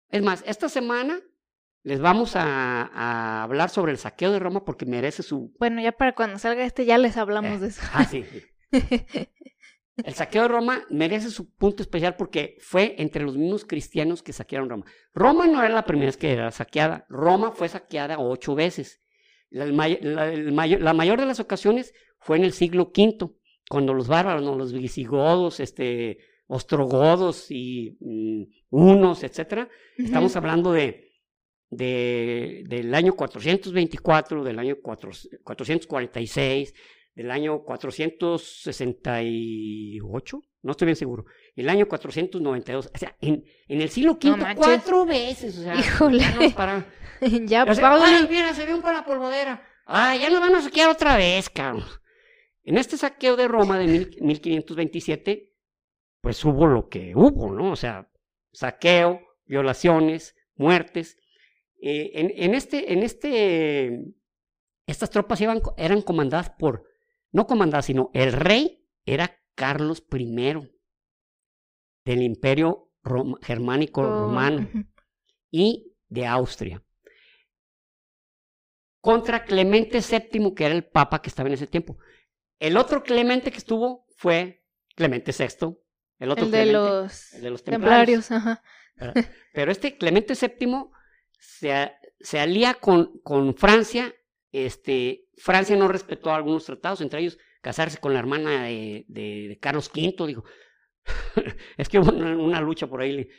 es 0.09 0.21
más, 0.23 0.43
esta 0.47 0.69
semana 0.69 1.19
les 1.83 1.99
vamos 1.99 2.35
a, 2.35 2.83
a 2.83 3.43
hablar 3.43 3.69
sobre 3.69 3.91
el 3.91 3.97
saqueo 3.97 4.31
de 4.31 4.39
Roma 4.39 4.63
porque 4.65 4.85
merece 4.85 5.23
su... 5.23 5.53
Bueno, 5.59 5.81
ya 5.81 5.91
para 5.91 6.15
cuando 6.15 6.37
salga 6.39 6.63
este 6.65 6.85
ya 6.85 6.97
les 6.97 7.17
hablamos 7.17 7.57
Eh, 7.57 7.59
de 7.59 7.67
eso. 7.67 7.81
Ah, 7.93 8.05
sí. 8.05 8.23
sí. 8.23 8.43
El 10.03 10.13
saqueo 10.13 10.43
de 10.43 10.47
Roma 10.47 10.85
merece 10.89 11.29
su 11.29 11.53
punto 11.53 11.81
especial 11.81 12.15
porque 12.15 12.57
fue 12.59 12.95
entre 12.99 13.23
los 13.23 13.35
mismos 13.35 13.65
cristianos 13.65 14.21
que 14.21 14.33
saquearon 14.33 14.69
Roma. 14.69 14.85
Roma 15.13 15.47
no 15.47 15.63
era 15.63 15.73
la 15.73 15.85
primera 15.85 16.07
vez 16.07 16.17
que 16.17 16.31
era 16.31 16.51
saqueada. 16.51 17.05
Roma 17.09 17.51
fue 17.51 17.67
saqueada 17.67 18.19
ocho 18.19 18.55
veces. 18.55 19.01
La, 19.49 19.65
mayor, 19.65 20.81
la 20.81 20.93
mayor 20.93 21.19
de 21.19 21.25
las 21.25 21.39
ocasiones 21.39 21.93
fue 22.19 22.37
en 22.37 22.43
el 22.43 22.53
siglo 22.53 22.91
V, 22.95 23.31
cuando 23.69 23.93
los 23.93 24.07
bárbaros, 24.07 24.43
¿no? 24.43 24.55
los 24.55 24.73
visigodos, 24.73 25.59
este, 25.59 26.19
ostrogodos 26.47 27.51
y 27.51 27.97
mm, 27.99 28.43
hunos, 28.69 29.23
etcétera, 29.23 29.69
Estamos 29.97 30.35
hablando 30.35 30.71
de, 30.71 31.11
de, 31.69 32.63
del 32.67 32.93
año 32.93 33.13
424, 33.13 34.43
del 34.43 34.59
año 34.59 34.77
4, 34.81 35.11
446, 35.43 36.73
del 37.17 37.31
año 37.31 37.63
468, 37.63 40.41
no 40.61 40.71
estoy 40.71 40.85
bien 40.85 40.95
seguro, 40.95 41.25
el 41.55 41.67
año 41.69 41.87
492. 41.87 42.91
O 42.93 42.97
sea, 42.97 43.15
en, 43.21 43.43
en 43.67 43.81
el 43.81 43.89
siglo 43.89 44.17
V, 44.21 44.37
No 44.37 44.45
cuatro 44.55 45.05
veces. 45.05 45.57
O 45.57 45.61
sea, 45.63 45.75
Híjole. 45.75 46.19
ya 46.19 46.35
nos 46.35 46.53
para- 46.53 46.85
ya, 47.45 47.63
o 47.63 47.73
sea, 47.73 47.89
Pablo. 47.89 48.03
ay, 48.05 48.27
mira, 48.29 48.53
se 48.53 48.65
ve 48.65 48.73
un 48.75 48.81
para 48.81 48.99
la 48.99 49.05
polvadera. 49.05 49.65
Ay, 49.85 50.19
ya 50.19 50.29
nos 50.29 50.39
van 50.41 50.55
a 50.55 50.61
saquear 50.61 50.89
otra 50.89 51.17
vez, 51.17 51.49
cabrón. 51.49 51.83
En 52.63 52.77
este 52.77 52.97
saqueo 52.97 53.35
de 53.35 53.47
Roma 53.47 53.79
de 53.79 53.87
mil- 53.87 54.17
1527, 54.21 55.53
pues 56.21 56.43
hubo 56.45 56.67
lo 56.67 56.89
que 56.89 57.13
hubo, 57.15 57.51
¿no? 57.51 57.71
O 57.71 57.75
sea, 57.75 58.09
saqueo, 58.51 59.21
violaciones, 59.45 60.35
muertes. 60.55 61.17
Eh, 61.81 62.11
en, 62.13 62.31
en 62.35 62.53
este, 62.53 62.93
en 62.93 63.01
este, 63.03 64.01
estas 64.85 65.09
tropas 65.09 65.41
iban, 65.41 65.61
eran 65.77 66.01
comandadas 66.01 66.49
por, 66.51 66.83
no 67.31 67.45
comandadas, 67.47 67.85
sino 67.85 68.09
el 68.13 68.33
rey 68.33 68.85
era 69.05 69.39
Carlos 69.55 70.03
I 70.11 70.53
del 72.05 72.21
Imperio 72.21 72.91
Rom- 73.03 73.37
Germánico 73.43 74.03
Romano 74.03 74.67
Ujú. 74.69 74.85
y 75.51 75.93
de 76.07 76.25
Austria. 76.25 76.83
Contra 79.01 79.45
Clemente 79.45 79.99
VII, 80.01 80.53
que 80.55 80.65
era 80.65 80.75
el 80.75 80.85
papa 80.85 81.21
que 81.21 81.29
estaba 81.29 81.47
en 81.47 81.53
ese 81.53 81.67
tiempo. 81.67 81.97
El 82.59 82.77
otro 82.77 83.03
Clemente 83.03 83.51
que 83.51 83.57
estuvo 83.57 84.05
fue 84.17 84.65
Clemente 84.95 85.31
VI. 85.31 85.77
El 86.19 86.31
otro 86.31 86.45
El 86.45 86.51
de 86.51 86.63
Clemente, 86.63 86.89
los 86.89 87.33
el 87.33 87.41
de 87.43 87.49
los 87.51 87.63
templarios. 87.63 88.27
templarios, 88.27 88.31
ajá. 88.31 88.63
¿verdad? 88.95 89.31
Pero 89.53 89.71
este 89.71 89.97
Clemente 89.97 90.33
VII 90.33 90.89
se 92.19 92.39
alía 92.39 92.73
con, 92.75 93.19
con 93.19 93.55
Francia. 93.55 94.13
Este, 94.51 95.26
Francia 95.37 95.75
no 95.75 95.87
respetó 95.87 96.33
algunos 96.33 96.65
tratados, 96.65 97.01
entre 97.01 97.19
ellos 97.21 97.37
casarse 97.61 97.99
con 97.99 98.13
la 98.13 98.19
hermana 98.19 98.63
de, 98.65 99.05
de- 99.07 99.47
de 99.49 99.59
Carlos 99.59 99.89
V. 99.93 100.27
Digo, 100.27 100.43
es 101.77 101.89
que 101.89 101.99
hubo 101.99 102.11
una, 102.11 102.35
una 102.37 102.61
lucha 102.61 102.87
por 102.87 103.01
ahí. 103.01 103.13
le- 103.13 103.29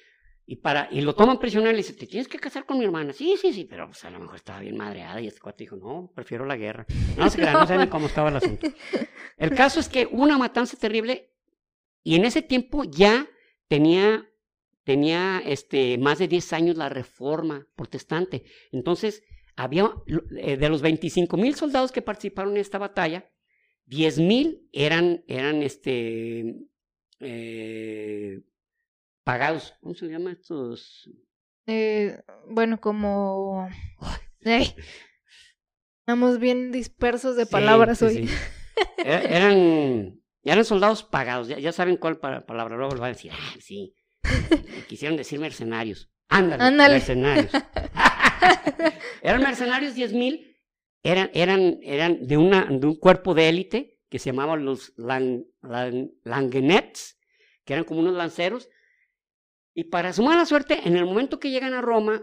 Y, 0.47 0.57
para, 0.57 0.89
y 0.91 1.01
lo 1.03 1.15
toman 1.15 1.39
prisionero 1.39 1.71
y 1.73 1.75
le 1.75 1.79
dice, 1.83 1.93
te 1.93 2.07
tienes 2.07 2.27
que 2.29 2.39
casar 2.39 2.65
con 2.65 2.79
mi 2.79 2.85
hermana. 2.85 3.13
Sí, 3.13 3.37
sí, 3.41 3.53
sí, 3.53 3.65
pero 3.65 3.87
pues, 3.87 4.03
a 4.05 4.11
lo 4.11 4.19
mejor 4.19 4.37
estaba 4.37 4.61
bien 4.61 4.77
madreada. 4.77 5.21
Y 5.21 5.27
este 5.27 5.41
cuate 5.41 5.65
dijo, 5.65 5.77
no, 5.77 6.11
prefiero 6.15 6.47
la 6.47 6.57
guerra. 6.57 6.87
No 7.17 7.29
se 7.29 7.43
saben 7.43 7.89
cómo 7.91 8.07
estaba 8.07 8.31
el 8.31 8.37
asunto. 8.37 8.67
El 9.37 9.55
caso 9.55 9.79
es 9.81 9.89
que 9.89 10.09
una 10.11 10.37
matanza 10.39 10.77
terrible 10.77 11.33
y 12.03 12.15
en 12.17 12.25
ese 12.25 12.43
tiempo 12.43 12.83
ya 12.85 13.29
tenía, 13.69 14.27
tenía 14.85 15.41
este, 15.45 15.99
más 15.99 16.19
de 16.19 16.27
10 16.29 16.53
años 16.55 16.77
la 16.77 16.89
reforma 16.89 17.67
protestante. 17.77 18.45
Entonces, 18.73 19.23
había, 19.59 19.91
eh, 20.39 20.57
de 20.57 20.69
los 20.69 20.83
25 20.83 21.37
mil 21.37 21.55
soldados 21.55 21.91
que 21.93 22.01
participaron 22.03 22.53
en 22.53 22.61
esta 22.61 22.79
batalla, 22.79 23.29
10 23.87 24.19
mil 24.21 24.69
eran, 24.73 25.25
eran 25.27 25.63
este, 25.63 26.55
eh, 27.21 28.41
pagados. 29.25 29.75
¿Cómo 29.81 29.95
se 29.95 30.07
llama 30.07 30.33
estos? 30.33 31.11
Eh, 31.67 32.19
bueno, 32.49 32.81
como... 32.81 33.69
Ay, 34.45 34.75
Estamos 36.01 36.39
bien 36.39 36.71
dispersos 36.73 37.37
de 37.37 37.45
palabras 37.47 37.99
sí, 37.99 38.05
hoy. 38.05 38.29
sí. 38.29 38.35
E- 39.05 39.37
Eran, 39.37 40.21
eran 40.45 40.65
soldados 40.65 41.03
pagados, 41.03 41.49
ya, 41.49 41.59
ya 41.59 41.73
saben 41.73 41.97
cuál 41.97 42.19
pa- 42.19 42.47
palabra, 42.47 42.77
luego 42.77 42.93
les 42.93 43.01
van 43.01 43.11
a 43.11 43.15
decir, 43.15 43.33
ah, 43.35 43.55
sí, 43.61 43.93
quisieron 44.89 45.17
decir 45.17 45.41
mercenarios. 45.41 46.11
Ándale, 46.29 46.63
Ándale. 46.63 46.95
mercenarios. 46.95 47.51
eran 49.23 49.43
mercenarios 49.43 49.95
10 49.95 50.13
mil, 50.13 50.57
eran, 51.03 51.31
eran, 51.35 51.79
eran 51.83 52.27
de, 52.27 52.37
una, 52.37 52.65
de 52.71 52.87
un 52.87 52.97
cuerpo 52.97 53.35
de 53.35 53.49
élite 53.49 53.99
que 54.09 54.19
se 54.19 54.31
llamaban 54.31 54.65
los 54.65 54.93
lang, 54.97 55.45
lang- 55.63 56.11
Langenets, 56.25 57.19
que 57.65 57.75
eran 57.75 57.85
como 57.85 58.01
unos 58.01 58.15
lanceros. 58.15 58.69
Y 59.75 59.85
para 59.85 60.13
su 60.13 60.23
mala 60.23 60.47
suerte, 60.47 60.81
en 60.85 60.97
el 60.97 61.05
momento 61.05 61.39
que 61.39 61.51
llegan 61.51 61.75
a 61.75 61.81
Roma, 61.81 62.23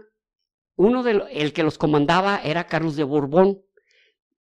uno 0.76 1.02
de 1.02 1.14
lo- 1.14 1.28
el 1.28 1.52
que 1.52 1.62
los 1.62 1.78
comandaba 1.78 2.40
era 2.42 2.66
Carlos 2.66 2.96
de 2.96 3.04
Borbón. 3.04 3.62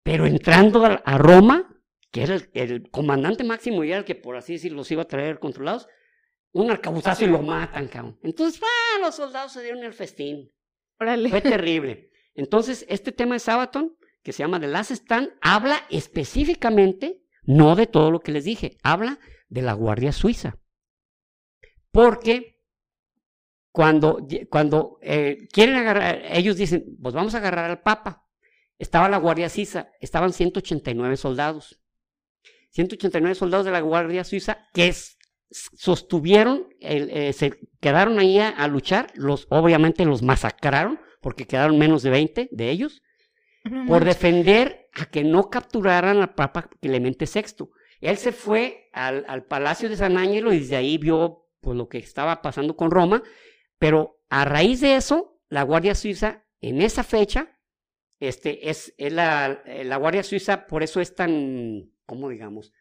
Pero 0.03 0.27
entrando 0.27 0.85
a, 0.85 0.95
a 1.05 1.19
Roma, 1.19 1.69
que 2.11 2.23
era 2.23 2.35
el, 2.35 2.51
el 2.55 2.91
comandante 2.91 3.45
máximo 3.45 3.85
y 3.85 3.91
era 3.91 3.99
el 3.99 4.05
que, 4.05 4.15
por 4.15 4.37
así 4.37 4.55
decirlo, 4.55 4.79
los 4.79 4.91
iba 4.91 5.03
a 5.03 5.09
traer 5.09 5.39
controlados, 5.39 5.87
un 6.53 6.71
arcabuzazo 6.71 7.25
y 7.25 7.29
lo 7.29 7.41
matan, 7.43 7.89
cabrón. 7.89 8.19
Entonces, 8.23 8.61
¡ah! 8.63 8.99
los 9.01 9.15
soldados 9.15 9.53
se 9.53 9.63
dieron 9.63 9.83
el 9.85 9.93
festín. 9.95 10.51
Fue 11.31 11.41
terrible. 11.41 12.11
Entonces, 12.35 12.85
este 12.89 13.13
tema 13.13 13.35
de 13.35 13.41
Sabaton, 13.41 13.97
que 14.23 14.33
se 14.33 14.39
llama 14.43 14.61
The 14.61 14.69
Last 14.69 14.91
Stand, 14.93 15.31
habla 15.41 15.77
específicamente, 15.91 17.23
no 17.45 17.75
de 17.77 17.87
todo 17.87 18.11
lo 18.11 18.21
que 18.21 18.33
les 18.33 18.45
dije, 18.45 18.79
habla 18.83 19.19
de 19.49 19.63
la 19.63 19.73
Guardia 19.75 20.13
Suiza. 20.13 20.59
Porque 21.91 22.61
cuando, 23.71 24.27
cuando 24.51 24.99
eh, 25.03 25.49
quieren 25.53 25.77
agarrar, 25.77 26.23
ellos 26.31 26.57
dicen, 26.57 26.97
pues 27.03 27.15
vamos 27.15 27.35
a 27.35 27.39
agarrar 27.39 27.71
al 27.71 27.83
Papa. 27.83 28.27
Estaba 28.79 29.09
la 29.09 29.19
Guardia 29.19 29.49
Suiza, 29.49 29.91
estaban 30.01 30.33
189 30.33 31.17
soldados. 31.17 31.81
189 32.71 33.35
soldados 33.35 33.67
de 33.67 33.73
la 33.73 33.81
Guardia 33.81 34.25
Suiza 34.25 34.67
que 34.73 34.89
s- 34.89 35.17
sostuvieron, 35.53 36.69
eh, 36.81 37.33
se 37.33 37.59
quedaron 37.81 38.19
ahí 38.19 38.39
a, 38.39 38.49
a 38.49 38.69
luchar, 38.69 39.13
los, 39.15 39.47
obviamente 39.51 40.05
los 40.05 40.23
masacraron, 40.23 40.99
porque 41.21 41.47
quedaron 41.47 41.79
menos 41.79 42.03
de 42.03 42.11
20 42.11 42.49
de 42.51 42.71
ellos, 42.71 43.03
No 43.65 43.87
por 43.87 44.05
defender 44.05 44.89
a 44.95 45.07
que 45.07 45.25
no 45.25 45.51
capturaran 45.51 46.19
al 46.19 46.35
Papa 46.35 46.69
Clemente 46.81 47.27
VI. 47.33 47.69
Él 48.01 48.17
se 48.17 48.33
fue 48.33 48.91
al, 48.93 49.25
al 49.29 49.45
Palacio 49.45 49.89
de 49.89 49.97
San 49.97 50.19
Ángelo 50.19 50.53
y 50.53 50.59
desde 50.59 50.77
ahí 50.77 50.99
vio 50.99 51.47
pues, 51.61 51.77
lo 51.77 51.89
que 51.89 51.99
estaba 51.99 52.43
pasando 52.43 52.77
con 52.77 52.91
Roma, 52.91 53.23
pero 53.79 54.21
a 54.29 54.45
raíz 54.45 54.81
de 54.81 54.97
eso, 54.97 55.41
la 55.49 55.63
Guardia 55.63 55.95
Suiza, 55.95 56.45
en 56.61 56.83
esa 56.83 57.05
fecha, 57.05 57.59
este, 58.19 58.71
es, 58.71 58.95
es 58.99 59.13
la, 59.13 59.63
eh, 59.67 59.85
la 59.85 59.97
Guardia 59.97 60.23
Suiza, 60.23 60.67
por 60.67 60.83
eso 60.83 61.01
es 61.01 61.15
tan, 61.15 61.91
¿cómo 62.07 62.29
digamos? 62.29 62.73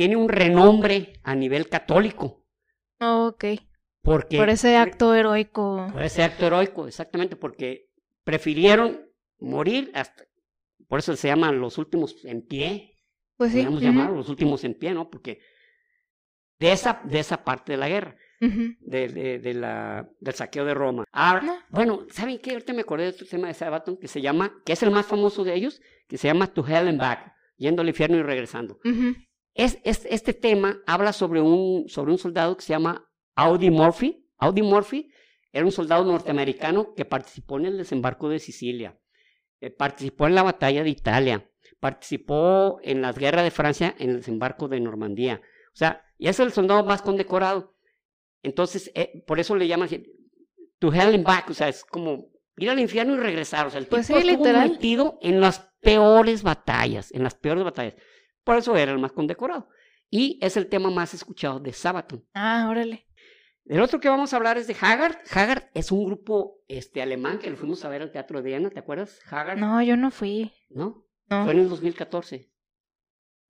Tiene 0.00 0.16
un 0.16 0.30
renombre 0.30 1.12
a 1.24 1.34
nivel 1.34 1.68
católico, 1.68 2.46
Ok. 3.00 3.44
porque... 4.00 4.38
Por 4.38 4.48
ese 4.48 4.78
acto 4.78 5.14
heroico. 5.14 5.88
Por 5.92 6.02
ese 6.02 6.22
acto 6.22 6.46
heroico, 6.46 6.86
exactamente, 6.86 7.36
porque 7.36 7.90
prefirieron 8.24 8.98
morir 9.40 9.90
hasta, 9.92 10.24
por 10.88 11.00
eso 11.00 11.14
se 11.16 11.28
llaman 11.28 11.60
los 11.60 11.76
últimos 11.76 12.24
en 12.24 12.40
pie, 12.46 12.98
Pues 13.36 13.50
sí. 13.50 13.58
podríamos 13.58 13.80
ujú. 13.82 13.86
llamarlos 13.92 14.16
los 14.16 14.28
últimos 14.30 14.64
en 14.64 14.72
pie, 14.72 14.94
¿no? 14.94 15.10
Porque 15.10 15.40
de 16.58 16.72
esa, 16.72 17.02
de 17.04 17.18
esa 17.18 17.44
parte 17.44 17.72
de 17.72 17.76
la 17.76 17.88
guerra, 17.90 18.16
Ujú. 18.40 18.76
de, 18.80 19.08
de- 19.08 19.38
de 19.38 19.52
la, 19.52 20.08
del 20.18 20.32
saqueo 20.34 20.64
de 20.64 20.72
Roma. 20.72 21.04
Ah, 21.12 21.42
No. 21.44 21.58
bueno, 21.68 22.06
¿saben 22.10 22.38
qué? 22.38 22.52
Ahorita 22.52 22.72
me 22.72 22.80
acordé 22.80 23.02
de 23.04 23.10
otro 23.10 23.26
tema 23.26 23.48
de 23.48 23.52
Sabaton 23.54 23.98
que 23.98 24.08
se 24.08 24.22
llama, 24.22 24.62
que 24.64 24.72
es 24.72 24.82
el 24.82 24.92
más 24.92 25.04
famoso 25.04 25.44
de 25.44 25.52
ellos, 25.56 25.82
que 26.08 26.16
se 26.16 26.26
llama 26.28 26.46
To 26.46 26.66
Hell 26.66 26.88
and 26.88 26.98
Back, 26.98 27.34
yendo 27.58 27.82
al 27.82 27.88
infierno 27.90 28.16
y 28.16 28.22
regresando. 28.22 28.78
Ujú. 28.82 29.14
Es, 29.54 29.78
es- 29.84 30.06
este 30.08 30.32
tema 30.34 30.80
habla 30.86 31.12
sobre 31.12 31.40
un, 31.40 31.88
sobre 31.88 32.12
un 32.12 32.18
soldado 32.18 32.56
que 32.56 32.62
se 32.62 32.72
llama 32.72 33.08
Audi 33.34 33.70
Murphy. 33.70 34.26
Audi 34.38 34.62
Murphy 34.62 35.10
era 35.52 35.64
un 35.64 35.72
soldado 35.72 36.04
norteamericano 36.04 36.94
que 36.94 37.04
participó 37.04 37.58
en 37.58 37.66
el 37.66 37.78
desembarco 37.78 38.28
de 38.28 38.38
Sicilia, 38.38 38.98
eh, 39.60 39.70
participó 39.70 40.26
en 40.28 40.34
la 40.36 40.42
batalla 40.44 40.82
de 40.84 40.90
Italia, 40.90 41.50
participó 41.80 42.78
en 42.82 43.02
las 43.02 43.18
guerras 43.18 43.44
de 43.44 43.50
Francia 43.50 43.94
en 43.98 44.10
el 44.10 44.16
desembarco 44.18 44.68
de 44.68 44.80
Normandía. 44.80 45.40
O 45.72 45.76
sea, 45.76 46.02
y 46.18 46.28
es 46.28 46.38
el 46.40 46.52
soldado 46.52 46.84
más 46.84 47.02
condecorado. 47.02 47.74
Entonces, 48.42 48.90
eh, 48.94 49.22
por 49.26 49.40
eso 49.40 49.56
le 49.56 49.66
llaman 49.68 49.88
to 50.78 50.92
hell 50.92 51.14
and 51.14 51.24
back, 51.24 51.50
o 51.50 51.54
sea, 51.54 51.68
es 51.68 51.84
como 51.84 52.28
ir 52.56 52.70
al 52.70 52.78
infierno 52.78 53.14
y 53.14 53.18
regresar. 53.18 53.66
O 53.66 53.70
sea, 53.70 53.80
el 53.80 53.86
Pues 53.86 54.06
tipo 54.06 54.18
sí, 54.20 54.28
estuvo 54.28 54.44
literal. 54.46 54.70
metido 54.70 55.18
en 55.20 55.40
las 55.40 55.70
peores 55.80 56.42
batallas, 56.42 57.12
en 57.12 57.22
las 57.22 57.34
peores 57.34 57.64
batallas. 57.64 57.94
Por 58.44 58.56
eso 58.56 58.76
era 58.76 58.92
el 58.92 58.98
más 58.98 59.12
condecorado. 59.12 59.68
Y 60.10 60.38
es 60.42 60.56
el 60.56 60.68
tema 60.68 60.90
más 60.90 61.14
escuchado 61.14 61.60
de 61.60 61.72
Sabaton. 61.72 62.24
Ah, 62.34 62.66
órale. 62.70 63.06
El 63.66 63.80
otro 63.80 64.00
que 64.00 64.08
vamos 64.08 64.32
a 64.32 64.36
hablar 64.36 64.58
es 64.58 64.66
de 64.66 64.74
Haggard. 64.80 65.18
Haggard 65.30 65.70
es 65.74 65.92
un 65.92 66.04
grupo 66.04 66.58
este, 66.66 67.02
alemán 67.02 67.38
que 67.38 67.50
lo 67.50 67.56
fuimos 67.56 67.84
a 67.84 67.88
ver 67.88 68.02
al 68.02 68.10
Teatro 68.10 68.38
de 68.42 68.48
Viena, 68.48 68.70
¿te 68.70 68.80
acuerdas? 68.80 69.20
Haggard, 69.30 69.58
No, 69.58 69.80
yo 69.82 69.96
no 69.96 70.10
fui. 70.10 70.52
¿no? 70.70 71.06
No. 71.28 71.44
Fue 71.44 71.52
en 71.52 71.60
el 71.60 71.68
2014. 71.68 72.50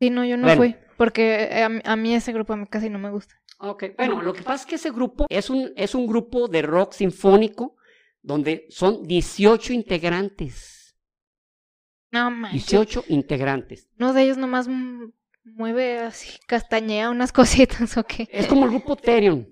Sí, 0.00 0.10
no, 0.10 0.24
yo 0.24 0.36
no 0.36 0.44
Bueno. 0.46 0.60
fui. 0.60 0.76
Porque 0.98 1.44
eh, 1.44 1.62
a, 1.62 1.68
mí- 1.70 1.80
a 1.84 1.96
mí 1.96 2.14
ese 2.14 2.32
grupo 2.32 2.52
a 2.52 2.56
mí 2.56 2.66
casi 2.66 2.90
no 2.90 2.98
me 2.98 3.10
gusta. 3.10 3.34
Ok, 3.58 3.84
bueno, 3.96 4.20
lo 4.22 4.32
que 4.34 4.42
pasa 4.42 4.64
es 4.64 4.66
que 4.66 4.74
ese 4.76 4.90
grupo 4.90 5.26
es 5.28 5.48
un, 5.50 5.72
es 5.76 5.94
un 5.94 6.06
grupo 6.06 6.48
de 6.48 6.62
rock 6.62 6.92
sinfónico 6.92 7.76
donde 8.22 8.66
son 8.70 9.06
18 9.06 9.72
integrantes. 9.74 10.79
No, 12.12 12.30
manches. 12.30 12.66
18 12.66 13.04
integrantes. 13.08 13.88
Uno 13.98 14.12
de 14.12 14.22
ellos 14.22 14.36
nomás 14.36 14.68
mueve 15.44 15.98
así, 15.98 16.38
castañea 16.46 17.10
unas 17.10 17.32
cositas 17.32 17.96
o 17.96 18.04
qué. 18.04 18.28
Es 18.30 18.46
como 18.46 18.64
el 18.64 18.70
grupo 18.70 18.96
Therion. 18.96 19.48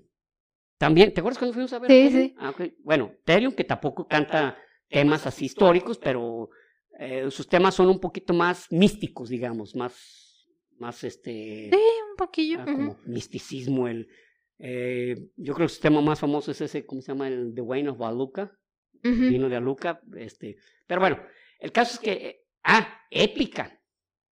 También, 0.77 1.13
¿te 1.13 1.19
acuerdas 1.19 1.37
cuando 1.39 1.53
fuimos 1.53 1.73
a 1.73 1.79
ver? 1.79 1.91
Sí, 1.91 2.09
sí. 2.11 2.35
Ah. 2.37 2.53
Bueno, 2.83 3.11
Therion 3.25 3.51
que 3.53 3.65
tampoco 3.65 4.07
canta 4.07 4.57
temas 4.89 5.27
así 5.27 5.45
históricos, 5.45 5.97
pero 5.97 6.49
eh, 6.97 7.29
sus 7.31 7.47
temas 7.47 7.75
son 7.75 7.89
un 7.89 7.99
poquito 7.99 8.33
más 8.33 8.71
místicos, 8.71 9.29
digamos, 9.29 9.75
más, 9.75 10.47
más 10.77 11.03
este, 11.03 11.69
Sí, 11.71 11.79
un 12.09 12.15
poquillo. 12.17 12.59
ah, 12.61 12.97
misticismo. 13.05 13.87
El, 13.89 14.07
eh, 14.57 15.15
yo 15.35 15.53
creo 15.53 15.67
que 15.67 15.73
su 15.73 15.81
tema 15.81 16.01
más 16.01 16.19
famoso 16.19 16.51
es 16.51 16.61
ese, 16.61 16.85
¿cómo 16.85 17.01
se 17.01 17.11
llama? 17.11 17.27
El 17.27 17.53
The 17.53 17.61
Wine 17.61 17.89
of 17.89 18.01
Aluca, 18.01 18.51
vino 19.03 19.47
de 19.49 19.55
Aluca, 19.57 20.01
este, 20.17 20.57
pero 20.87 20.99
bueno, 21.01 21.19
el 21.59 21.71
caso 21.71 21.93
es 21.95 21.99
que, 21.99 22.11
eh, 22.11 22.45
ah, 22.69 22.87
Épica. 23.11 23.81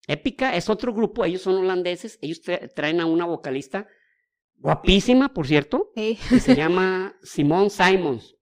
Épica 0.08 0.54
es 0.56 0.68
otro 0.70 0.92
grupo, 0.94 1.24
ellos 1.24 1.42
son 1.42 1.56
holandeses, 1.56 2.18
ellos 2.22 2.40
tra- 2.42 2.72
traen 2.74 3.00
a 3.00 3.06
una 3.06 3.24
vocalista 3.24 3.88
guapísima, 4.58 5.32
por 5.34 5.46
cierto, 5.46 5.90
Sí. 5.96 6.16
que 6.28 6.38
se 6.40 6.54
llama 6.54 7.16
Simone 7.22 7.70
Simons, 7.70 8.36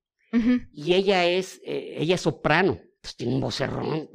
y 0.73 0.95
ella 0.95 1.25
es, 1.27 1.61
eh, 1.65 1.95
ella 1.99 2.17
es 2.17 2.21
soprano, 2.21 2.81
pues 3.01 3.17
tiene 3.17 3.35
un 3.35 3.41
vocerrón, 3.41 4.11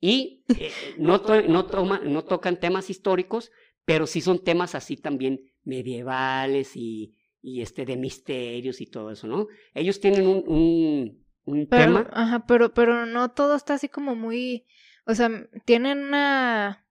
y 0.00 0.44
eh, 0.58 0.70
no, 0.98 1.20
to- 1.20 1.42
no, 1.42 1.66
toma- 1.66 2.00
no 2.04 2.24
tocan 2.24 2.58
temas 2.60 2.90
históricos, 2.90 3.50
pero 3.84 4.06
sí 4.06 4.20
son 4.20 4.42
temas 4.44 4.74
así 4.74 4.96
también 4.96 5.40
medievales 5.64 6.76
y, 6.76 7.16
y 7.40 7.60
este 7.62 7.84
de 7.84 7.96
misterios 7.96 8.80
y 8.80 8.86
todo 8.86 9.10
eso, 9.12 9.26
¿no? 9.26 9.46
Ellos 9.74 10.00
tienen 10.00 10.26
un, 10.26 10.44
un, 10.46 11.21
un 11.44 11.66
Pero, 11.68 12.04
tema, 12.04 12.10
ajá, 12.12 12.46
pero, 12.46 12.72
pero 12.74 13.06
no 13.06 13.30
todo 13.30 13.56
está 13.56 13.74
así 13.74 13.88
como 13.88 14.14
muy, 14.14 14.66
o 15.06 15.14
sea, 15.14 15.30
tienen 15.64 15.98
una, 16.04 16.86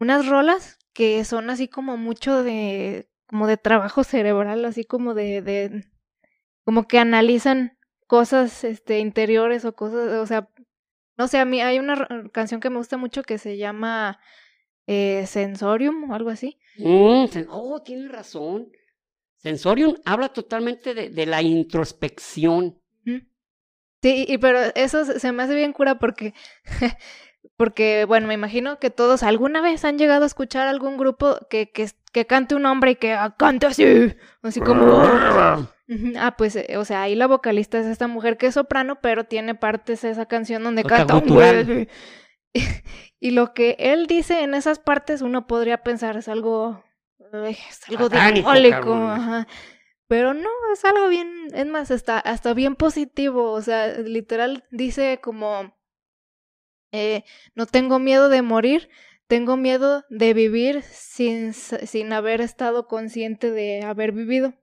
unas 0.00 0.26
rolas 0.26 0.78
que 0.92 1.24
son 1.24 1.50
así 1.50 1.68
como 1.68 1.96
mucho 1.96 2.42
de, 2.42 3.08
como 3.26 3.46
de 3.46 3.56
trabajo 3.56 4.04
cerebral, 4.04 4.64
así 4.64 4.84
como 4.84 5.14
de, 5.14 5.42
de, 5.42 5.84
como 6.64 6.88
que 6.88 6.98
analizan 6.98 7.78
cosas, 8.06 8.64
este, 8.64 8.98
interiores 8.98 9.64
o 9.64 9.74
cosas, 9.74 10.12
o 10.18 10.26
sea, 10.26 10.48
no 11.16 11.28
sé, 11.28 11.38
a 11.38 11.44
mí 11.44 11.60
hay 11.60 11.78
una 11.78 12.08
canción 12.32 12.60
que 12.60 12.70
me 12.70 12.78
gusta 12.78 12.96
mucho 12.96 13.22
que 13.22 13.38
se 13.38 13.56
llama 13.56 14.20
eh, 14.86 15.26
Sensorium 15.26 16.10
o 16.10 16.14
algo 16.14 16.30
así. 16.30 16.58
Mm, 16.78 17.26
oh, 17.50 17.82
tienes 17.82 18.10
razón. 18.10 18.70
Sensorium 19.36 19.94
habla 20.04 20.30
totalmente 20.30 20.94
de, 20.94 21.10
de 21.10 21.26
la 21.26 21.42
introspección. 21.42 22.80
Sí, 24.02 24.24
y 24.28 24.38
pero 24.38 24.60
eso 24.74 25.04
se 25.04 25.32
me 25.32 25.42
hace 25.42 25.54
bien 25.54 25.72
cura 25.72 25.98
porque, 25.98 26.34
porque, 27.56 28.04
bueno, 28.04 28.28
me 28.28 28.34
imagino 28.34 28.78
que 28.78 28.90
todos 28.90 29.22
alguna 29.22 29.60
vez 29.60 29.84
han 29.84 29.98
llegado 29.98 30.24
a 30.24 30.26
escuchar 30.26 30.68
algún 30.68 30.96
grupo 30.96 31.38
que, 31.50 31.70
que, 31.70 31.90
que 32.12 32.26
cante 32.26 32.54
un 32.54 32.66
hombre 32.66 32.92
y 32.92 32.96
que 32.96 33.12
ah, 33.12 33.34
cante 33.36 33.66
así, 33.66 34.14
así 34.42 34.60
como... 34.60 35.02
Ah, 36.18 36.34
pues, 36.36 36.54
eh, 36.54 36.76
o 36.76 36.84
sea, 36.84 37.02
ahí 37.02 37.14
la 37.14 37.26
vocalista 37.26 37.78
es 37.78 37.86
esta 37.86 38.08
mujer 38.08 38.36
que 38.36 38.46
es 38.46 38.54
soprano, 38.54 38.98
pero 39.00 39.24
tiene 39.24 39.54
partes 39.54 40.02
de 40.02 40.10
esa 40.10 40.26
canción 40.26 40.62
donde 40.62 40.84
canta 40.84 41.16
un 41.16 41.26
güey. 41.26 41.88
Y 43.20 43.32
lo 43.32 43.52
que 43.52 43.76
él 43.78 44.06
dice 44.06 44.42
en 44.42 44.54
esas 44.54 44.78
partes, 44.78 45.22
uno 45.22 45.46
podría 45.46 45.82
pensar 45.82 46.16
es 46.16 46.28
algo, 46.28 46.84
ay, 47.32 47.56
es 47.68 47.80
algo 47.88 48.08
diabólico, 48.08 48.94
ajá. 48.94 49.48
Pero 50.08 50.32
no, 50.34 50.48
es 50.72 50.84
algo 50.84 51.08
bien, 51.08 51.48
es 51.52 51.66
más, 51.66 51.90
está 51.90 52.18
hasta 52.18 52.54
bien 52.54 52.76
positivo, 52.76 53.52
o 53.52 53.60
sea, 53.60 53.88
literal 53.98 54.64
dice 54.70 55.20
como, 55.22 55.76
eh, 56.92 57.24
no 57.54 57.66
tengo 57.66 57.98
miedo 57.98 58.28
de 58.30 58.40
morir, 58.42 58.88
tengo 59.26 59.56
miedo 59.58 60.04
de 60.08 60.32
vivir 60.32 60.82
sin, 60.82 61.52
sin 61.52 62.12
haber 62.14 62.40
estado 62.40 62.86
consciente 62.86 63.50
de 63.50 63.82
haber 63.82 64.12
vivido. 64.12 64.54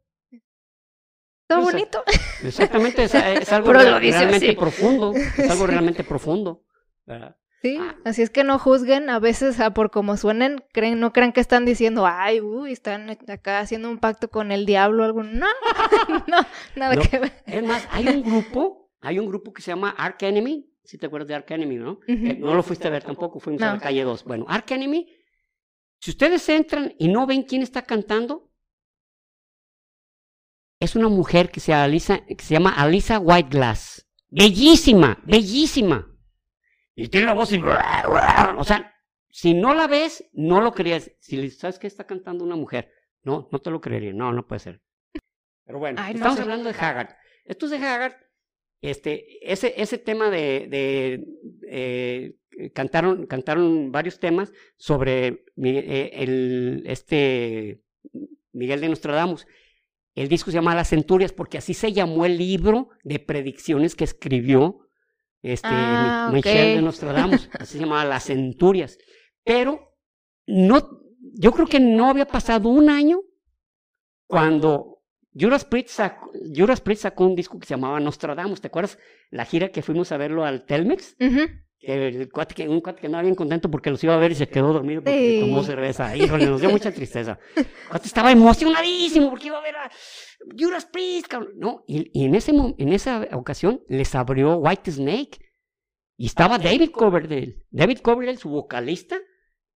Está 1.48 1.62
Pues, 1.62 1.74
bonito. 1.74 2.04
Exactamente, 2.44 3.04
es, 3.04 3.14
es 3.14 3.52
algo 3.54 3.68
Pero 3.68 3.80
lo 3.84 3.86
real- 4.00 4.02
dice 4.02 4.18
realmente 4.18 4.48
así. 4.48 4.56
profundo. 4.56 5.14
Es 5.16 5.50
algo 5.52 5.68
realmente 5.68 6.04
profundo. 6.04 6.64
¿verdad? 7.06 7.38
Sí, 7.66 7.78
Ah. 7.82 7.96
así 8.06 8.22
es 8.22 8.30
que 8.30 8.44
no 8.44 8.60
juzguen, 8.60 9.10
a 9.10 9.18
veces 9.20 9.60
ah, 9.60 9.74
por 9.74 9.90
como 9.90 10.18
suenen, 10.18 10.64
creen, 10.72 11.00
no 11.00 11.12
crean 11.14 11.32
que 11.34 11.40
están 11.42 11.66
diciendo, 11.66 12.06
ay, 12.06 12.40
uy, 12.40 12.72
están 12.72 13.10
acá 13.28 13.60
haciendo 13.60 13.90
un 13.90 13.98
pacto 13.98 14.30
con 14.30 14.52
el 14.52 14.68
diablo 14.68 15.02
o 15.02 15.06
algo. 15.08 15.24
No, 15.24 15.48
no, 16.28 16.38
nada 16.76 16.94
No. 16.96 17.02
que 17.02 17.18
ver. 17.18 17.34
Es 17.48 17.64
más, 17.64 17.88
hay 17.92 18.08
un 18.08 18.22
grupo, 18.22 18.92
hay 19.02 19.18
un 19.18 19.26
grupo 19.28 19.52
que 19.52 19.64
se 19.64 19.72
llama 19.72 19.90
Ark 19.98 20.18
Enemy. 20.22 20.70
Si 20.84 21.00
te 21.00 21.08
acuerdas 21.08 21.28
de 21.30 21.34
Ark 21.34 21.50
Enemy, 21.50 21.78
¿no? 21.78 22.00
Eh, 22.08 22.38
no 22.40 22.54
lo 22.54 22.62
fuiste 22.62 22.88
a 22.88 22.92
ver 22.92 23.04
tampoco, 23.04 23.40
fuimos 23.40 23.64
a 23.64 23.74
la 23.74 23.80
calle 23.80 24.04
2. 24.04 24.24
Bueno, 24.26 24.46
Ark 24.48 24.70
Enemy, 24.70 25.08
si 26.00 26.12
ustedes 26.12 26.48
entran 26.50 26.94
y 27.00 27.08
no 27.08 27.26
ven 27.26 27.42
quién 27.42 27.64
está 27.64 27.82
cantando, 27.82 28.52
es 30.80 30.96
una 30.96 31.10
mujer 31.10 31.50
que 31.50 31.60
se, 31.60 31.74
Alisa- 31.74 32.24
que 32.28 32.44
se 32.44 32.54
llama 32.54 32.70
Alisa 32.76 33.18
Whiteglass. 33.18 34.06
Bellísima, 34.30 35.18
bellísima. 35.26 36.12
Y 36.96 37.10
tiene 37.10 37.26
la 37.28 37.34
voz 37.34 37.52
y... 37.52 37.62
O 37.62 38.64
sea, 38.64 38.94
si 39.30 39.54
no 39.54 39.74
la 39.74 39.88
ves, 39.88 40.30
no 40.34 40.62
lo 40.62 40.72
creerías. 40.74 41.12
Si 41.20 41.38
le- 41.38 41.50
sabes 41.52 41.78
que 41.80 41.88
está 41.88 42.06
cantando 42.06 42.44
una 42.44 42.56
mujer, 42.56 42.92
no, 43.24 43.50
no 43.52 43.60
te 43.60 43.70
lo 43.70 43.82
creería. 43.82 44.14
No, 44.14 44.32
no 44.32 44.48
puede 44.48 44.60
ser. 44.60 44.82
Pero 45.66 45.80
bueno, 45.80 46.00
Ay, 46.02 46.14
no 46.14 46.18
estamos 46.20 46.38
sé. 46.38 46.44
hablando 46.44 46.72
de 46.72 46.76
Haggard. 46.80 47.16
Esto 47.44 47.66
es 47.66 47.72
de 47.72 47.78
Haggard. 47.78 48.16
Este, 48.82 49.52
ese, 49.52 49.74
ese 49.78 49.98
tema 49.98 50.30
de, 50.30 50.68
de, 50.70 51.26
eh, 51.68 52.36
cantaron, 52.74 53.26
cantaron 53.26 53.92
varios 53.92 54.20
temas 54.20 54.54
sobre 54.78 55.44
eh, 55.64 56.12
el, 56.14 56.84
este 56.86 57.82
Miguel 58.52 58.82
de 58.82 58.90
Nostradamus. 58.90 59.48
El 60.14 60.30
disco 60.30 60.52
se 60.52 60.56
llama 60.56 60.76
Las 60.76 60.90
Centurias 60.90 61.34
porque 61.34 61.58
así 61.58 61.74
se 61.74 61.94
llamó 61.94 62.26
el 62.26 62.38
libro 62.38 62.90
de 63.04 63.20
predicciones 63.20 63.96
que 63.96 64.04
escribió 64.04 64.85
este, 65.52 65.68
Ah, 65.72 66.28
Mi- 66.30 66.36
Michel 66.38 66.70
ok. 66.72 66.76
de 66.76 66.82
Nostradamus. 66.82 67.50
Así 67.60 67.74
se 67.74 67.80
llamaba 67.80 68.06
Las 68.06 68.26
Centurias. 68.26 68.98
Pero 69.44 69.94
no, 70.48 70.90
yo 71.34 71.52
creo 71.52 71.68
que 71.68 71.80
no 71.80 72.10
había 72.10 72.26
pasado 72.28 72.70
un 72.70 72.90
año 72.90 73.20
cuando 74.28 75.02
Judas 75.38 75.66
Priest 75.66 75.90
sacó, 75.90 76.32
Judas 76.56 76.82
Priest 76.82 77.04
sacó 77.04 77.26
un 77.26 77.36
disco 77.36 77.60
que 77.60 77.66
se 77.68 77.74
llamaba 77.76 78.00
Nostradamus. 78.00 78.62
¿Te 78.62 78.68
acuerdas 78.68 78.98
la 79.30 79.46
gira 79.46 79.70
que 79.70 79.82
fuimos 79.82 80.12
a 80.12 80.18
verlo 80.18 80.46
al 80.46 80.66
Telmex? 80.66 81.16
Ujú. 81.20 81.42
Que 81.86 82.08
el 82.08 82.32
cuate 82.32 82.56
que, 82.56 82.68
un 82.68 82.82
cuate 82.82 83.02
que 83.02 83.08
andaba 83.08 83.22
bien 83.22 83.36
contento 83.36 83.70
porque 83.70 83.92
los 83.92 84.04
iba 84.04 84.16
a 84.16 84.18
ver 84.18 84.32
y 84.32 84.36
se 84.36 84.48
quedó 84.48 84.74
dormido 84.74 85.04
porque 85.04 85.40
Sí. 85.40 85.40
tomó 85.42 85.64
cerveza. 85.64 86.16
Híjole, 86.16 86.48
nos 86.48 86.60
dio 86.60 86.70
mucha 86.72 86.92
tristeza. 86.92 87.38
El 87.56 87.68
cuate 87.90 88.08
estaba 88.08 88.32
emocionadísimo 88.32 89.30
porque 89.30 89.48
iba 89.48 89.60
a 89.60 89.62
ver 89.62 89.76
a 89.76 89.92
Judas 90.58 90.86
Priest, 90.86 91.28
cabrón. 91.28 91.54
No, 91.58 91.84
y, 91.88 92.10
y 92.20 92.26
en, 92.26 92.34
ese, 92.34 92.52
en 92.52 92.94
esa 92.94 93.28
ocasión 93.34 93.84
les 93.88 94.16
abrió 94.16 94.58
White 94.58 94.92
Snake 94.92 95.40
y 96.18 96.26
estaba 96.26 96.58
David 96.58 96.90
Coverdale. 96.92 97.64
David 97.70 98.00
Coverdale, 98.00 98.38
su 98.38 98.50
vocalista, 98.50 99.18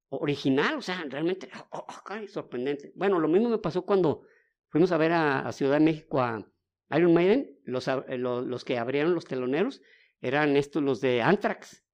original, 0.10 0.78
o 0.78 0.82
sea, 0.82 1.06
realmente 1.08 1.50
oh, 1.72 1.86
oh, 1.88 2.28
sorprendente. 2.28 2.92
Bueno, 2.96 3.20
lo 3.20 3.28
mismo 3.28 3.50
me 3.50 3.60
pasó 3.60 3.84
cuando 3.84 4.24
fuimos 4.70 4.92
a 4.92 4.98
ver 4.98 5.12
a, 5.12 5.52
Ciudad 5.52 5.74
de 5.74 5.86
México 5.86 6.22
a 6.22 6.44
Iron 6.92 7.14
Maiden, 7.14 7.56
los, 7.66 7.88
eh, 7.88 8.18
los, 8.18 8.66
que 8.66 8.78
abrieron 8.78 9.14
los 9.14 9.26
teloneros 9.26 9.82
eran 10.22 10.58
estos, 10.58 10.84
los 10.84 11.02
de 11.02 11.22
Anthrax. 11.22 11.86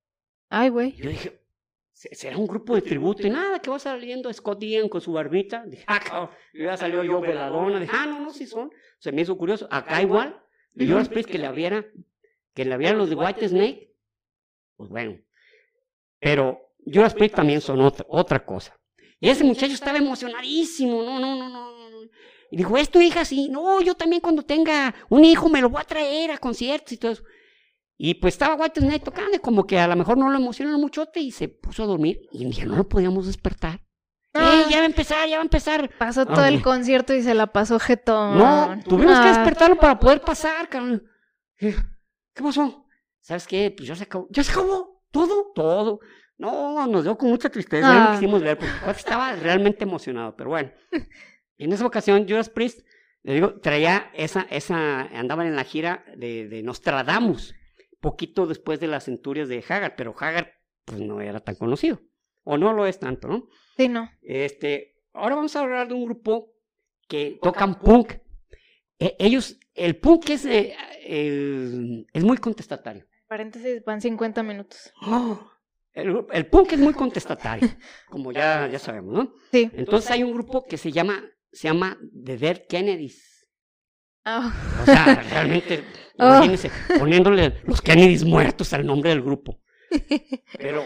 Ay, 0.50 0.70
güey. 0.70 0.94
Yo 0.96 1.10
dije, 1.10 1.42
será 1.92 2.38
un 2.38 2.48
grupo 2.48 2.76
de 2.76 2.82
tributo 2.82 3.26
y 3.26 3.30
nada, 3.30 3.60
que 3.60 3.70
va 3.70 3.80
saliendo 3.80 4.32
Scott 4.32 4.62
Ian 4.64 4.90
con 4.90 5.02
su 5.02 5.14
barbita. 5.14 5.64
Dije, 5.66 5.84
ah, 5.88 6.00
cabrón. 6.00 6.30
Y 6.54 6.64
ya 6.64 6.78
salió 6.78 7.04
yo 7.04 7.22
veladona. 7.22 7.80
Dije, 7.80 7.92
ah, 7.96 8.06
no, 8.06 8.20
no, 8.20 8.32
sí 8.32 8.46
son. 8.46 8.72
Se 9.00 9.12
me 9.12 9.22
hizo 9.22 9.38
curioso. 9.38 9.68
Acá 9.72 10.02
igual, 10.02 10.42
de 10.74 10.88
Judas 10.88 11.10
Priest 11.10 11.30
que 11.30 11.38
le 11.38 11.48
abriera, 11.48 11.86
que 12.54 12.66
le 12.66 12.74
abrieran 12.74 12.98
los 12.98 13.10
de 13.10 13.16
White 13.16 13.48
Snake. 13.48 13.94
Pues 14.76 14.90
bueno. 14.90 15.20
Pero 16.20 16.74
Judas 16.86 17.14
Priest 17.14 17.36
también 17.36 17.62
son 17.62 17.82
otra, 17.82 18.06
otra 18.10 18.46
cosa. 18.46 18.78
Y 19.20 19.30
ese 19.30 19.44
muchacho 19.44 19.74
estaba 19.74 19.98
emocionadísimo. 19.98 21.02
No, 21.04 21.20
no, 21.20 21.36
no, 21.36 21.50
no. 21.50 21.76
Y 22.52 22.58
dijo, 22.58 22.78
¿es 22.78 22.90
tu 22.90 23.02
hija? 23.02 23.26
Sí. 23.26 23.50
No, 23.50 23.82
yo 23.82 23.96
también 23.96 24.22
cuando 24.22 24.44
tenga 24.44 24.94
un 25.10 25.26
hijo 25.26 25.50
me 25.50 25.62
lo 25.62 25.70
voy 25.70 25.82
a 25.82 25.86
traer 25.86 26.32
a 26.32 26.38
conciertos 26.38 26.94
y 26.94 26.98
todo 26.98 27.12
eso. 27.12 27.24
Y 27.98 28.16
pues 28.16 28.34
estaba 28.34 28.56
White 28.56 28.82
Snake 28.82 29.06
tocando 29.06 29.36
y 29.36 29.40
como 29.40 29.66
que 29.66 29.80
a 29.80 29.88
lo 29.88 29.96
mejor 29.96 30.18
no 30.18 30.30
lo 30.30 30.38
emocionó 30.38 30.78
mucho 30.78 31.10
y 31.16 31.32
se 31.32 31.48
puso 31.48 31.84
a 31.84 31.86
dormir 31.86 32.28
y 32.32 32.50
ya 32.52 32.66
no 32.66 32.76
lo 32.76 32.90
podíamos 32.90 33.26
despertar. 33.26 33.82
Eh, 34.34 34.66
ya 34.70 34.78
va 34.80 34.84
a 34.84 34.86
empezar, 34.86 35.30
ya 35.30 35.38
va 35.38 35.42
a 35.42 35.46
empezar. 35.46 35.90
Pasó 35.98 36.26
todo 36.26 36.44
el 36.44 36.62
concierto 36.62 37.14
y 37.14 37.24
se 37.24 37.34
la 37.34 37.48
pasó 37.48 37.80
jetón. 37.80 38.38
No, 38.38 38.78
tuvimos 38.86 39.18
que 39.20 39.28
despertarlo 39.28 39.78
para 39.78 39.98
poder 39.98 40.22
pasar, 40.22 40.68
cabrón. 40.68 41.04
¿Qué 41.58 41.74
pasó? 42.44 42.86
¿Sabes 43.22 43.48
qué? 43.48 43.74
Pues 43.76 43.88
ya 43.88 43.96
se 43.96 44.04
acabó. 44.04 44.28
¿Ya 44.30 44.44
se 44.44 44.52
acabó? 44.52 45.02
¿Todo? 45.10 45.54
Todo. 45.56 46.00
No, 46.38 46.86
nos 46.88 47.06
dio 47.06 47.18
con 47.18 47.30
mucha 47.30 47.50
tristeza. 47.50 47.94
No 47.94 48.10
ah. 48.10 48.12
quisimos 48.12 48.42
ver 48.42 48.58
porque 48.58 48.92
estaba 48.92 49.34
realmente 49.38 49.86
emocionado. 49.86 50.36
Pero 50.36 50.50
bueno, 50.50 50.72
en 51.58 51.72
esa 51.72 51.86
ocasión, 51.86 52.28
Judas 52.28 52.50
Priest, 52.50 52.86
le 53.24 53.36
digo, 53.36 53.62
traía 53.62 54.12
esa, 54.14 54.46
esa, 54.50 55.04
andaban 55.18 55.48
en 55.48 55.56
la 55.56 55.64
gira 55.64 56.04
de, 56.18 56.50
de 56.50 56.62
Nostradamus 56.62 57.56
poquito 58.06 58.46
después 58.46 58.80
de 58.80 58.88
las 58.88 59.06
centurias 59.06 59.50
de 59.50 59.64
Hagar, 59.68 59.96
pero 59.96 60.14
Hagar 60.20 60.54
pues 60.86 61.02
no 61.02 61.22
era 61.22 61.40
tan 61.40 61.56
conocido, 61.56 62.00
o 62.44 62.56
no 62.56 62.72
lo 62.72 62.86
es 62.86 63.00
tanto, 63.00 63.28
¿no? 63.28 63.48
Sí, 63.78 63.90
no. 63.90 64.12
Este, 64.22 65.02
ahora 65.12 65.36
vamos 65.36 65.56
a 65.56 65.62
hablar 65.62 65.88
de 65.88 65.96
un 65.96 66.06
grupo 66.06 66.54
que 67.08 67.40
tocan 67.42 67.80
punk. 67.80 68.14
E, 69.00 69.16
ellos, 69.18 69.60
el 69.74 69.98
punk 69.98 70.30
es, 70.30 70.46
eh, 70.46 70.76
es 72.14 72.24
muy 72.24 72.38
contestatario. 72.38 73.08
Paréntesis, 73.28 73.84
van 73.84 74.02
50 74.02 74.44
minutos. 74.44 74.94
Oh, 75.02 75.50
el, 75.94 76.46
punk 76.46 76.74
es 76.74 76.80
muy 76.80 76.94
contestatario, 76.94 77.68
como 78.12 78.32
ya, 78.32 78.68
ya 78.68 78.78
sabemos, 78.78 79.14
¿no? 79.14 79.34
Sí. 79.52 79.72
Entonces 79.74 80.12
hay 80.12 80.22
un 80.22 80.34
grupo 80.34 80.64
que 80.64 80.78
se 80.78 80.92
llama, 80.92 81.24
se 81.52 81.70
llama 81.70 81.98
The 82.24 82.38
Dead 82.38 82.68
Kennedys. 82.70 83.35
Oh. 84.26 84.52
O 84.82 84.86
sea, 84.86 85.24
realmente, 85.30 85.84
oh. 86.18 86.26
imagínense, 86.26 86.72
poniéndole 86.98 87.62
los 87.66 87.82
Kennedys 87.82 88.24
muertos 88.24 88.74
al 88.74 88.86
nombre 88.86 89.12
del 89.12 89.22
grupo. 89.22 89.60
Pero 90.58 90.84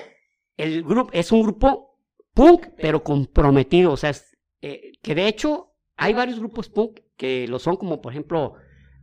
el 0.58 0.84
grupo 0.84 1.10
es 1.14 1.32
un 1.32 1.44
grupo 1.44 1.98
punk, 2.34 2.68
pero 2.78 3.04
comprometido. 3.04 3.94
O 3.94 3.98
sea, 3.98 4.14
eh, 4.62 4.92
que 5.02 5.16
de 5.16 5.28
hecho 5.28 5.74
hay 5.96 6.14
varios 6.14 6.40
grupos 6.40 6.70
punk 6.70 7.00
que 7.16 7.48
lo 7.48 7.60
son, 7.60 7.78
como 7.78 8.02
por 8.02 8.12
ejemplo 8.14 8.56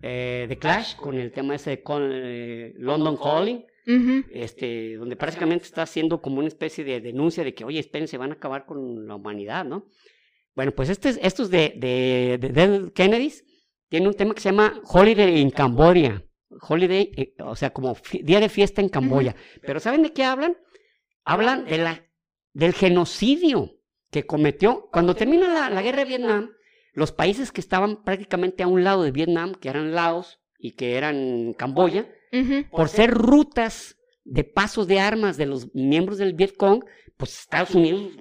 eh, 0.02 0.46
The 0.48 0.58
Clash, 0.58 0.96
con 0.96 1.16
el 1.16 1.32
tema 1.32 1.54
ese 1.54 1.82
con 1.82 2.10
eh, 2.12 2.74
London 2.76 3.16
Calling. 3.16 3.64
este, 4.32 4.96
donde 4.96 5.14
prácticamente 5.14 5.64
está 5.64 5.82
haciendo 5.82 6.20
como 6.20 6.38
una 6.38 6.48
especie 6.48 6.82
de 6.82 7.00
denuncia 7.00 7.44
de 7.44 7.54
que, 7.54 7.64
oye, 7.64 7.78
esperen, 7.78 8.08
se 8.08 8.18
van 8.18 8.32
a 8.32 8.34
acabar 8.34 8.66
con 8.66 9.06
la 9.06 9.14
humanidad, 9.14 9.64
¿no? 9.64 9.86
Bueno, 10.56 10.72
pues 10.72 10.88
este, 10.88 11.14
estos 11.24 11.50
de, 11.50 11.74
de, 11.76 12.38
de, 12.40 12.48
de 12.48 12.92
Kennedys 12.92 13.44
tiene 13.88 14.08
un 14.08 14.14
tema 14.14 14.34
que 14.34 14.40
se 14.40 14.50
llama 14.50 14.80
Holiday 14.84 15.40
in 15.40 15.50
Cambodia. 15.50 16.22
Holiday, 16.60 17.12
eh, 17.16 17.34
o 17.42 17.56
sea, 17.56 17.72
como 17.72 17.96
día 18.22 18.40
de 18.40 18.48
fiesta 18.48 18.80
en 18.80 18.88
Camboya. 18.88 19.34
Pero 19.62 19.80
¿saben 19.80 20.02
de 20.02 20.12
qué 20.12 20.24
hablan? 20.24 20.56
Hablan 21.24 21.64
de 21.66 21.78
la, 21.78 22.06
del 22.52 22.72
genocidio 22.72 23.76
que 24.10 24.26
cometió. 24.26 24.88
Cuando 24.92 25.14
termina 25.14 25.68
la, 25.70 25.82
guerra 25.82 25.98
de 25.98 26.04
Vietnam, 26.04 26.50
los 26.92 27.12
países 27.12 27.52
que 27.52 27.60
estaban 27.60 28.02
prácticamente 28.02 28.62
a 28.62 28.68
un 28.68 28.84
lado 28.84 29.02
de 29.02 29.10
Vietnam, 29.10 29.54
que 29.54 29.68
eran 29.68 29.94
Laos 29.94 30.40
y 30.58 30.72
que 30.72 30.96
eran 30.96 31.52
Camboya, 31.54 32.08
por 32.70 32.88
ser 32.88 33.10
rutas 33.10 33.96
de 34.24 34.44
pasos 34.44 34.86
de 34.86 35.00
armas 35.00 35.36
de 35.36 35.46
los 35.46 35.74
miembros 35.74 36.18
del 36.18 36.34
Vietcong, 36.34 36.84
pues 37.16 37.40
Estados 37.40 37.74
Unidos 37.74 38.12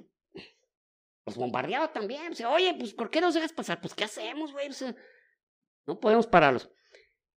los 1.26 1.36
bombardeaba 1.36 1.92
también. 1.92 2.32
O 2.32 2.34
sea, 2.34 2.50
oye, 2.50 2.74
pues 2.78 2.94
¿por 2.94 3.10
qué 3.10 3.20
nos 3.20 3.34
dejas 3.34 3.52
pasar? 3.52 3.80
Pues 3.80 3.94
¿qué 3.94 4.04
hacemos, 4.04 4.52
güey? 4.52 4.68
O 4.68 4.72
sea, 4.72 4.94
no 5.86 6.00
podemos 6.00 6.26
pararlos. 6.26 6.70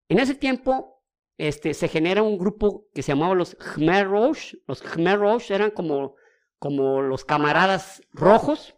En 0.08 0.18
ese 0.18 0.34
tiempo 0.34 1.02
este, 1.38 1.74
se 1.74 1.88
genera 1.88 2.22
un 2.22 2.38
grupo 2.38 2.88
que 2.94 3.02
se 3.02 3.12
llamaba 3.12 3.34
los 3.34 3.54
Khmer 3.56 4.06
Rouge. 4.06 4.58
Los 4.66 4.82
Khmer 4.82 5.18
Rouge 5.18 5.54
eran 5.54 5.70
como, 5.70 6.14
como 6.58 7.02
los 7.02 7.24
camaradas 7.24 8.02
rojos. 8.12 8.74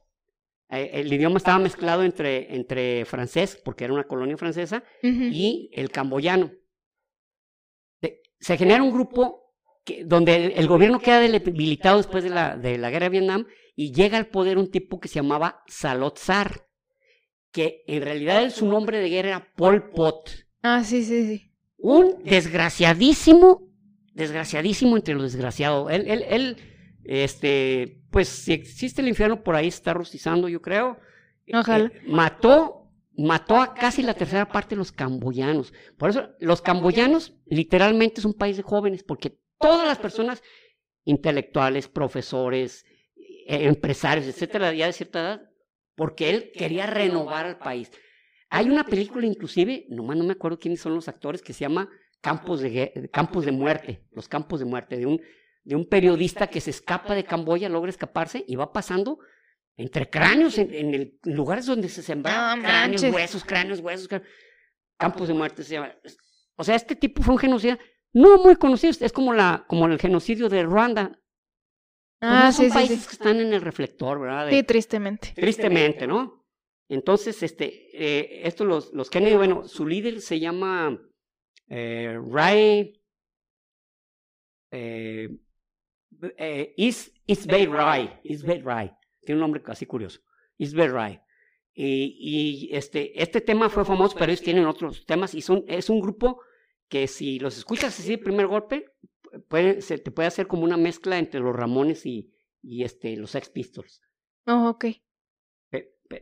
Eh, 0.70 0.90
el 0.94 1.12
idioma 1.12 1.36
estaba 1.38 1.58
mezclado 1.58 2.02
entre, 2.02 2.54
entre 2.54 3.04
francés, 3.04 3.60
porque 3.64 3.84
era 3.84 3.94
una 3.94 4.04
colonia 4.04 4.36
francesa, 4.36 4.82
y 5.02 5.70
el 5.72 5.90
camboyano. 5.90 6.52
se 8.40 8.56
genera 8.56 8.82
un 8.82 8.92
grupo 8.92 9.54
que, 9.84 10.04
donde 10.04 10.46
el, 10.46 10.68
gobierno 10.68 11.00
queda 11.00 11.20
debilitado 11.20 11.96
después 11.96 12.22
de 12.24 12.30
la, 12.30 12.56
de 12.56 12.76
la 12.76 12.90
guerra 12.90 13.06
de 13.06 13.18
Vietnam 13.18 13.46
y 13.74 13.92
llega 13.92 14.18
al 14.18 14.28
poder 14.28 14.58
un 14.58 14.70
tipo 14.70 15.00
que 15.00 15.08
se 15.08 15.16
llamaba 15.16 15.62
Salotzar 15.66 16.67
que 17.53 17.84
en 17.86 18.03
realidad 18.03 18.51
su 18.51 18.66
nombre 18.66 18.99
de 18.99 19.09
guerra 19.09 19.28
era 19.28 19.55
Pol 19.55 19.90
Pot. 19.90 20.30
Ah, 20.62 20.82
sí, 20.84 21.05
sí, 21.05 21.26
sí. 21.26 21.53
Un 21.76 22.22
desgraciadísimo, 22.24 23.68
desgraciadísimo 24.12 24.96
entre 24.96 25.14
los 25.14 25.32
desgraciados. 25.32 25.90
Él, 25.90 26.05
él, 26.09 26.24
él, 26.28 26.57
este, 27.05 28.03
pues 28.11 28.28
si 28.28 28.53
existe 28.53 29.01
el 29.01 29.09
infierno 29.09 29.42
por 29.42 29.55
ahí 29.55 29.68
está 29.68 29.94
rostizando, 29.94 30.49
yo 30.49 30.61
creo. 30.61 30.99
Ojalá. 31.53 31.86
Eh, 31.86 32.03
mató, 32.07 32.90
mató 33.16 33.57
a 33.57 33.74
casi 33.74 34.03
la 34.03 34.14
tercera 34.14 34.49
parte 34.49 34.74
de 34.74 34.78
los 34.80 34.92
camboyanos. 34.92 35.72
Por 35.96 36.11
eso, 36.11 36.28
los 36.40 36.61
camboyanos 36.61 37.34
literalmente 37.46 38.20
es 38.20 38.24
un 38.24 38.34
país 38.34 38.57
de 38.57 38.62
jóvenes, 38.62 39.03
porque 39.05 39.38
todas 39.59 39.86
las 39.86 39.99
personas 39.99 40.42
intelectuales, 41.05 41.88
profesores, 41.88 42.84
eh, 43.16 43.64
empresarios, 43.66 44.26
etcétera, 44.26 44.74
ya 44.74 44.86
de 44.86 44.92
cierta 44.92 45.20
edad, 45.20 45.51
porque 45.99 46.30
él 46.30 46.53
quería 46.55 46.86
renovar 46.86 47.44
al 47.44 47.59
país. 47.59 47.90
Hay 48.51 48.70
una 48.70 48.84
película 48.84 49.26
inclusive, 49.26 49.84
nomás 49.90 50.16
no 50.16 50.22
me 50.22 50.34
acuerdo 50.34 50.61
quiénes 50.61 50.80
son 50.80 50.94
los 50.94 51.09
actores, 51.09 51.42
que 51.42 51.53
se 51.53 51.62
llama 51.62 51.90
Campos 52.20 52.61
de, 52.61 53.11
Campos 53.12 53.44
de 53.44 53.51
Muerte, 53.51 54.05
los 54.12 54.28
Campos 54.28 54.61
de 54.61 54.66
Muerte, 54.66 54.96
de 54.96 55.07
un, 55.07 55.20
de 55.64 55.74
un 55.74 55.88
periodista 55.88 56.46
que 56.46 56.61
se 56.61 56.70
escapa 56.70 57.16
de 57.16 57.24
Camboya, 57.24 57.68
logra 57.68 57.90
escaparse 57.90 58.44
y 58.46 58.55
va 58.55 58.72
pasando 58.72 59.18
entre 59.76 60.09
cráneos, 60.09 60.57
en, 60.59 61.18
lugares 61.24 61.66
donde 61.66 61.88
se 61.88 62.03
sembraban 62.03 62.61
cráneos, 62.61 63.03
huesos, 63.03 63.44
cráneos, 63.44 63.80
huesos, 63.80 64.09
Campos 64.96 65.26
de 65.26 65.34
Muerte 65.34 65.64
se 65.64 65.74
llama. 65.74 65.96
O 66.55 66.62
sea, 66.62 66.76
este 66.76 66.94
tipo 66.94 67.22
fue 67.22 67.34
un 67.34 67.40
genocidio 67.40 67.76
no 68.12 68.38
muy 68.38 68.55
conocido, 68.55 68.92
es 69.01 69.12
como, 69.12 69.34
la, 69.34 69.64
como 69.66 69.86
el 69.86 69.99
genocidio 69.99 70.49
de 70.49 70.62
Ruanda, 70.62 71.18
pues 72.20 72.32
ah, 72.32 72.52
son 72.52 72.70
países 72.70 73.06
que 73.06 73.12
están 73.12 73.40
en 73.40 73.52
el 73.52 73.60
reflector, 73.60 74.20
¿verdad? 74.20 74.50
sí, 74.50 74.62
tristemente. 74.64 75.32
Tristemente, 75.36 76.06
¿no? 76.06 76.44
Entonces, 76.88 77.42
este, 77.42 77.90
eh, 77.92 78.46
estos 78.46 78.66
los, 78.66 78.92
los 78.92 79.10
Kennedy, 79.10 79.36
bueno, 79.36 79.68
su 79.68 79.86
líder 79.86 80.20
se 80.20 80.40
llama 80.40 80.98
eh, 81.68 82.18
Ray, 82.30 83.00
eh, 84.72 85.28
eh, 86.36 86.74
Is, 86.76 87.12
Isbay 87.26 87.66
Rai, 87.66 88.20
Isbay 88.24 88.62
Rai, 88.62 88.90
tiene 89.20 89.36
un 89.36 89.42
nombre 89.42 89.62
casi 89.62 89.86
curioso, 89.86 90.20
Isbay 90.56 90.88
Rai. 90.88 91.20
Y, 91.74 92.16
y, 92.18 92.76
este, 92.76 93.22
este 93.22 93.40
tema 93.40 93.68
fue 93.68 93.84
famoso, 93.84 94.16
pero 94.18 94.32
ellos 94.32 94.42
tienen 94.42 94.66
otros 94.66 95.06
temas 95.06 95.34
y 95.34 95.42
son, 95.42 95.64
es 95.68 95.88
un 95.88 96.00
grupo 96.00 96.40
que 96.88 97.06
si 97.06 97.38
los 97.38 97.56
escuchas 97.56 97.96
así 97.96 98.10
de 98.10 98.18
primer 98.18 98.48
golpe, 98.48 98.86
puede, 99.49 99.83
se 99.83 99.99
te 99.99 100.11
puede 100.11 100.29
hacer 100.29 100.47
como 100.47 100.64
una 100.64 100.76
mezcla 100.76 101.18
entre 101.18 101.41
los 101.41 101.55
Ramones 101.55 102.07
y, 102.07 102.33
y 102.62 102.85
este, 102.85 103.16
los 103.16 103.31
Sex 103.31 103.49
Pistols. 103.51 104.03
Oh, 104.47 104.68
ok. 104.68 104.87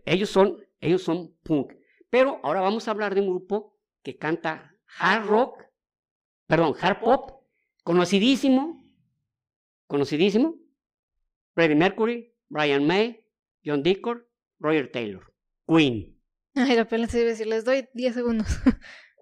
ellos 0.04 0.30
son, 0.30 0.58
ellos 0.80 1.02
son 1.02 1.36
punk. 1.42 1.72
Pero 2.10 2.40
ahora 2.42 2.60
vamos 2.60 2.86
a 2.86 2.90
hablar 2.90 3.14
de 3.14 3.20
un 3.20 3.28
grupo 3.28 3.78
que 4.02 4.16
canta 4.16 4.74
hard 4.98 5.26
rock, 5.26 5.64
perdón, 6.46 6.74
hard 6.80 7.00
pop, 7.00 7.44
conocidísimo, 7.82 8.82
conocidísimo. 9.86 10.56
Freddie 11.54 11.76
Mercury, 11.76 12.34
Brian 12.48 12.86
May, 12.86 13.24
John 13.64 13.82
Deacon, 13.82 14.24
Roger 14.58 14.90
Taylor, 14.90 15.32
Queen. 15.66 16.16
Ay, 16.54 16.76
apenas 16.78 17.14
iba 17.14 17.24
a 17.24 17.26
decir, 17.26 17.46
les 17.46 17.64
doy 17.64 17.88
10 17.94 18.14
segundos. 18.14 18.46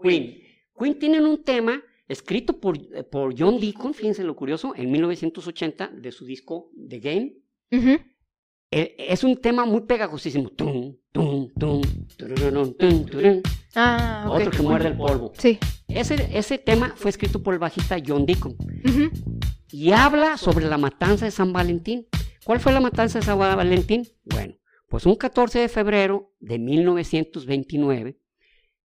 Queen. 0.02 0.40
Queen 0.78 0.98
tienen 0.98 1.24
un 1.24 1.42
tema 1.44 1.82
escrito 2.08 2.60
por, 2.60 2.76
eh, 2.76 3.04
por 3.04 3.34
John 3.38 3.58
Deacon, 3.60 3.94
fíjense 3.94 4.24
lo 4.24 4.36
curioso, 4.36 4.74
en 4.76 4.90
1980 4.90 5.88
de 5.88 6.12
su 6.12 6.24
disco 6.24 6.70
The 6.88 6.98
Game. 7.00 7.34
eh, 8.70 8.96
es 8.98 9.24
un 9.24 9.36
tema 9.40 9.64
muy 9.64 9.82
pegajosísimo. 9.82 10.50
Tum, 10.50 10.96
tum, 11.12 11.52
tum, 11.58 11.80
turururun, 12.16 12.76
tum, 12.76 13.06
turun. 13.06 13.42
Ah, 13.74 14.26
ok. 14.28 14.34
Otro 14.36 14.50
que 14.50 14.62
muerde 14.62 14.88
el 14.88 14.96
polvo. 14.96 15.32
Sí. 15.38 15.58
Ese, 15.88 16.28
ese 16.36 16.58
tema 16.58 16.94
fue 16.96 17.10
escrito 17.10 17.42
por 17.42 17.54
el 17.54 17.60
bajista 17.60 17.96
John 18.04 18.26
Deacon 18.26 18.56
y 19.70 19.92
habla 19.92 20.36
sobre 20.36 20.66
la 20.66 20.78
matanza 20.78 21.24
de 21.24 21.30
San 21.30 21.52
Valentín. 21.52 22.06
¿Cuál 22.44 22.60
fue 22.60 22.72
la 22.72 22.80
matanza 22.80 23.18
de 23.20 23.24
San 23.24 23.38
Valentín? 23.38 24.06
Bueno, 24.24 24.54
pues 24.88 25.06
un 25.06 25.14
14 25.16 25.60
de 25.60 25.68
febrero 25.68 26.32
de 26.40 26.58
1929, 26.58 28.18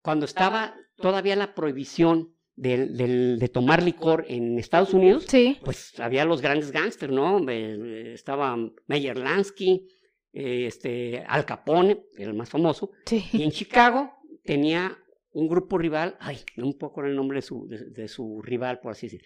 cuando 0.01 0.25
estaba 0.25 0.75
todavía 0.97 1.35
la 1.35 1.55
prohibición 1.55 2.35
de 2.59 3.49
tomar 3.53 3.81
licor 3.83 4.25
en 4.27 4.59
Estados 4.59 4.93
Unidos, 4.93 5.25
Sí. 5.27 5.57
pues 5.63 5.99
había 5.99 6.25
los 6.25 6.41
grandes 6.41 6.71
gángsters, 6.71 7.13
¿no? 7.13 7.39
Eh, 7.49 8.13
Estaba 8.13 8.57
Meyer 8.87 9.17
Lansky, 9.17 9.87
eh, 10.33 10.65
este, 10.67 11.23
Al 11.27 11.45
Capone, 11.45 12.03
el 12.17 12.33
más 12.33 12.49
famoso, 12.49 12.91
y 13.33 13.43
en 13.43 13.51
Chicago 13.51 14.11
tenía 14.43 14.97
un 15.31 15.47
grupo 15.47 15.77
rival, 15.77 16.17
ay, 16.19 16.37
no 16.57 16.67
me 16.67 16.73
puedo 16.73 16.91
acordar 16.91 17.11
el 17.11 17.15
nombre 17.17 17.37
de 17.37 17.41
su, 17.43 17.67
de, 17.67 17.85
de 17.91 18.07
su 18.07 18.41
rival, 18.41 18.79
por 18.81 18.91
así 18.91 19.07
decir, 19.07 19.21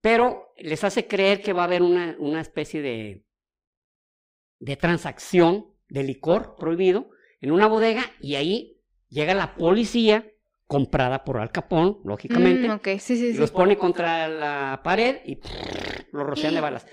pero 0.00 0.52
les 0.58 0.84
hace 0.84 1.06
creer 1.06 1.40
que 1.40 1.52
va 1.52 1.62
a 1.62 1.66
haber 1.66 1.82
una, 1.82 2.14
una 2.18 2.40
especie 2.40 2.82
de, 2.82 3.24
de 4.58 4.76
transacción 4.76 5.66
de 5.88 6.02
licor 6.04 6.56
prohibido 6.58 7.10
en 7.40 7.52
una 7.52 7.68
bodega 7.68 8.02
y 8.20 8.34
ahí 8.34 8.82
llega 9.08 9.34
la 9.34 9.54
policía 9.54 10.30
comprada 10.66 11.24
por 11.24 11.38
Al 11.38 11.50
Capone, 11.52 11.96
lógicamente, 12.04 12.68
Mm, 12.68 12.72
ok, 12.72 12.88
sí, 12.98 13.16
sí, 13.16 13.26
y 13.28 13.32
sí. 13.34 13.38
los 13.38 13.50
pone 13.50 13.76
contra 13.78 14.26
la 14.28 14.80
pared 14.82 15.18
y 15.24 15.38
los 16.12 16.26
rocian 16.26 16.54
de 16.54 16.60
balas. 16.60 16.86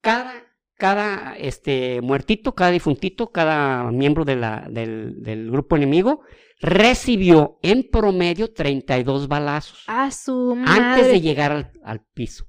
Cada, 0.00 0.32
cada 0.76 1.36
este, 1.36 2.00
muertito, 2.00 2.54
cada 2.54 2.70
difuntito, 2.72 3.30
cada 3.30 3.84
miembro 3.92 4.24
de 4.24 4.36
la- 4.36 4.66
del, 4.68 5.22
del 5.22 5.50
grupo 5.50 5.76
enemigo 5.76 6.22
recibió 6.60 7.58
en 7.62 7.88
promedio 7.90 8.52
32 8.52 9.28
balazos 9.28 9.84
Ah, 9.86 10.10
su 10.10 10.52
antes 10.52 10.78
madre. 10.80 11.08
de 11.08 11.20
llegar 11.20 11.52
al, 11.52 11.72
al 11.84 12.04
piso. 12.14 12.46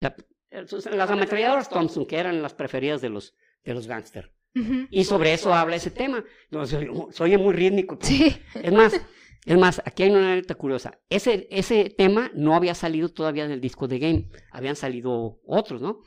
La- 0.00 0.16
las 0.50 1.10
ametralladoras 1.10 1.68
Thompson, 1.68 2.06
que 2.06 2.16
eran 2.18 2.42
las 2.42 2.54
preferidas 2.54 3.00
de 3.00 3.08
los, 3.10 3.34
de 3.64 3.74
los 3.74 3.86
gángsters. 3.86 4.30
Ujú. 4.56 4.86
Y 4.90 5.04
sobre 5.04 5.32
eso 5.32 5.54
habla 5.54 5.76
ese 5.76 5.92
tema. 5.92 6.24
No, 6.50 6.66
se, 6.66 6.88
se 7.10 7.22
oye 7.22 7.38
muy 7.38 7.54
rítmico. 7.54 7.96
Sí. 8.00 8.36
Es 8.54 8.72
más, 8.72 8.92
es 9.46 9.58
más, 9.58 9.80
aquí 9.84 10.02
hay 10.02 10.10
una 10.10 10.32
anécdota 10.32 10.54
curiosa. 10.54 11.00
Ese, 11.08 11.48
ese 11.50 11.90
tema 11.90 12.30
no 12.34 12.54
había 12.54 12.74
salido 12.74 13.08
todavía 13.08 13.48
del 13.48 13.60
disco 13.60 13.88
de 13.88 13.98
Game, 13.98 14.28
habían 14.50 14.76
salido 14.76 15.40
otros, 15.44 15.80
¿no? 15.80 16.00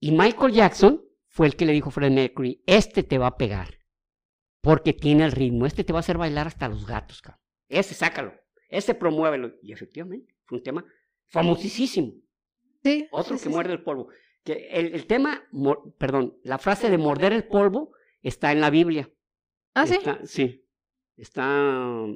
Y 0.00 0.12
Michael 0.12 0.52
Jackson 0.52 1.02
fue 1.28 1.46
el 1.46 1.56
que 1.56 1.66
le 1.66 1.72
dijo 1.72 1.88
a 1.88 1.92
Fred 1.92 2.10
Mercury, 2.10 2.62
este 2.66 3.02
te 3.02 3.18
va 3.18 3.28
a 3.28 3.36
pegar, 3.36 3.78
porque 4.60 4.92
tiene 4.92 5.24
el 5.24 5.32
ritmo, 5.32 5.66
este 5.66 5.84
te 5.84 5.92
va 5.92 5.98
a 5.98 6.00
hacer 6.00 6.18
bailar 6.18 6.46
hasta 6.46 6.68
los 6.68 6.86
gatos, 6.86 7.22
cabrón. 7.22 7.40
Ese 7.68 7.94
sácalo, 7.94 8.32
ese 8.68 8.94
promuévelo. 8.94 9.52
Y 9.62 9.72
efectivamente, 9.72 10.34
fue 10.46 10.58
un 10.58 10.64
tema 10.64 10.84
famosísimo. 11.26 12.12
Sí. 12.82 13.06
Otro 13.10 13.36
sí, 13.36 13.42
que 13.44 13.48
sí, 13.50 13.54
muerde 13.54 13.72
el 13.74 13.82
polvo. 13.82 14.08
Que 14.42 14.68
el, 14.70 14.94
el 14.94 15.06
tema, 15.06 15.46
mor- 15.52 15.94
perdón, 15.98 16.38
la 16.42 16.58
frase 16.58 16.90
de 16.90 16.96
morder 16.98 17.32
el 17.32 17.46
polvo 17.46 17.92
está 18.22 18.50
en 18.52 18.60
la 18.60 18.70
Biblia. 18.70 19.10
Ah, 19.74 19.86
sí. 19.86 19.98
Sí. 20.24 20.64
Está 21.16 22.06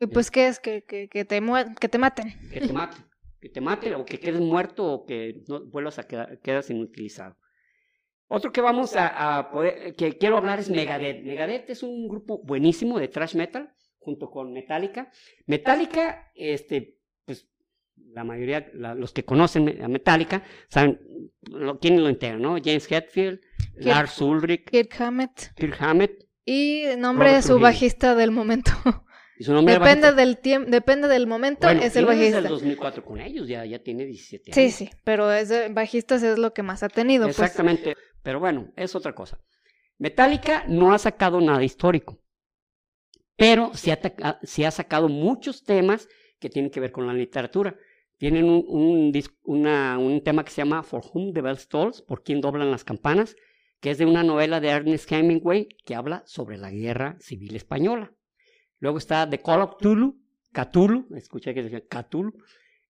¿Y 0.00 0.06
pues 0.06 0.30
qué 0.30 0.48
es? 0.48 0.60
Que, 0.60 0.82
que, 0.84 1.08
que, 1.08 1.24
te, 1.24 1.40
que 1.80 1.88
te 1.88 1.98
maten. 1.98 2.34
que 2.52 2.60
te 2.60 2.72
mate, 2.72 2.96
que 3.40 3.48
te 3.48 3.60
mate 3.60 3.94
o 3.94 4.04
que 4.04 4.18
quedes 4.20 4.40
muerto 4.40 4.84
o 4.86 5.06
que 5.06 5.42
no 5.48 5.64
vuelvas 5.66 5.98
a 5.98 6.06
quedar 6.06 6.38
quedas 6.40 6.70
inutilizado. 6.70 7.36
Otro 8.28 8.52
que 8.52 8.60
vamos 8.60 8.94
a, 8.94 9.38
a 9.38 9.50
poder, 9.50 9.94
que 9.96 10.18
quiero 10.18 10.36
hablar 10.36 10.58
es 10.58 10.68
Megadeth. 10.68 11.24
Megadeth 11.24 11.70
es 11.70 11.82
un 11.82 12.08
grupo 12.08 12.42
buenísimo 12.44 12.98
de 12.98 13.08
thrash 13.08 13.34
metal 13.34 13.72
junto 13.98 14.30
con 14.30 14.52
Metallica. 14.52 15.10
Metallica, 15.46 16.30
este, 16.34 16.98
pues 17.24 17.48
la 18.12 18.24
mayoría, 18.24 18.70
la- 18.74 18.94
los 18.94 19.12
que 19.12 19.24
conocen 19.24 19.82
a 19.82 19.88
Metallica, 19.88 20.42
saben 20.68 21.00
lo, 21.50 21.78
quién 21.78 22.02
lo 22.02 22.10
integra, 22.10 22.38
¿no? 22.38 22.56
James 22.62 22.86
Hetfield, 22.90 23.40
Lars 23.76 24.20
Ulrich, 24.20 24.68
Kirk 24.70 24.94
Hammett. 25.00 25.54
Kirk 25.56 25.76
Hammett. 25.80 26.24
Y 26.44 26.84
nombre 26.98 27.32
de 27.32 27.40
su 27.42 27.48
Trujillo. 27.48 27.62
bajista 27.64 28.14
del 28.14 28.30
momento. 28.30 28.70
Y 29.38 29.44
su 29.44 29.52
nombre 29.52 29.74
depende 29.74 30.08
bajista- 30.08 30.14
del 30.16 30.38
tiempo, 30.38 30.70
depende 30.70 31.06
del 31.08 31.26
momento, 31.28 31.66
Bueno, 31.68 31.80
es 31.82 31.94
el 31.96 32.04
tiene 32.06 32.20
desde 32.20 32.32
bajista. 32.32 32.38
el 32.38 32.48
2004 32.48 33.04
con 33.04 33.20
ellos, 33.20 33.46
ya, 33.48 33.64
ya 33.64 33.78
tiene 33.78 34.04
17 34.04 34.50
años. 34.50 34.72
Sí, 34.74 34.86
sí, 34.86 34.90
pero 35.04 35.32
es 35.32 35.48
de- 35.48 35.68
bajistas 35.68 36.22
es 36.24 36.38
lo 36.38 36.52
que 36.52 36.62
más 36.64 36.82
ha 36.82 36.88
tenido. 36.88 37.26
pues. 37.26 37.38
Exactamente, 37.38 37.94
pero 38.22 38.40
bueno, 38.40 38.72
es 38.76 38.94
otra 38.96 39.14
cosa. 39.14 39.38
Metallica 39.98 40.64
no 40.68 40.92
ha 40.92 40.98
sacado 40.98 41.40
nada 41.40 41.62
histórico, 41.62 42.18
pero 43.36 43.70
sí 43.74 43.90
ha, 43.90 44.00
taca- 44.00 44.38
sí 44.42 44.64
ha 44.64 44.70
sacado 44.70 45.08
muchos 45.08 45.62
temas 45.64 46.08
que 46.40 46.48
tienen 46.50 46.70
que 46.70 46.80
ver 46.80 46.92
con 46.92 47.06
la 47.06 47.12
literatura. 47.12 47.76
Tienen 48.16 48.46
un, 48.46 48.64
un 48.66 49.12
dis- 49.12 49.32
una- 49.44 49.98
un 49.98 50.22
tema 50.24 50.44
que 50.44 50.50
se 50.50 50.62
llama 50.62 50.82
For 50.82 51.02
Whom 51.12 51.32
the 51.32 51.40
Bell 51.42 51.58
Tolls, 51.68 52.02
por 52.02 52.24
quien 52.24 52.40
doblan 52.40 52.70
las 52.72 52.82
campanas, 52.82 53.36
que 53.80 53.90
es 53.92 53.98
de 53.98 54.06
una 54.06 54.24
novela 54.24 54.58
de 54.60 54.68
Ernest 54.68 55.10
Hemingway 55.12 55.68
que 55.84 55.94
habla 55.94 56.24
sobre 56.26 56.56
la 56.58 56.70
guerra 56.72 57.16
civil 57.20 57.54
española. 57.54 58.12
Luego 58.80 58.98
está 58.98 59.28
The 59.28 59.40
Call 59.40 59.62
of 59.62 59.76
Cthulhu, 59.78 60.16
Cthulhu, 60.52 61.06
escuché 61.16 61.52
que 61.54 61.62
decía 61.62 61.82
Cthulhu, 61.86 62.32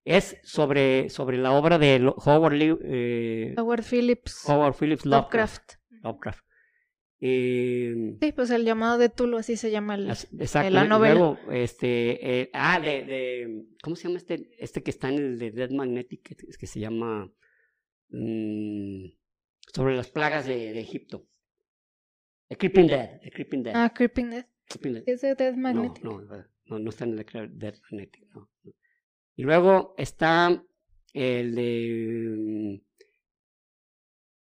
es 0.05 0.39
sobre, 0.43 1.09
sobre 1.11 1.37
la 1.39 1.53
obra 1.53 1.79
de 1.79 2.13
Howard, 2.25 2.55
Lee- 2.55 2.79
eh, 2.83 3.55
Howard 3.59 3.83
Phillips, 3.85 4.49
Howard 4.49 4.75
Phillips 4.75 5.05
Lovecraft. 5.07 5.73
Lovecraft. 5.91 6.05
Lovecraft. 6.05 6.45
Eh, 7.21 8.17
Sí, 8.21 8.33
pues 8.33 8.51
el 8.51 8.65
llamado 8.65 8.97
de 8.97 9.09
Tulu, 9.09 9.39
así 9.39 9.57
se 9.57 9.71
llama 9.73 9.97
el... 9.97 10.09
exacto. 10.09 10.71
la 10.71 10.85
novela. 10.85 11.15
Luego, 11.15 11.39
este, 11.51 12.41
eh, 12.43 12.51
ah, 12.53 12.79
de, 12.81 13.05
de, 13.05 13.65
¿cómo 13.83 13.97
se 13.97 14.05
llama 14.05 14.19
este? 14.19 14.51
Este 14.59 14.83
que 14.85 14.91
está 14.93 15.09
en 15.09 15.17
el 15.19 15.39
de 15.39 15.51
Dead 15.51 15.71
Magnetic, 15.71 16.23
que, 16.23 16.37
que 16.37 16.67
se 16.67 16.79
llama 16.81 17.29
mm, 18.11 19.07
sobre 19.75 19.97
las 19.97 20.09
plagas 20.09 20.47
de, 20.47 20.73
de 20.73 20.81
Egipto. 20.81 21.27
The 22.49 22.57
Creeping 22.57 22.87
Dead, 22.87 23.21
The 23.21 23.31
Creeping 23.33 23.63
Dead. 23.65 23.73
Ah, 23.77 23.93
Creeping 23.93 24.31
Dead. 24.31 24.47
Creeping 24.69 24.95
Dead. 24.95 25.03
¿Es 25.07 25.21
de 25.23 25.35
Death 25.35 25.55
No, 25.57 25.63
Magnetic? 25.63 26.05
no, 26.05 26.21
no, 26.67 26.79
no 26.79 26.91
está 26.91 27.05
en 27.05 27.11
el 27.13 27.17
de 27.25 27.49
Dead 27.53 27.75
Magnetic, 27.91 28.25
no. 28.35 28.49
Y 29.37 29.43
luego 29.43 29.95
está 29.97 30.63
el 31.15 31.55
de 31.55 32.83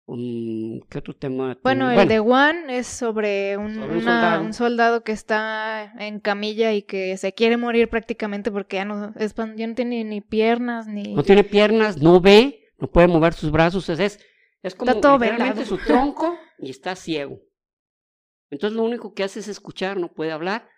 mm, 0.07 0.79
¿qué 0.89 0.97
otro 0.97 1.15
tema? 1.15 1.57
Bueno, 1.63 1.87
tiene? 1.89 2.01
el 2.03 2.07
de 2.09 2.19
One 2.19 2.77
es 2.77 2.87
sobre 2.87 3.55
un, 3.57 3.75
Sobre 3.75 3.91
un 3.97 3.97
una- 4.01 4.21
soldado. 4.21 4.43
un 4.45 4.53
soldado 4.53 5.03
que 5.03 5.11
está 5.11 5.93
en 5.99 6.19
camilla 6.19 6.73
y 6.73 6.81
que 6.81 7.15
se 7.17 7.33
quiere 7.33 7.57
morir 7.57 7.87
prácticamente 7.89 8.51
porque 8.51 8.77
ya 8.77 8.85
no, 8.85 9.13
es, 9.15 9.35
ya 9.55 9.67
no 9.67 9.75
tiene 9.75 10.03
ni 10.03 10.21
piernas 10.21 10.87
ni... 10.87 11.13
No 11.13 11.23
tiene 11.23 11.43
piernas, 11.43 12.01
no 12.01 12.19
ve, 12.19 12.59
no 12.79 12.89
puede 12.89 13.07
mover 13.07 13.33
sus 13.33 13.51
brazos, 13.51 13.87
es, 13.89 13.99
es, 13.99 14.19
es 14.63 14.75
como 14.75 14.91
Está 14.91 15.01
todo 15.01 15.13
literalmente 15.17 15.59
velado. 15.61 15.77
su 15.77 15.77
tronco 15.85 16.35
y 16.59 16.71
está 16.71 16.95
ciego. 16.95 17.39
Entonces 18.49 18.75
lo 18.77 18.83
único 18.83 19.13
que 19.13 19.23
hace 19.23 19.39
es 19.39 19.47
escuchar, 19.47 19.97
no 19.97 20.11
puede 20.13 20.31
hablar. 20.31 20.69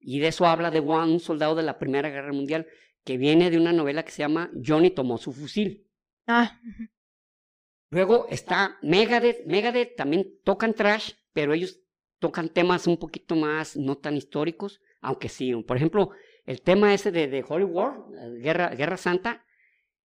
Y 0.00 0.20
de 0.20 0.28
eso 0.28 0.46
habla 0.46 0.70
de 0.70 0.80
Juan, 0.80 1.10
un 1.10 1.20
soldado 1.20 1.54
de 1.54 1.62
la 1.62 1.78
Primera 1.78 2.08
Guerra 2.08 2.32
Mundial, 2.32 2.66
que 3.04 3.16
viene 3.16 3.50
de 3.50 3.58
una 3.58 3.72
novela 3.72 4.04
que 4.04 4.12
se 4.12 4.22
llama 4.22 4.50
Johnny 4.64 4.90
tomó 4.90 5.18
su 5.18 5.32
fusil. 5.32 5.86
Ah. 6.26 6.60
Luego 7.90 8.26
está 8.28 8.78
Megadeth. 8.82 9.46
Megadeth 9.46 9.96
también 9.96 10.38
tocan 10.44 10.74
trash, 10.74 11.12
pero 11.32 11.54
ellos 11.54 11.80
tocan 12.18 12.48
temas 12.48 12.86
un 12.86 12.98
poquito 12.98 13.34
más 13.36 13.76
no 13.76 13.96
tan 13.96 14.16
históricos, 14.16 14.80
aunque 15.00 15.28
sí. 15.28 15.54
Por 15.62 15.76
ejemplo, 15.76 16.10
el 16.44 16.60
tema 16.62 16.92
ese 16.92 17.10
de, 17.12 17.28
de 17.28 17.44
Holy 17.48 17.64
War, 17.64 17.96
eh, 18.20 18.40
Guerra, 18.40 18.68
Guerra 18.70 18.96
Santa, 18.96 19.44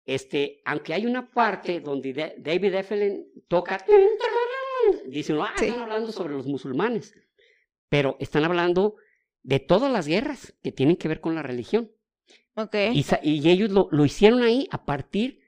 este, 0.05 0.61
aunque 0.65 0.93
hay 0.93 1.05
una 1.05 1.29
parte 1.31 1.79
donde 1.81 2.13
de- 2.13 2.35
David 2.39 2.73
Effelin 2.75 3.27
toca, 3.47 3.77
dice 5.07 5.33
uno, 5.33 5.43
ah, 5.45 5.53
Sí. 5.57 5.65
están 5.65 5.81
hablando 5.81 6.11
sobre 6.11 6.33
los 6.33 6.47
musulmanes, 6.47 7.13
pero 7.89 8.17
están 8.19 8.43
hablando 8.45 8.95
de 9.43 9.59
todas 9.59 9.91
las 9.91 10.07
guerras 10.07 10.53
que 10.63 10.71
tienen 10.71 10.97
que 10.97 11.07
ver 11.07 11.21
con 11.21 11.35
la 11.35 11.43
religión. 11.43 11.91
ok. 12.55 12.75
Y, 13.23 13.49
ellos 13.49 13.69
lo, 13.71 13.87
lo 13.91 14.05
hicieron 14.05 14.41
ahí 14.43 14.67
a 14.71 14.85
partir 14.85 15.41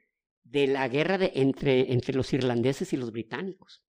de 0.44 0.66
la 0.66 0.88
guerra 0.88 1.18
de, 1.18 1.32
entre, 1.34 1.92
entre 1.92 2.14
los 2.14 2.32
irlandeses 2.32 2.92
y 2.92 2.96
los 2.96 3.12
británicos. 3.12 3.82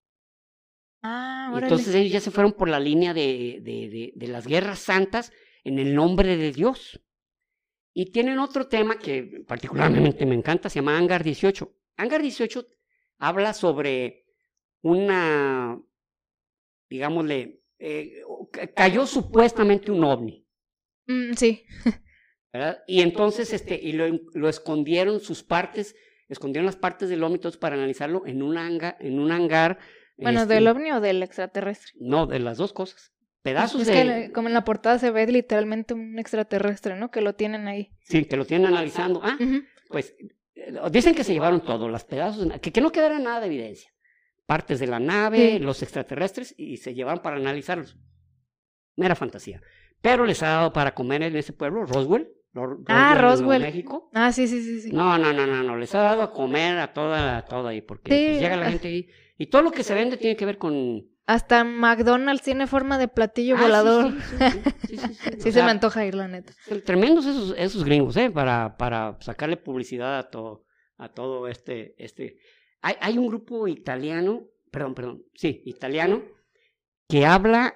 Ah, 1.03 1.51
entonces 1.61 1.95
ellos 1.95 2.11
ya 2.11 2.19
se 2.19 2.29
fueron 2.31 2.53
por 2.53 2.69
la 2.69 2.79
línea 2.79 3.13
de, 3.13 3.59
de, 3.61 3.89
de, 3.89 4.13
de 4.15 4.27
las 4.27 4.45
guerras 4.45 4.79
santas 4.79 5.31
en 5.63 5.79
el 5.79 5.95
nombre 5.95 6.37
de 6.37 6.51
Dios. 6.51 7.01
Y 7.93 8.11
tienen 8.11 8.39
otro 8.39 8.67
tema 8.67 8.99
que 8.99 9.43
particularmente 9.47 10.25
me 10.25 10.35
encanta, 10.35 10.69
se 10.69 10.75
llama 10.79 10.97
Hangar 10.97 11.23
18. 11.23 11.73
Hangar 11.97 12.21
18 12.21 12.65
habla 13.17 13.53
sobre 13.53 14.20
una, 14.81 15.79
digámosle, 16.89 17.61
eh, 17.79 18.21
ca- 18.51 18.67
cayó 18.67 19.05
supuestamente 19.05 19.91
un 19.91 20.03
ovni. 20.03 20.45
Mm, 21.07 21.33
sí. 21.33 21.63
¿verdad? 22.53 22.83
Y 22.87 23.01
entonces, 23.01 23.53
este, 23.53 23.75
y 23.81 23.93
lo, 23.93 24.05
lo 24.33 24.49
escondieron 24.49 25.19
sus 25.19 25.41
partes, 25.43 25.95
escondieron 26.27 26.65
las 26.65 26.75
partes 26.75 27.09
del 27.09 27.23
ovni 27.23 27.39
todos 27.39 27.57
para 27.57 27.75
analizarlo 27.75 28.25
en 28.25 28.43
un 28.43 28.57
hangar, 28.57 28.97
en 28.99 29.19
un 29.19 29.31
hangar 29.31 29.79
Bueno, 30.17 30.41
Este, 30.41 30.53
¿del 30.55 30.67
ovni 30.67 30.91
o 30.91 30.99
del 30.99 31.23
extraterrestre? 31.23 31.91
No, 31.99 32.27
de 32.27 32.39
las 32.39 32.57
dos 32.57 32.73
cosas. 32.73 33.13
Pedazos 33.41 33.81
es 33.81 33.87
de... 33.87 33.93
que 33.93 34.31
como 34.33 34.49
en 34.49 34.53
la 34.53 34.63
portada 34.63 34.99
se 34.99 35.09
ve 35.09 35.25
literalmente 35.25 35.93
un 35.95 36.19
extraterrestre, 36.19 36.95
¿no? 36.95 37.09
Que 37.09 37.21
lo 37.21 37.33
tienen 37.33 37.67
ahí. 37.67 37.89
Sí, 38.03 38.25
que 38.25 38.37
lo 38.37 38.45
tienen 38.45 38.67
analizando. 38.67 39.19
Ah, 39.23 39.35
pues 39.87 40.13
eh, 40.53 40.73
dicen 40.91 41.15
que 41.15 41.23
se 41.23 41.33
llevaron 41.33 41.61
todo, 41.63 41.89
los 41.89 42.03
pedazos, 42.03 42.47
que, 42.61 42.71
que 42.71 42.81
no 42.81 42.91
quedara 42.91 43.17
nada 43.17 43.39
de 43.39 43.47
evidencia. 43.47 43.91
Partes 44.51 44.79
de 44.81 44.87
la 44.87 44.99
nave, 44.99 45.37
Sí. 45.51 45.59
los 45.59 45.81
extraterrestres, 45.81 46.53
y 46.57 46.75
se 46.75 46.93
llevaron 46.93 47.21
para 47.23 47.37
analizarlos. 47.37 47.97
Mera 48.97 49.15
fantasía. 49.15 49.61
Pero 50.01 50.25
les 50.25 50.43
ha 50.43 50.47
dado 50.49 50.73
para 50.73 50.93
comer 50.93 51.23
en 51.23 51.37
ese 51.37 51.53
pueblo, 51.53 51.85
Roswell. 51.85 52.27
Ro- 52.53 52.83
Ah, 52.87 53.15
Roswell. 53.17 53.61
México. 53.61 54.09
Ah, 54.13 54.33
sí, 54.33 54.49
sí, 54.49 54.61
sí, 54.61 54.81
sí. 54.81 54.91
No, 54.91 55.17
no, 55.17 55.31
no, 55.31 55.47
no, 55.47 55.63
no, 55.63 55.77
les 55.77 55.95
ha 55.95 56.01
dado 56.01 56.21
a 56.21 56.33
comer 56.33 56.79
a 56.79 56.91
toda, 56.91 57.37
a 57.37 57.45
toda 57.45 57.69
ahí, 57.69 57.81
porque 57.81 58.11
Sí. 58.11 58.25
pues, 58.31 58.41
llega 58.41 58.57
la 58.57 58.69
gente 58.71 58.89
ahí. 58.89 59.07
Y 59.37 59.45
todo 59.47 59.61
lo 59.61 59.71
que 59.71 59.83
se 59.85 59.93
vende 59.93 60.17
tiene 60.17 60.35
que 60.35 60.45
ver 60.45 60.57
con... 60.57 61.07
Hasta 61.27 61.63
McDonald's 61.63 62.43
tiene 62.43 62.67
forma 62.67 62.97
de 62.97 63.07
platillo 63.07 63.55
Ah, 63.57 63.61
volador. 63.61 64.11
sí, 64.89 64.97
sí, 65.39 65.51
se 65.53 65.63
me 65.63 65.71
antoja 65.71 66.05
ir, 66.05 66.15
la 66.15 66.27
neta. 66.27 66.51
Tremendos 66.85 67.25
esos, 67.25 67.55
esos 67.57 67.85
gringos, 67.85 68.17
¿eh? 68.17 68.29
Para, 68.29 68.75
para 68.75 69.15
sacarle 69.21 69.55
publicidad 69.55 70.19
a 70.19 70.29
todo, 70.29 70.65
a 70.97 71.07
todo 71.07 71.47
este, 71.47 71.95
este. 72.03 72.37
Hay, 72.81 72.95
hay 72.99 73.17
un 73.17 73.27
grupo 73.27 73.67
italiano, 73.67 74.47
perdón, 74.71 74.95
perdón, 74.95 75.25
sí, 75.35 75.61
italiano, 75.65 76.23
que 77.07 77.25
habla, 77.25 77.75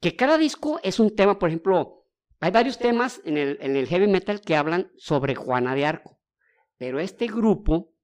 que 0.00 0.16
cada 0.16 0.38
disco 0.38 0.80
es 0.82 0.98
un 0.98 1.14
tema, 1.14 1.38
por 1.38 1.48
ejemplo, 1.50 2.06
hay 2.40 2.50
varios 2.50 2.78
temas 2.78 3.20
en 3.24 3.36
el, 3.36 3.58
en 3.60 3.76
el 3.76 3.86
heavy 3.86 4.08
metal 4.08 4.40
que 4.40 4.56
hablan 4.56 4.90
sobre 4.96 5.34
Juana 5.34 5.74
de 5.74 5.86
Arco, 5.86 6.18
pero 6.78 6.98
este 6.98 7.26
grupo, 7.26 7.94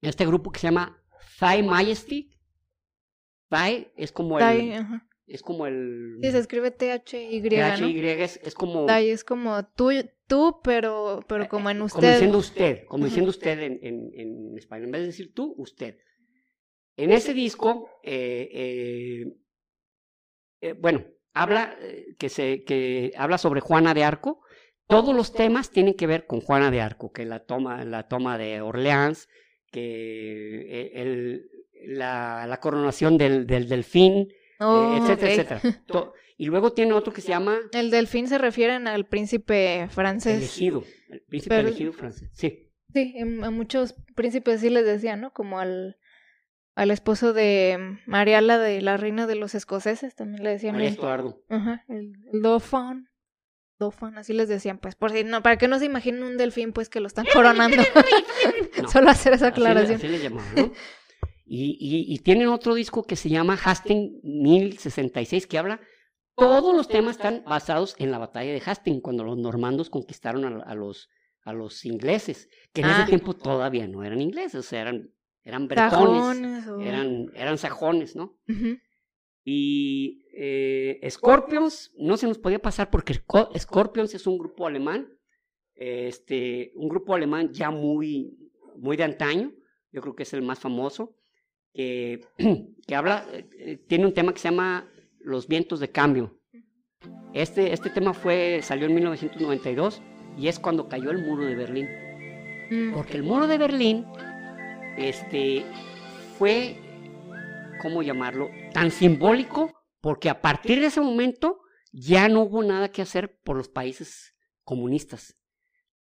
este 0.00 0.24
grupo 0.24 0.50
que 0.50 0.60
se 0.60 0.68
llama 0.68 1.02
Thigh 1.40 1.64
Majesty, 1.64 2.30
Thigh 3.48 3.92
es 3.96 4.12
como 4.12 4.38
el, 4.38 4.72
ajá. 4.72 5.06
es 5.26 5.42
como 5.42 5.66
el, 5.66 6.18
Sí, 6.22 6.30
se 6.30 6.38
escribe 6.38 6.70
T-H-Y, 6.70 7.40
¿no? 7.40 7.48
THY, 7.48 8.08
es, 8.08 8.40
es 8.42 8.54
como... 8.54 8.86
Dai 8.86 9.10
es 9.10 9.24
como 9.24 9.64
tú, 9.66 9.90
tú 10.26 10.60
pero, 10.62 11.20
pero 11.28 11.48
como 11.48 11.70
en 11.70 11.76
Como 11.78 11.86
usted. 11.86 12.12
diciendo 12.12 12.38
usted, 12.38 12.84
como 12.86 13.04
diciendo 13.04 13.30
usted 13.30 13.58
en, 13.60 13.78
en, 13.82 14.10
en 14.14 14.58
español. 14.58 14.86
En 14.86 14.92
vez 14.92 15.00
de 15.02 15.06
decir 15.08 15.32
tú, 15.34 15.54
usted. 15.58 15.96
En 16.96 17.12
ese 17.12 17.34
disco, 17.34 17.90
eh, 18.02 18.48
eh, 18.52 19.24
eh, 20.62 20.72
bueno, 20.72 21.04
habla, 21.34 21.76
eh, 21.80 22.14
que 22.18 22.28
se, 22.28 22.64
que 22.64 23.12
habla 23.16 23.38
sobre 23.38 23.60
Juana 23.60 23.92
de 23.94 24.04
Arco. 24.04 24.40
Todos 24.88 25.14
los 25.14 25.32
temas 25.32 25.70
tienen 25.70 25.94
que 25.94 26.06
ver 26.06 26.26
con 26.26 26.40
Juana 26.40 26.70
de 26.70 26.80
Arco, 26.80 27.10
que 27.10 27.24
la 27.24 27.40
toma, 27.44 27.84
la 27.84 28.06
toma 28.06 28.38
de 28.38 28.60
Orleans, 28.60 29.28
que 29.72 30.60
eh, 30.62 30.92
el, 30.94 31.50
la, 31.86 32.46
la 32.46 32.60
coronación 32.60 33.18
del, 33.18 33.46
del 33.46 33.68
delfín, 33.68 34.28
Oh, 34.60 34.94
eh, 34.94 34.98
etcétera, 34.98 35.32
ok. 35.32 35.38
etcétera. 35.38 35.82
To- 35.86 36.12
y 36.38 36.46
luego 36.46 36.72
tiene 36.72 36.92
otro 36.92 37.12
que 37.12 37.20
se 37.22 37.28
llama 37.28 37.58
El 37.72 37.90
delfín 37.90 38.28
se 38.28 38.36
refieren 38.38 38.86
al 38.88 39.06
príncipe 39.06 39.86
francés. 39.90 40.36
Elegido, 40.38 40.84
el 41.08 41.22
príncipe 41.22 41.54
Pero- 41.56 41.68
elegido 41.68 41.92
francés. 41.92 42.28
Sí. 42.32 42.70
Sí, 42.92 43.14
em- 43.16 43.42
a 43.44 43.50
muchos 43.50 43.94
príncipes 44.14 44.60
sí 44.60 44.70
les 44.70 44.84
decían, 44.84 45.20
¿no? 45.20 45.32
Como 45.32 45.58
al, 45.60 45.96
al 46.74 46.90
esposo 46.90 47.32
de 47.32 47.98
Mariala, 48.06 48.58
de 48.58 48.80
la 48.82 48.96
reina 48.96 49.26
de 49.26 49.34
los 49.34 49.54
escoceses, 49.54 50.14
también 50.14 50.42
le 50.44 50.50
decían 50.50 50.74
María 50.74 50.88
el, 50.88 50.94
Estuardo. 50.94 51.42
ajá, 51.48 51.84
el, 51.88 52.12
el 52.32 52.42
dauphin. 52.42 53.08
Dauphin, 53.78 54.16
así 54.16 54.32
les 54.32 54.48
decían, 54.48 54.78
pues, 54.78 54.94
por 54.94 55.10
si 55.12 55.22
no, 55.24 55.42
para 55.42 55.58
que 55.58 55.68
no 55.68 55.78
se 55.78 55.84
imaginen 55.84 56.22
un 56.22 56.38
delfín, 56.38 56.72
pues, 56.72 56.88
que 56.88 57.00
lo 57.00 57.06
están 57.06 57.26
coronando. 57.32 57.82
No. 58.82 58.88
Solo 58.90 59.10
hacer 59.10 59.32
esa 59.34 59.48
Así 59.48 59.60
le- 59.60 59.66
aclaración. 59.68 59.96
Así 59.96 60.08
le, 60.08 60.18
llamaban, 60.18 60.54
¿no? 60.54 60.72
Y, 61.48 61.76
y, 61.80 62.12
y 62.12 62.18
tienen 62.18 62.48
otro 62.48 62.74
disco 62.74 63.04
que 63.04 63.14
se 63.16 63.28
llama 63.28 63.56
Hastings 63.62 64.22
1066 64.24 65.46
que 65.46 65.58
habla, 65.58 65.80
todos 66.34 66.74
los 66.74 66.88
temas 66.88 67.16
están 67.16 67.44
basados 67.46 67.94
en 67.98 68.10
la 68.10 68.18
batalla 68.18 68.52
de 68.52 68.60
Hastings, 68.64 69.00
cuando 69.00 69.22
los 69.24 69.38
normandos 69.38 69.88
conquistaron 69.88 70.44
a, 70.44 70.62
a 70.64 70.74
los, 70.74 71.08
a 71.44 71.52
los 71.52 71.84
ingleses, 71.84 72.48
que 72.72 72.80
en 72.80 72.88
Ah. 72.88 72.98
ese 72.98 73.08
tiempo 73.08 73.32
todavía 73.34 73.86
no 73.86 74.02
eran 74.02 74.20
ingleses, 74.20 74.56
o 74.56 74.62
sea, 74.62 74.82
eran, 74.82 75.10
eran 75.44 75.68
bretones, 75.68 76.66
o... 76.66 76.80
eran, 76.80 77.30
eran 77.34 77.56
sajones, 77.58 78.16
¿no? 78.16 78.36
Y 79.44 80.24
eh, 80.34 81.00
Scorpions 81.08 81.92
no 81.96 82.16
se 82.16 82.26
nos 82.26 82.38
podía 82.38 82.58
pasar 82.58 82.90
porque 82.90 83.14
Sco- 83.14 83.56
Scorpions 83.56 84.12
es 84.14 84.26
un 84.26 84.38
grupo 84.38 84.66
alemán, 84.66 85.08
este, 85.74 86.72
un 86.74 86.88
grupo 86.88 87.14
alemán 87.14 87.52
ya 87.52 87.70
muy, 87.70 88.36
muy 88.76 88.96
de 88.96 89.04
antaño, 89.04 89.52
yo 89.92 90.00
creo 90.02 90.16
que 90.16 90.24
es 90.24 90.32
el 90.34 90.42
más 90.42 90.58
famoso, 90.58 91.15
que, 91.76 92.26
que 92.86 92.94
habla, 92.94 93.26
eh, 93.32 93.78
tiene 93.86 94.06
un 94.06 94.14
tema 94.14 94.32
que 94.32 94.40
se 94.40 94.48
llama 94.48 94.90
Los 95.20 95.46
vientos 95.46 95.78
de 95.78 95.90
cambio. 95.90 96.40
Este, 97.34 97.72
este 97.72 97.90
tema 97.90 98.14
fue, 98.14 98.60
salió 98.62 98.86
en 98.86 98.94
1992 98.94 100.02
y 100.38 100.48
es 100.48 100.58
cuando 100.58 100.88
cayó 100.88 101.10
el 101.10 101.18
muro 101.18 101.44
de 101.44 101.54
Berlín. 101.54 101.88
Mm. 102.70 102.94
Porque 102.94 103.18
el 103.18 103.22
muro 103.22 103.46
de 103.46 103.58
Berlín 103.58 104.06
este, 104.96 105.64
fue, 106.38 106.76
¿cómo 107.82 108.02
llamarlo? 108.02 108.48
Tan 108.72 108.90
simbólico 108.90 109.72
porque 110.00 110.30
a 110.30 110.40
partir 110.40 110.80
de 110.80 110.86
ese 110.86 111.00
momento 111.00 111.60
ya 111.92 112.28
no 112.28 112.42
hubo 112.42 112.62
nada 112.62 112.90
que 112.90 113.02
hacer 113.02 113.38
por 113.44 113.56
los 113.56 113.68
países 113.68 114.34
comunistas. 114.64 115.36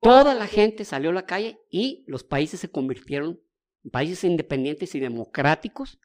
Toda 0.00 0.34
la 0.34 0.46
gente 0.46 0.84
salió 0.84 1.10
a 1.10 1.14
la 1.14 1.26
calle 1.26 1.58
y 1.70 2.04
los 2.06 2.22
países 2.22 2.60
se 2.60 2.70
convirtieron 2.70 3.40
países 3.90 4.24
independientes 4.24 4.94
y 4.94 5.00
democráticos. 5.00 5.98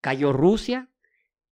Cayó 0.00 0.32
Rusia. 0.32 0.90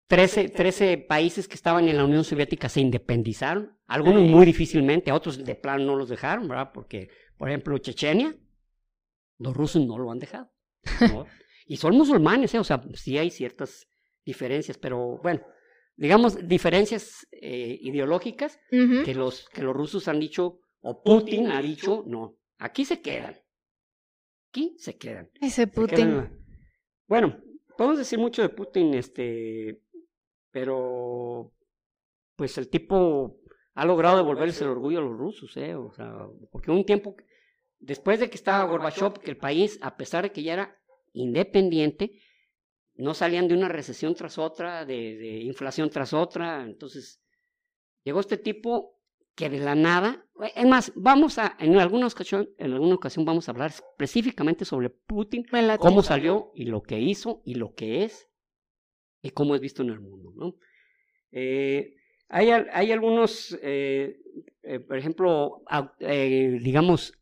13, 0.09 0.51
13 0.51 0.99
países 0.99 1.49
que 1.49 1.57
estaban 1.57 1.89
en 1.89 1.97
la 1.97 2.05
Unión 2.05 2.23
Soviética 2.23 2.69
se 2.69 2.81
independizaron. 2.81 3.77
Algunos 3.89 4.23
muy 4.23 4.47
difícilmente, 4.47 5.11
otros 5.11 5.45
de 5.45 5.55
plano 5.57 5.85
no 5.85 5.97
los 5.97 6.09
dejaron, 6.09 6.47
¿verdad? 6.47 6.71
Porque, 6.73 7.09
por 7.37 7.49
ejemplo, 7.49 7.77
Chechenia, 7.79 8.37
los 9.39 9.57
rusos 9.57 9.85
no 9.85 9.99
lo 9.99 10.11
han 10.13 10.21
dejado. 10.21 10.53
¿no? 11.01 11.27
y 11.67 11.77
son 11.77 11.97
musulmanes, 11.97 12.55
¿eh? 12.55 12.59
o 12.59 12.65
sea, 12.65 12.83
sí 12.95 13.19
hay 13.19 13.31
ciertas 13.31 13.89
diferencias, 14.25 14.79
pero 14.79 15.19
bueno, 15.23 15.41
digamos, 15.97 16.47
diferencias 16.47 17.27
eh, 17.33 17.79
ideológicas 17.81 18.61
Ujú. 18.71 19.03
que 19.05 19.15
los, 19.15 19.49
que 19.49 19.63
los 19.63 19.75
rusos 19.75 20.09
han 20.09 20.21
dicho, 20.21 20.61
o 20.81 21.03
Putin 21.03 21.49
ha 21.51 21.61
dicho, 21.61 22.05
no, 22.07 22.37
aquí 22.59 22.85
se 22.85 23.01
quedan. 23.01 23.37
Aquí 24.57 24.75
se 24.79 24.97
quedan. 24.97 25.31
Ese 25.39 25.51
se 25.51 25.67
Putin. 25.67 25.97
quedan. 25.97 26.47
Bueno, 27.07 27.39
podemos 27.77 27.99
decir 27.99 28.19
mucho 28.19 28.41
de 28.41 28.49
Putin, 28.49 28.95
este, 28.95 29.83
pero 30.51 31.53
pues 32.37 32.57
el 32.57 32.71
tipo 32.71 33.39
ha 33.75 33.85
logrado 33.85 34.17
devolverles 34.17 34.59
el 34.63 34.69
orgullo 34.69 35.01
a 35.01 35.03
los 35.03 35.19
rusos, 35.19 35.55
¿eh? 35.59 35.75
O 35.75 35.93
sea, 35.93 36.27
porque 36.51 36.71
un 36.71 36.87
tiempo, 36.87 37.17
después 37.81 38.19
de 38.19 38.31
que 38.31 38.37
estaba 38.37 38.65
Gorbachev, 38.65 39.21
que 39.21 39.31
el 39.31 39.37
país, 39.37 39.79
a 39.83 39.99
pesar 39.99 40.25
de 40.25 40.33
que 40.33 40.43
ya 40.43 40.55
era 40.55 40.79
independiente, 41.13 42.23
no 42.95 43.13
salían 43.13 43.49
de 43.49 43.55
una 43.55 43.69
recesión 43.69 44.15
tras 44.15 44.39
otra, 44.39 44.87
de, 44.87 45.17
de 45.17 45.41
inflación 45.43 45.91
tras 45.91 46.15
otra, 46.15 46.65
entonces 46.65 47.21
llegó 48.05 48.21
este 48.21 48.39
tipo 48.39 48.96
que 49.37 49.49
de 49.51 49.59
la 49.61 49.75
nada, 49.77 50.27
es 50.55 50.67
más, 50.67 50.93
vamos 50.97 51.39
a, 51.39 51.57
en 51.61 51.77
alguna 51.79 52.07
ocasión, 52.09 52.49
en 52.59 52.73
alguna 52.73 52.95
ocasión 52.97 53.25
vamos 53.25 53.47
a 53.49 53.53
hablar 53.53 53.71
específicamente 53.71 54.65
sobre 54.65 54.91
Putin, 54.91 55.45
cómo 55.79 56.03
salió 56.03 56.51
y 56.55 56.65
lo 56.65 56.83
que 56.83 56.99
hizo 56.99 57.43
y 57.45 57.55
lo 57.55 57.75
que 57.75 58.03
es 58.05 58.29
y 59.23 59.31
cómo 59.31 59.55
es 59.55 59.61
visto 59.61 59.83
en 59.83 59.91
el 59.91 60.01
mundo, 60.01 60.33
¿no? 60.35 60.55
Eh, 61.33 61.95
hay, 62.29 62.51
hay 62.51 62.93
algunos, 62.93 63.57
eh, 63.63 64.19
eh, 64.63 64.81
por 64.81 64.97
ejemplo, 64.99 65.63
au- 65.67 65.93
digamos, 66.63 67.13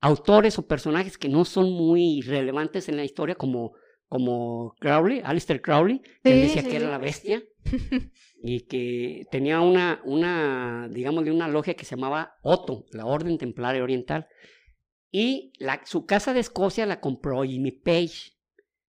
autores 0.00 0.58
o 0.58 0.66
personajes 0.66 1.16
que 1.18 1.28
no 1.28 1.44
son 1.44 1.70
muy 1.72 2.20
relevantes 2.22 2.88
en 2.88 2.96
la 2.96 3.04
historia, 3.04 3.34
como, 3.36 3.74
como 4.14 4.76
Crowley, 4.78 5.22
Alistair 5.24 5.60
Crowley, 5.60 5.98
que 6.22 6.32
Sí, 6.34 6.40
decía 6.42 6.62
sí, 6.62 6.68
que 6.68 6.76
era 6.76 6.88
la 6.88 6.98
bestia 6.98 7.42
y 8.44 8.60
que 8.60 9.26
tenía 9.32 9.60
una, 9.60 10.00
una, 10.04 10.86
digamos, 10.88 11.24
de 11.24 11.32
una 11.32 11.48
logia 11.48 11.74
que 11.74 11.84
se 11.84 11.96
llamaba 11.96 12.36
Otto, 12.40 12.84
la 12.92 13.06
Orden 13.06 13.38
Templaria 13.38 13.82
Oriental. 13.82 14.28
Y 15.10 15.52
la, 15.58 15.80
su 15.84 16.06
casa 16.06 16.32
de 16.32 16.38
Escocia 16.38 16.86
la 16.86 17.00
compró 17.00 17.42
Jimmy 17.42 17.72
Page 17.72 18.34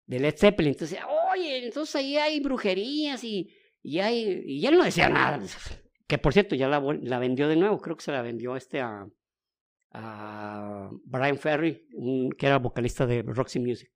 de 0.05 0.19
Led 0.19 0.36
Zeppelin. 0.38 0.73
Entonces, 0.73 0.99
oye, 1.34 1.65
entonces 1.65 1.95
ahí 1.95 2.17
hay 2.17 2.39
brujerías 2.39 3.23
y, 3.23 3.49
y 3.82 3.97
hay. 3.97 4.43
Y 4.45 4.63
él 4.67 4.78
no 4.78 4.84
decía 4.84 5.09
nada. 5.09 5.41
Que 6.07 6.19
por 6.19 6.34
cierto, 6.34 6.53
ya 6.53 6.67
la, 6.67 7.17
vendió 7.17 7.47
de 7.47 7.55
nuevo. 7.55 7.80
Creo 7.80 7.95
que 7.97 8.03
se 8.03 8.11
la 8.11 8.21
vendió 8.21 8.55
este 8.55 8.80
a, 8.80 9.07
a 9.91 10.89
Brian 11.05 11.39
Ferry, 11.39 11.88
un- 11.95 12.30
que 12.32 12.45
era 12.45 12.59
vocalista 12.59 13.07
de 13.07 13.23
Roxy 13.23 13.59
Music. 13.59 13.89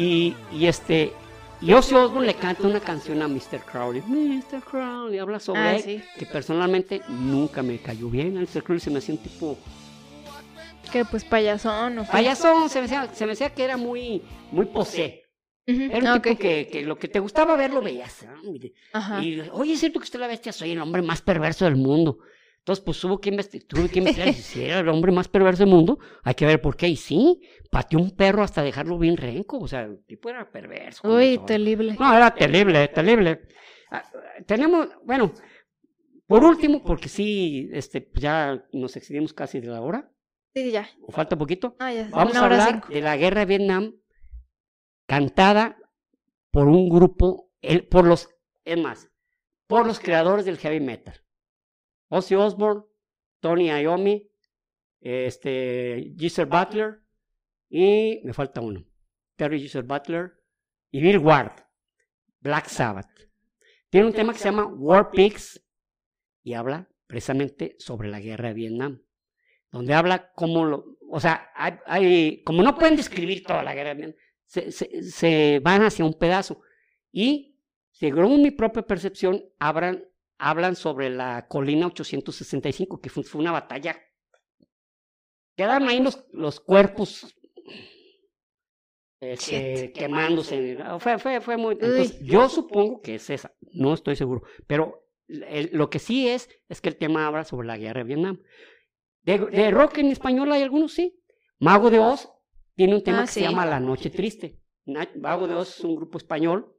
Y, 0.00 0.34
y 0.52 0.66
este. 0.66 1.12
Y 1.60 1.74
Ozzy 1.74 1.94
Osbourne 1.94 2.26
le 2.26 2.34
canta 2.34 2.66
una 2.66 2.80
canción 2.80 3.20
a 3.20 3.28
Mr. 3.28 3.60
Crowley. 3.70 4.00
Mr. 4.06 4.62
Crowley 4.62 5.18
habla 5.18 5.38
sobre 5.38 5.60
Ah, 5.60 5.76
él, 5.76 5.82
sí. 5.82 6.02
que 6.18 6.24
personalmente 6.24 7.02
nunca 7.08 7.62
me 7.62 7.78
cayó 7.78 8.08
bien. 8.08 8.34
Mr. 8.40 8.62
Crowley 8.62 8.80
se 8.80 8.90
me 8.90 8.98
hacía 8.98 9.14
un 9.14 9.20
tipo 9.22 9.58
Que 10.90 11.04
pues 11.04 11.22
payasón 11.24 11.98
o 11.98 12.04
qué? 12.04 12.12
Payasón, 12.12 12.70
se 12.70 12.78
me 12.78 12.82
decía, 12.82 13.08
se 13.12 13.26
me 13.26 13.32
decía 13.32 13.50
que 13.52 13.62
era 13.62 13.76
muy, 13.76 14.22
muy 14.50 14.64
posé. 14.66 15.24
Era 15.66 16.14
un 16.14 16.22
tipo 16.22 16.38
que, 16.38 16.66
que, 16.72 16.82
lo 16.82 16.96
que 16.98 17.06
te 17.08 17.20
gustaba 17.20 17.54
ver 17.56 17.72
lo 17.72 17.82
veías. 17.82 18.26
Y, 19.22 19.40
oye, 19.52 19.74
es 19.74 19.80
cierto 19.80 20.00
que 20.00 20.04
usted 20.04 20.18
la 20.18 20.26
bestia, 20.26 20.52
soy 20.52 20.70
el 20.72 20.80
hombre 20.80 21.02
más 21.02 21.20
perverso 21.20 21.66
del 21.66 21.76
mundo. 21.76 22.18
Entonces, 22.60 22.84
pues 22.84 23.02
hubo 23.04 23.20
que 23.20 23.30
investigar, 23.30 23.66
tuve 23.66 23.88
que 23.88 23.98
investigar 24.00 24.34
si 24.34 24.64
era 24.64 24.80
el 24.80 24.88
hombre 24.88 25.12
más 25.12 25.28
perverso 25.28 25.64
del 25.64 25.72
mundo, 25.72 25.98
hay 26.22 26.34
que 26.34 26.46
ver 26.46 26.60
por 26.60 26.76
qué. 26.76 26.88
Y 26.88 26.96
sí, 26.96 27.40
pateó 27.70 27.98
un 27.98 28.10
perro 28.10 28.42
hasta 28.42 28.62
dejarlo 28.62 28.98
bien 28.98 29.16
renco. 29.16 29.58
O 29.58 29.66
sea, 29.66 29.82
el 29.82 30.04
tipo 30.04 30.28
era 30.28 30.50
perverso. 30.50 31.08
Uy, 31.08 31.40
terrible. 31.46 31.96
No, 31.98 32.14
era 32.14 32.34
terrible, 32.34 32.88
terrible. 32.88 33.40
Ah, 33.90 34.04
tenemos, 34.46 34.88
bueno, 35.04 35.32
por 36.26 36.44
último, 36.44 36.82
porque 36.84 37.08
sí, 37.08 37.68
este, 37.72 38.02
pues 38.02 38.22
ya 38.22 38.64
nos 38.72 38.94
excedimos 38.96 39.32
casi 39.32 39.60
de 39.60 39.68
la 39.68 39.80
hora. 39.80 40.12
Sí, 40.54 40.70
ya. 40.70 40.88
¿O 41.02 41.12
falta 41.12 41.36
poquito? 41.36 41.76
Ah, 41.78 41.92
ya. 41.92 42.08
Vamos 42.10 42.36
a 42.36 42.44
hablar 42.44 42.86
de 42.88 43.00
la 43.00 43.16
guerra 43.16 43.40
de 43.40 43.46
Vietnam 43.46 43.94
cantada 45.06 45.76
por 46.50 46.68
un 46.68 46.88
grupo, 46.88 47.50
el, 47.62 47.86
por 47.88 48.06
los, 48.06 48.28
es 48.64 48.78
más, 48.78 49.10
por 49.66 49.86
los 49.86 49.98
creadores 49.98 50.44
del 50.44 50.58
heavy 50.58 50.80
metal. 50.80 51.20
Ozzy 52.10 52.34
Osbourne, 52.34 52.82
Tony 53.40 53.68
Iommi, 53.70 54.30
este, 55.00 56.14
Butler 56.46 57.00
y 57.68 58.20
me 58.24 58.32
falta 58.32 58.60
uno, 58.60 58.84
Terry 59.36 59.60
Geezer 59.60 59.84
Butler 59.84 60.34
y 60.90 61.00
Bill 61.00 61.18
Ward, 61.18 61.52
Black 62.40 62.66
Sabbath. 62.66 63.08
Tiene 63.88 64.08
un 64.08 64.12
tema 64.12 64.32
que 64.32 64.38
se 64.38 64.44
llama 64.44 64.66
War 64.66 65.10
Pigs 65.10 65.64
y 66.42 66.54
habla 66.54 66.88
precisamente 67.06 67.76
sobre 67.78 68.08
la 68.08 68.20
guerra 68.20 68.48
de 68.48 68.54
Vietnam, 68.54 69.02
donde 69.70 69.94
habla 69.94 70.32
cómo 70.32 70.64
lo, 70.64 70.98
o 71.10 71.20
sea, 71.20 71.50
hay, 71.54 72.42
como 72.44 72.62
no 72.62 72.76
pueden 72.76 72.96
describir 72.96 73.44
toda 73.44 73.62
la 73.62 73.74
guerra 73.74 73.90
de 73.90 73.94
Vietnam, 73.94 74.16
se, 74.46 75.60
van 75.62 75.82
hacia 75.82 76.04
un 76.04 76.14
pedazo. 76.14 76.60
Y, 77.12 77.58
según 77.90 78.42
mi 78.42 78.50
propia 78.50 78.82
percepción, 78.82 79.44
hablan, 79.58 80.04
hablan 80.40 80.74
sobre 80.74 81.10
la 81.10 81.46
colina 81.46 81.86
865, 81.86 83.00
que 83.00 83.10
fue, 83.10 83.24
una 83.34 83.52
batalla. 83.52 83.96
Quedaron 85.56 85.88
ahí 85.88 86.00
los, 86.00 86.24
los 86.32 86.60
cuerpos 86.60 87.36
este, 89.20 89.92
quemándose. 89.92 90.78
Fue, 90.98 91.18
fue, 91.18 91.40
fue 91.40 91.56
muy. 91.56 91.78
yo 92.22 92.48
supongo 92.48 93.00
que 93.02 93.16
es 93.16 93.28
esa, 93.30 93.54
no 93.72 93.92
estoy 93.92 94.16
seguro. 94.16 94.42
Pero 94.66 95.06
lo 95.28 95.90
que 95.90 95.98
sí 95.98 96.28
es, 96.28 96.48
es 96.68 96.80
que 96.80 96.88
el 96.88 96.96
tema 96.96 97.26
habla 97.26 97.44
sobre 97.44 97.68
la 97.68 97.76
guerra 97.76 98.00
de 98.00 98.04
Vietnam. 98.04 98.42
De, 99.22 99.38
de 99.38 99.70
rock 99.70 99.98
en 99.98 100.06
español 100.06 100.50
hay 100.50 100.62
algunos, 100.62 100.94
sí. 100.94 101.20
Mago 101.58 101.90
de 101.90 101.98
Oz 101.98 102.30
tiene 102.74 102.94
un 102.94 103.04
tema 103.04 103.20
ah, 103.20 103.24
que 103.26 103.32
se 103.32 103.42
llama 103.42 103.66
La 103.66 103.78
Noche 103.78 104.08
Triste. 104.08 104.58
Vago 105.16 105.46
de 105.46 105.54
Oz 105.54 105.78
es 105.78 105.84
un 105.84 105.96
grupo 105.96 106.16
español. 106.16 106.74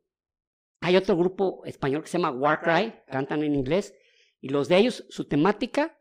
Hay 0.82 0.96
otro 0.96 1.16
grupo 1.16 1.64
español 1.66 2.02
que 2.02 2.10
se 2.10 2.18
llama 2.18 2.32
Warcry, 2.32 2.94
cantan 3.08 3.44
en 3.44 3.54
inglés. 3.56 3.94
Y 4.40 4.50
los 4.50 4.68
de 4.68 4.78
ellos, 4.78 5.06
su 5.10 5.28
temática, 5.28 6.00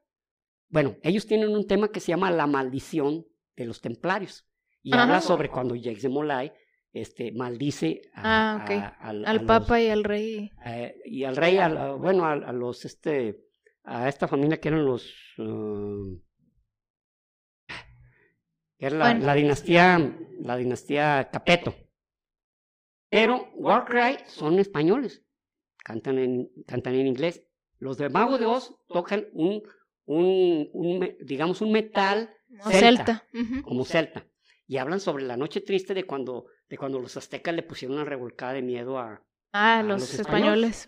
bueno, 0.69 0.97
ellos 1.03 1.27
tienen 1.27 1.51
un 1.51 1.67
tema 1.67 1.89
que 1.89 2.01
se 2.01 2.09
llama 2.09 2.31
La 2.31 2.47
Maldición 2.47 3.27
de 3.57 3.67
los 3.67 3.83
Templarios. 3.83 4.47
Y 4.83 4.97
habla 4.97 5.21
sobre 5.21 5.51
cuando 5.51 5.75
Jacques 5.75 6.03
de 6.03 6.09
Molay 6.09 6.53
este, 6.93 7.33
maldice 7.33 8.01
a, 8.15 8.65
ah, 8.67 8.97
al, 9.01 9.45
Papa 9.45 9.81
y 9.81 9.89
al 9.89 10.03
Rey. 10.03 10.51
Eh, 10.65 10.95
y 11.05 11.25
al 11.25 11.37
Rey, 11.37 11.59
bueno, 11.99 12.25
a, 12.25 12.53
los, 12.53 12.87
este, 12.87 13.45
a 13.85 14.09
esta 14.09 14.27
familia 14.27 14.59
que 14.59 14.69
eran 14.69 14.87
los... 14.87 15.13
Uh, 15.39 16.19
era 18.79 19.15
la, 19.15 19.35
dinastía, 19.35 20.17
la 20.41 20.57
dinastía 20.57 21.29
Capeto. 21.31 21.75
Pero 23.11 23.51
Warcry 23.55 24.19
son 24.29 24.59
españoles, 24.61 25.23
cantan 25.85 26.19
en, 26.19 26.51
cantan 26.67 26.95
en 26.95 27.09
inglés. 27.09 27.45
Los 27.79 27.99
de 27.99 28.09
Mago 28.09 28.39
de 28.39 28.47
Oz 28.47 28.77
tocan 28.89 29.27
un, 29.33 29.63
un, 30.07 31.17
digamos, 31.21 31.61
un 31.61 31.73
metal 31.73 32.31
celta, 32.71 33.27
como 33.63 33.85
celta. 33.85 34.27
Y 34.67 34.77
hablan 34.77 35.01
sobre 35.01 35.25
la 35.25 35.37
noche 35.37 35.61
triste 35.61 35.93
de 35.93 36.05
cuando, 36.05 36.47
de 36.69 36.79
cuando 36.79 37.01
los 37.01 37.17
aztecas 37.17 37.55
le 37.55 37.65
pusieron 37.65 37.97
una 37.97 38.05
revolcada 38.05 38.53
de 38.53 38.63
miedo 38.63 38.99
a, 38.99 39.25
ah, 39.53 39.83
los, 39.83 40.15
españoles. 40.15 40.87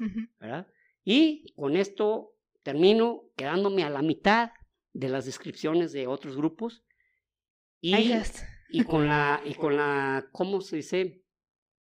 Y 1.05 1.53
con 1.55 1.77
esto 1.77 2.37
termino 2.63 3.25
quedándome 3.37 3.83
a 3.83 3.91
la 3.91 4.03
mitad 4.03 4.53
de 4.93 5.09
las 5.09 5.25
descripciones 5.25 5.93
de 5.93 6.07
otros 6.07 6.37
grupos 6.37 6.85
y, 7.81 7.97
y, 8.69 8.85
con 8.85 9.09
la, 9.09 9.41
y 9.45 9.55
con 9.55 9.77
la, 9.77 10.29
¿cómo 10.31 10.61
se 10.61 10.77
dice? 10.77 11.22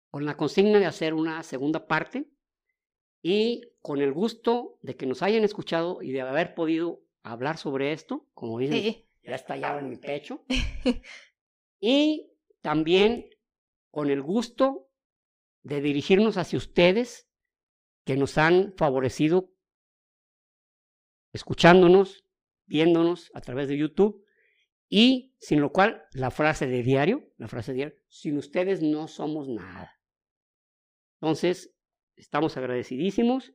Con 0.10 0.26
la 0.26 0.38
consigna 0.38 0.80
de 0.80 0.86
hacer 0.86 1.14
una 1.14 1.44
segunda 1.44 1.88
parte 1.88 2.30
y 3.22 3.62
con 3.82 4.02
el 4.02 4.14
gusto 4.14 4.80
de 4.82 4.96
que 4.96 5.06
nos 5.06 5.22
hayan 5.22 5.44
escuchado 5.44 6.02
y 6.02 6.12
de 6.12 6.22
haber 6.22 6.54
podido 6.54 7.02
hablar 7.24 7.58
sobre 7.58 7.92
esto, 7.92 8.28
como 8.34 8.60
dicen, 8.60 9.06
ya 9.24 9.36
estallado 9.36 9.80
en 9.80 9.90
mi 9.90 9.98
pecho. 9.98 10.46
y 11.80 12.32
también 12.62 13.30
con 13.92 14.10
el 14.10 14.22
gusto 14.22 14.90
de 15.64 15.82
dirigirnos 15.82 16.38
hacia 16.38 16.58
ustedes 16.58 17.28
que 18.06 18.16
nos 18.16 18.38
han 18.38 18.74
favorecido 18.78 19.52
escuchándonos, 21.34 22.26
viéndonos 22.66 23.32
a 23.34 23.42
través 23.42 23.68
de 23.68 23.78
YouTube 23.78 24.24
y 24.90 25.36
sin 25.40 25.60
lo 25.60 25.72
cual, 25.72 26.04
la 26.14 26.32
frase 26.32 26.68
de 26.68 26.82
diario, 26.82 27.30
la 27.38 27.48
frase 27.48 27.72
de 27.72 27.76
diario, 27.76 27.98
sin 28.08 28.38
ustedes 28.38 28.82
no 28.82 29.08
somos 29.08 29.50
nada. 29.50 29.97
Entonces, 31.22 31.74
estamos 32.16 32.58
agradecidísimos. 32.58 33.54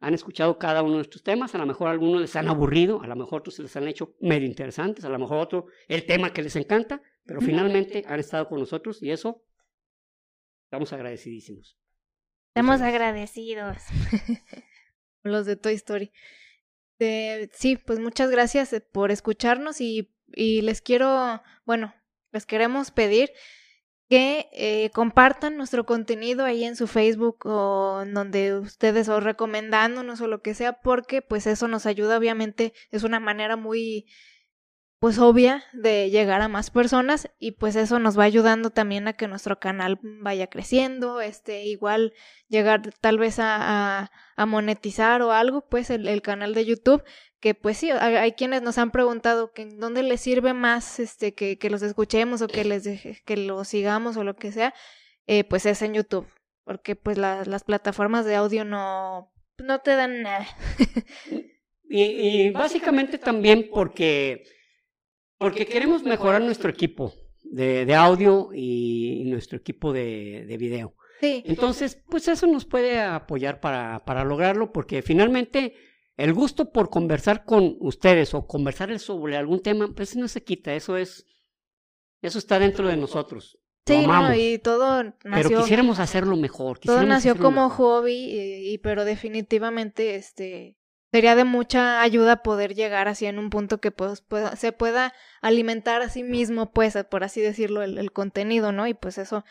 Han 0.00 0.14
escuchado 0.14 0.58
cada 0.58 0.82
uno 0.82 0.92
de 0.92 0.98
nuestros 0.98 1.22
temas, 1.22 1.54
a 1.54 1.58
lo 1.58 1.66
mejor 1.66 1.88
algunos 1.88 2.20
les 2.22 2.34
han 2.34 2.48
aburrido, 2.48 3.02
a 3.02 3.06
lo 3.06 3.16
mejor 3.16 3.40
otros 3.40 3.54
se 3.54 3.62
les 3.62 3.76
han 3.76 3.86
hecho 3.86 4.16
medio 4.20 4.46
interesantes, 4.46 5.04
a 5.04 5.10
lo 5.10 5.18
mejor 5.18 5.38
otro 5.38 5.66
el 5.88 6.06
tema 6.06 6.32
que 6.32 6.42
les 6.42 6.56
encanta, 6.56 7.02
pero 7.24 7.42
finalmente 7.42 8.02
han 8.06 8.18
estado 8.18 8.48
con 8.48 8.60
nosotros 8.60 9.02
y 9.02 9.10
eso 9.10 9.44
estamos 10.64 10.92
agradecidísimos. 10.94 11.78
Estamos 12.48 12.80
agradecidos. 12.80 13.76
Los 15.22 15.44
de 15.44 15.56
Toy 15.56 15.74
Story. 15.74 16.12
sí, 17.52 17.76
pues 17.76 17.98
muchas 17.98 18.30
gracias 18.30 18.72
eh, 18.72 18.80
por 18.80 19.10
escucharnos 19.10 19.82
y 19.82 20.10
y 20.34 20.62
les 20.62 20.80
quiero, 20.80 21.42
bueno, 21.64 21.94
les 22.32 22.46
queremos 22.46 22.90
pedir 22.90 23.30
que 24.10 24.48
eh, 24.52 24.90
compartan 24.92 25.56
nuestro 25.56 25.86
contenido 25.86 26.44
ahí 26.44 26.64
en 26.64 26.74
su 26.74 26.88
Facebook 26.88 27.46
o 27.46 28.02
en 28.02 28.12
donde 28.12 28.58
ustedes 28.58 29.08
o 29.08 29.20
recomendándonos 29.20 30.20
o 30.20 30.26
lo 30.26 30.42
que 30.42 30.52
sea, 30.52 30.80
porque 30.82 31.22
pues 31.22 31.46
eso 31.46 31.68
nos 31.68 31.86
ayuda, 31.86 32.18
obviamente 32.18 32.74
es 32.90 33.04
una 33.04 33.20
manera 33.20 33.54
muy 33.54 34.06
pues 35.00 35.18
obvia 35.18 35.64
de 35.72 36.10
llegar 36.10 36.42
a 36.42 36.48
más 36.48 36.70
personas 36.70 37.30
y 37.38 37.52
pues 37.52 37.74
eso 37.74 37.98
nos 37.98 38.18
va 38.18 38.24
ayudando 38.24 38.68
también 38.68 39.08
a 39.08 39.14
que 39.14 39.28
nuestro 39.28 39.58
canal 39.58 39.98
vaya 40.02 40.48
creciendo, 40.48 41.22
este 41.22 41.64
igual 41.64 42.12
llegar 42.48 42.82
tal 43.00 43.18
vez 43.18 43.38
a, 43.38 44.10
a, 44.36 44.46
monetizar 44.46 45.22
o 45.22 45.32
algo, 45.32 45.66
pues 45.66 45.88
el, 45.88 46.06
el, 46.06 46.20
canal 46.20 46.52
de 46.52 46.66
YouTube, 46.66 47.02
que 47.40 47.54
pues 47.54 47.78
sí, 47.78 47.90
hay, 47.90 48.32
quienes 48.32 48.60
nos 48.60 48.76
han 48.76 48.90
preguntado 48.90 49.52
que 49.52 49.64
dónde 49.64 50.02
les 50.02 50.20
sirve 50.20 50.52
más 50.52 51.00
este 51.00 51.32
que, 51.32 51.56
que 51.56 51.70
los 51.70 51.80
escuchemos 51.80 52.42
o 52.42 52.46
que 52.46 52.64
les 52.64 52.86
que 53.24 53.36
los 53.38 53.68
sigamos 53.68 54.18
o 54.18 54.24
lo 54.24 54.36
que 54.36 54.52
sea, 54.52 54.74
eh, 55.26 55.44
pues 55.44 55.64
es 55.64 55.80
en 55.80 55.94
YouTube, 55.94 56.28
porque 56.62 56.94
pues 56.94 57.16
las 57.16 57.64
plataformas 57.64 58.26
de 58.26 58.36
audio 58.36 58.66
no, 58.66 59.32
no 59.56 59.78
te 59.80 59.96
dan 59.96 60.20
nada. 60.20 60.46
y 61.88 62.50
básicamente 62.50 63.16
también 63.16 63.70
porque 63.72 64.44
porque 65.40 65.64
queremos 65.64 66.02
mejorar 66.02 66.42
nuestro 66.42 66.68
equipo 66.68 67.14
de, 67.42 67.86
de 67.86 67.94
audio 67.94 68.50
y, 68.52 69.24
nuestro 69.24 69.56
equipo 69.56 69.90
de, 69.90 70.44
de 70.46 70.56
video. 70.58 70.94
Sí. 71.18 71.42
Entonces, 71.46 71.98
pues 72.10 72.28
eso 72.28 72.46
nos 72.46 72.66
puede 72.66 73.00
apoyar 73.00 73.58
para, 73.58 74.04
para 74.04 74.22
lograrlo, 74.22 74.70
porque 74.70 75.00
finalmente 75.00 75.74
el 76.18 76.34
gusto 76.34 76.70
por 76.72 76.90
conversar 76.90 77.46
con 77.46 77.78
ustedes 77.80 78.34
o 78.34 78.46
conversarles 78.46 79.00
sobre 79.00 79.38
algún 79.38 79.62
tema, 79.62 79.88
pues 79.96 80.14
no 80.14 80.28
se 80.28 80.44
quita, 80.44 80.74
eso 80.74 80.98
es, 80.98 81.24
eso 82.20 82.38
está 82.38 82.58
dentro 82.58 82.86
de 82.86 82.98
nosotros. 82.98 83.58
Sí, 83.86 84.06
no, 84.06 84.34
y 84.34 84.58
todo 84.58 85.04
nació. 85.24 85.48
Pero 85.48 85.62
quisiéramos 85.62 86.00
hacerlo 86.00 86.36
mejor. 86.36 86.80
Todo 86.80 87.02
nació 87.04 87.38
como 87.38 87.70
hobby, 87.70 88.12
y, 88.12 88.74
y, 88.74 88.78
pero 88.78 89.06
definitivamente, 89.06 90.16
este, 90.16 90.76
sería 91.10 91.34
de 91.34 91.44
mucha 91.44 92.02
ayuda 92.02 92.42
poder 92.42 92.74
llegar 92.74 93.08
así 93.08 93.26
en 93.26 93.38
un 93.38 93.50
punto 93.50 93.78
que 93.78 93.90
pues, 93.90 94.22
se 94.56 94.72
pueda 94.72 95.12
alimentar 95.40 96.02
a 96.02 96.08
sí 96.08 96.22
mismo, 96.22 96.72
pues, 96.72 96.96
por 97.10 97.24
así 97.24 97.40
decirlo, 97.40 97.82
el, 97.82 98.12
contenido, 98.12 98.72
¿no? 98.72 98.86
Y 98.86 98.94
pues 98.94 99.18
eso 99.18 99.44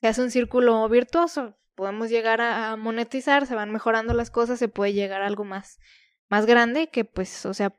se 0.00 0.06
hace 0.06 0.22
un 0.22 0.30
círculo 0.30 0.88
virtuoso. 0.88 1.56
Podemos 1.74 2.10
llegar 2.10 2.40
a, 2.40 2.76
monetizar, 2.76 3.46
se 3.46 3.54
van 3.54 3.72
mejorando 3.72 4.12
las 4.12 4.30
cosas, 4.30 4.58
se 4.58 4.68
puede 4.68 4.92
llegar 4.92 5.22
a 5.22 5.26
algo 5.26 5.44
más, 5.44 5.78
más 6.28 6.44
grande 6.44 6.88
que 6.88 7.04
pues, 7.04 7.46
o 7.46 7.54
sea, 7.54 7.74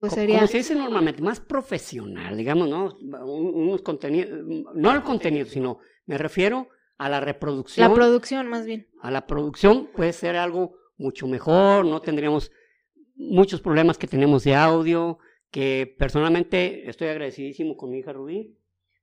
pues 0.00 0.14
sería... 0.14 0.36
Como 0.36 0.48
se 0.48 0.58
dice 0.58 0.74
normalmente, 0.74 1.22
más 1.22 1.40
profesional, 1.40 2.36
digamos, 2.36 2.68
¿no? 2.68 2.96
Unos 3.24 3.82
contenidos, 3.82 4.30
no 4.74 4.92
el 4.92 5.02
contenido, 5.02 5.46
sino 5.46 5.78
me 6.06 6.18
refiero 6.18 6.68
a 6.98 7.08
la 7.08 7.20
reproducción. 7.20 7.88
La 7.88 7.94
producción, 7.94 8.48
más 8.48 8.66
bien. 8.66 8.88
A 9.00 9.10
la 9.10 9.26
producción 9.26 9.90
puede 9.94 10.12
ser 10.12 10.36
algo 10.36 10.76
mucho 10.96 11.26
mejor, 11.26 11.84
no 11.84 12.00
tendríamos 12.00 12.50
muchos 13.14 13.60
problemas 13.60 13.98
que 13.98 14.06
tenemos 14.06 14.44
de 14.44 14.54
audio, 14.54 15.18
que 15.50 15.94
personalmente 15.98 16.88
estoy 16.88 17.08
agradecidísimo 17.08 17.76
con 17.76 17.90
mi 17.90 17.98
hija 17.98 18.12
Rubí, 18.12 18.58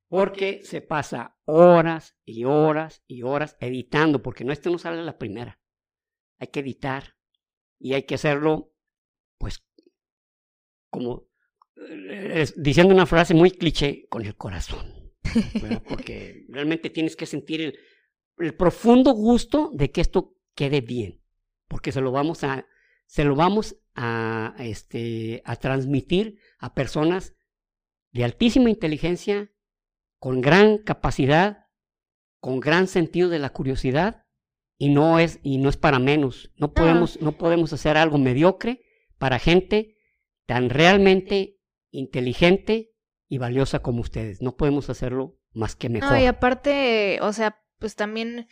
porque 0.08 0.62
se 0.64 0.82
pasa 0.82 1.38
horas 1.46 2.18
y 2.26 2.44
horas 2.44 3.04
y 3.08 3.24
horas 3.24 3.58
editando, 3.60 4.22
porque 4.22 4.44
no, 4.44 4.52
esto 4.52 4.70
no 4.70 4.78
sale 4.78 5.02
la 5.04 5.18
primera. 5.18 5.60
Hay 6.40 6.48
que 6.48 6.60
editar 6.60 7.16
y 7.80 7.94
hay 7.94 8.04
que 8.04 8.16
hacerlo, 8.16 8.74
pues, 9.38 9.64
como 10.90 11.28
eh, 11.90 12.46
diciendo 12.58 12.94
una 12.94 13.06
frase 13.06 13.34
muy 13.34 13.52
cliché, 13.52 14.08
con 14.10 14.26
el 14.26 14.36
corazón. 14.36 15.14
Porque 15.88 16.46
realmente 16.50 16.90
tienes 16.90 17.16
que 17.16 17.26
sentir 17.26 17.62
el, 17.62 17.80
el 18.38 18.56
profundo 18.56 19.14
gusto 19.14 19.70
de 19.74 19.92
que 19.92 20.02
esto 20.02 20.36
quede 20.56 20.82
bien, 20.82 21.22
porque 21.68 21.92
se 21.92 22.02
lo 22.02 22.12
vamos 22.12 22.44
a, 22.44 22.68
se 23.06 23.24
lo 23.24 23.36
vamos 23.36 23.78
a, 23.96 24.56
este, 24.60 25.42
a 25.46 25.56
transmitir 25.56 26.40
a 26.60 26.74
personas 26.74 27.36
de 28.12 28.24
altísima 28.24 28.70
inteligencia, 28.70 29.52
con 30.20 30.42
gran 30.42 30.78
capacidad, 30.78 31.66
con 32.40 32.60
gran 32.60 32.88
sentido 32.88 33.30
de 33.30 33.40
la 33.40 33.52
curiosidad, 33.52 34.26
y 34.78 34.90
no 34.90 35.20
es, 35.20 35.40
y 35.44 35.58
no 35.58 35.70
es 35.70 35.78
para 35.78 36.00
menos. 36.00 36.52
No 36.56 36.74
podemos, 36.74 37.22
no 37.22 37.38
podemos 37.38 37.72
hacer 37.72 37.98
algo 37.98 38.18
mediocre 38.18 38.82
para 39.18 39.38
gente 39.38 39.96
tan 40.48 40.70
realmente 40.70 41.60
inteligente 41.92 42.92
y 43.28 43.38
valiosa 43.38 43.80
como 43.80 44.02
ustedes. 44.02 44.42
No 44.42 44.58
podemos 44.58 44.90
hacerlo 44.90 45.38
más 45.54 45.76
que 45.76 45.90
mejor. 45.90 46.12
No, 46.12 46.20
y 46.20 46.26
aparte, 46.26 47.20
o 47.22 47.32
sea, 47.32 47.62
pues 47.78 47.96
también, 47.96 48.48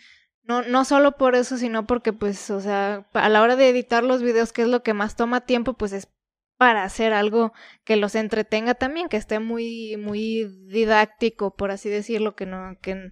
no, 0.50 0.64
no 0.64 0.84
solo 0.84 1.12
por 1.12 1.36
eso, 1.36 1.58
sino 1.58 1.86
porque, 1.86 2.12
pues, 2.12 2.50
o 2.50 2.60
sea, 2.60 3.08
a 3.14 3.30
la 3.30 3.44
hora 3.44 3.56
de 3.56 3.70
editar 3.70 4.04
los 4.04 4.24
videos, 4.24 4.52
que 4.52 4.64
es 4.64 4.68
lo 4.68 4.82
que 4.82 4.96
más 4.96 5.16
toma 5.16 5.42
tiempo, 5.46 5.74
pues 5.76 5.94
es 5.94 6.10
para 6.58 6.84
hacer 6.84 7.14
algo 7.14 7.54
que 7.84 7.98
los 7.98 8.16
entretenga 8.16 8.74
también, 8.74 9.10
que 9.10 9.18
esté 9.18 9.38
muy, 9.40 9.96
muy 9.98 10.46
didáctico, 10.68 11.56
por 11.56 11.70
así 11.70 11.88
decirlo, 11.90 12.36
que 12.36 12.48
no, 12.48 12.80
que 12.82 13.12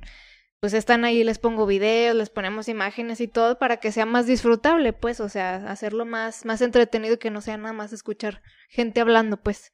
pues 0.59 0.73
están 0.73 1.05
ahí, 1.05 1.23
les 1.23 1.37
pongo 1.37 1.67
videos, 1.67 2.15
les 2.15 2.31
ponemos 2.31 2.67
imágenes 2.69 3.21
y 3.21 3.27
todo 3.27 3.59
para 3.59 3.77
que 3.77 3.91
sea 3.91 4.07
más 4.07 4.25
disfrutable, 4.25 4.91
pues, 4.93 5.19
o 5.19 5.29
sea, 5.29 5.57
hacerlo 5.69 6.05
más, 6.05 6.43
más 6.43 6.61
entretenido 6.61 7.13
y 7.13 7.19
que 7.19 7.29
no 7.29 7.41
sea 7.41 7.57
nada 7.57 7.73
más 7.73 7.93
escuchar 7.93 8.41
gente 8.67 8.99
hablando, 8.99 9.37
pues. 9.37 9.71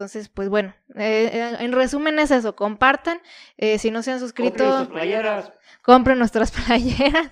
Entonces, 0.00 0.30
pues 0.30 0.48
bueno, 0.48 0.74
eh, 0.96 1.56
en 1.60 1.72
resumen 1.72 2.18
es 2.20 2.30
eso, 2.30 2.56
compartan, 2.56 3.20
eh, 3.58 3.78
si 3.78 3.90
no 3.90 4.02
se 4.02 4.10
han 4.10 4.18
suscrito, 4.18 4.64
compren, 4.64 4.88
playeras. 4.88 5.52
compren 5.82 6.18
nuestras 6.18 6.52
playeras, 6.66 7.30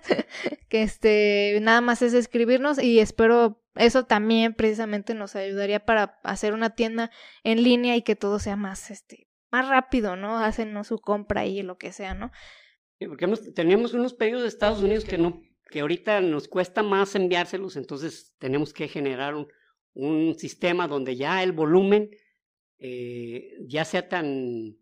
que 0.69 0.83
este, 0.83 1.61
nada 1.63 1.81
más 1.81 2.03
es 2.03 2.13
escribirnos 2.13 2.79
y 2.79 3.01
espero 3.01 3.65
eso 3.75 4.05
también 4.05 4.53
precisamente 4.53 5.15
nos 5.15 5.35
ayudaría 5.35 5.81
para 5.81 6.21
hacer 6.25 6.53
una 6.53 6.69
tienda 6.69 7.11
en 7.43 7.63
línea 7.63 7.97
y 7.97 8.03
que 8.03 8.17
todo 8.17 8.39
sea 8.39 8.57
más, 8.57 8.91
este, 8.91 9.29
más 9.51 9.67
rápido, 9.67 10.17
¿no? 10.17 10.37
Hacen 10.37 10.85
su 10.85 10.99
compra 10.99 11.47
y 11.47 11.63
lo 11.63 11.79
que 11.79 11.93
sea, 11.93 12.13
¿no? 12.13 12.31
porque 13.01 13.27
teníamos 13.55 13.95
unos 13.95 14.13
pedidos 14.13 14.43
de 14.43 14.49
Estados 14.49 14.83
Unidos 14.83 15.07
que 15.07 15.17
no, 15.17 15.41
que 15.71 15.81
ahorita 15.81 16.21
nos 16.21 16.49
cuesta 16.49 16.83
más 16.83 17.15
enviárselos, 17.15 17.77
entonces 17.77 18.35
tenemos 18.39 18.75
que 18.75 18.89
generar 18.89 19.37
un, 19.37 19.49
un 19.95 20.35
sistema 20.35 20.87
donde 20.87 21.17
ya 21.17 21.43
el 21.43 21.53
volumen 21.53 22.11
eh, 22.79 23.57
ya 23.67 23.85
sea 23.85 24.09
tan 24.09 24.77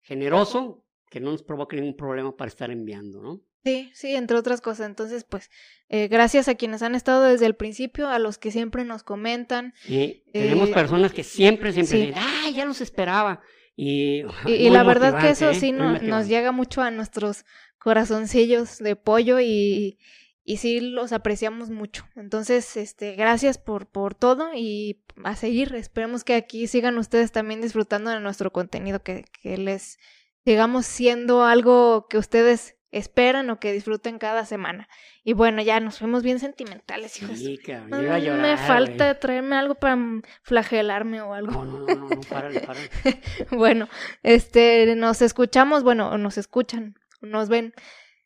generoso 0.00 0.84
que 1.10 1.20
no 1.20 1.30
nos 1.30 1.42
provoque 1.42 1.76
ningún 1.76 1.96
problema 1.96 2.36
para 2.36 2.48
estar 2.48 2.70
enviando, 2.70 3.22
¿no? 3.22 3.42
Sí, 3.64 3.90
sí, 3.94 4.16
entre 4.16 4.36
otras 4.36 4.60
cosas. 4.60 4.86
Entonces, 4.86 5.24
pues, 5.24 5.50
eh, 5.88 6.08
gracias 6.08 6.48
a 6.48 6.56
quienes 6.56 6.82
han 6.82 6.94
estado 6.94 7.22
desde 7.24 7.46
el 7.46 7.54
principio, 7.54 8.08
a 8.08 8.18
los 8.18 8.38
que 8.38 8.50
siempre 8.50 8.84
nos 8.84 9.04
comentan. 9.04 9.74
Sí, 9.82 10.24
tenemos 10.32 10.70
eh, 10.70 10.72
personas 10.72 11.12
que 11.12 11.22
siempre, 11.22 11.72
siempre 11.72 11.98
dicen, 11.98 12.14
¡ah, 12.16 12.50
ya 12.52 12.64
los 12.64 12.80
esperaba! 12.80 13.40
Y, 13.76 14.24
y, 14.46 14.70
la 14.70 14.82
verdad 14.82 15.20
que 15.20 15.30
eso 15.30 15.54
sí 15.54 15.72
nos 15.72 16.26
llega 16.26 16.50
mucho 16.50 16.82
a 16.82 16.90
nuestros 16.90 17.44
corazoncillos 17.78 18.78
de 18.78 18.96
pollo 18.96 19.38
y, 19.40 19.98
y 20.44 20.56
sí 20.56 20.80
los 20.80 21.12
apreciamos 21.12 21.70
mucho. 21.70 22.06
Entonces, 22.16 22.76
este, 22.76 23.14
gracias 23.14 23.58
por, 23.58 23.86
por 23.86 24.14
todo 24.14 24.50
y 24.54 25.02
a 25.24 25.36
seguir. 25.36 25.74
Esperemos 25.74 26.24
que 26.24 26.34
aquí 26.34 26.66
sigan 26.66 26.98
ustedes 26.98 27.32
también 27.32 27.60
disfrutando 27.60 28.10
de 28.10 28.20
nuestro 28.20 28.52
contenido, 28.52 29.02
que, 29.02 29.24
que 29.40 29.56
les 29.56 29.98
sigamos 30.44 30.86
siendo 30.86 31.44
algo 31.44 32.06
que 32.08 32.18
ustedes 32.18 32.76
esperan 32.92 33.48
o 33.50 33.58
que 33.58 33.72
disfruten 33.72 34.18
cada 34.18 34.44
semana. 34.44 34.88
Y 35.24 35.32
bueno, 35.32 35.62
ya 35.62 35.80
nos 35.80 35.98
fuimos 35.98 36.22
bien 36.22 36.38
sentimentales, 36.38 37.20
hijos. 37.22 37.38
Sí, 37.38 37.58
cabrón, 37.58 38.04
iba 38.04 38.14
a 38.14 38.18
llorar, 38.18 38.42
me 38.42 38.56
falta 38.56 39.18
traerme 39.18 39.56
algo 39.56 39.76
para 39.76 39.96
flagelarme 40.42 41.22
o 41.22 41.32
algo. 41.32 41.52
No, 41.52 41.64
no, 41.64 41.86
no, 41.86 42.08
no, 42.08 42.20
párale, 42.28 42.60
párale. 42.60 42.90
bueno, 43.50 43.88
este, 44.22 44.94
nos 44.94 45.22
escuchamos, 45.22 45.82
bueno, 45.82 46.18
nos 46.18 46.36
escuchan, 46.36 46.98
nos 47.22 47.48
ven 47.48 47.72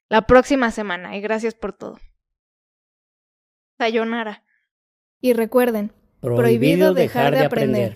la 0.09 0.23
próxima 0.23 0.71
semana 0.71 1.17
y 1.17 1.21
gracias 1.21 1.55
por 1.55 1.73
todo. 1.73 1.99
Sayonara. 3.79 4.45
Y 5.21 5.33
recuerden, 5.33 5.93
prohibido, 6.21 6.95
dejar, 6.95 7.35
de 7.35 7.45
aprender. 7.45 7.95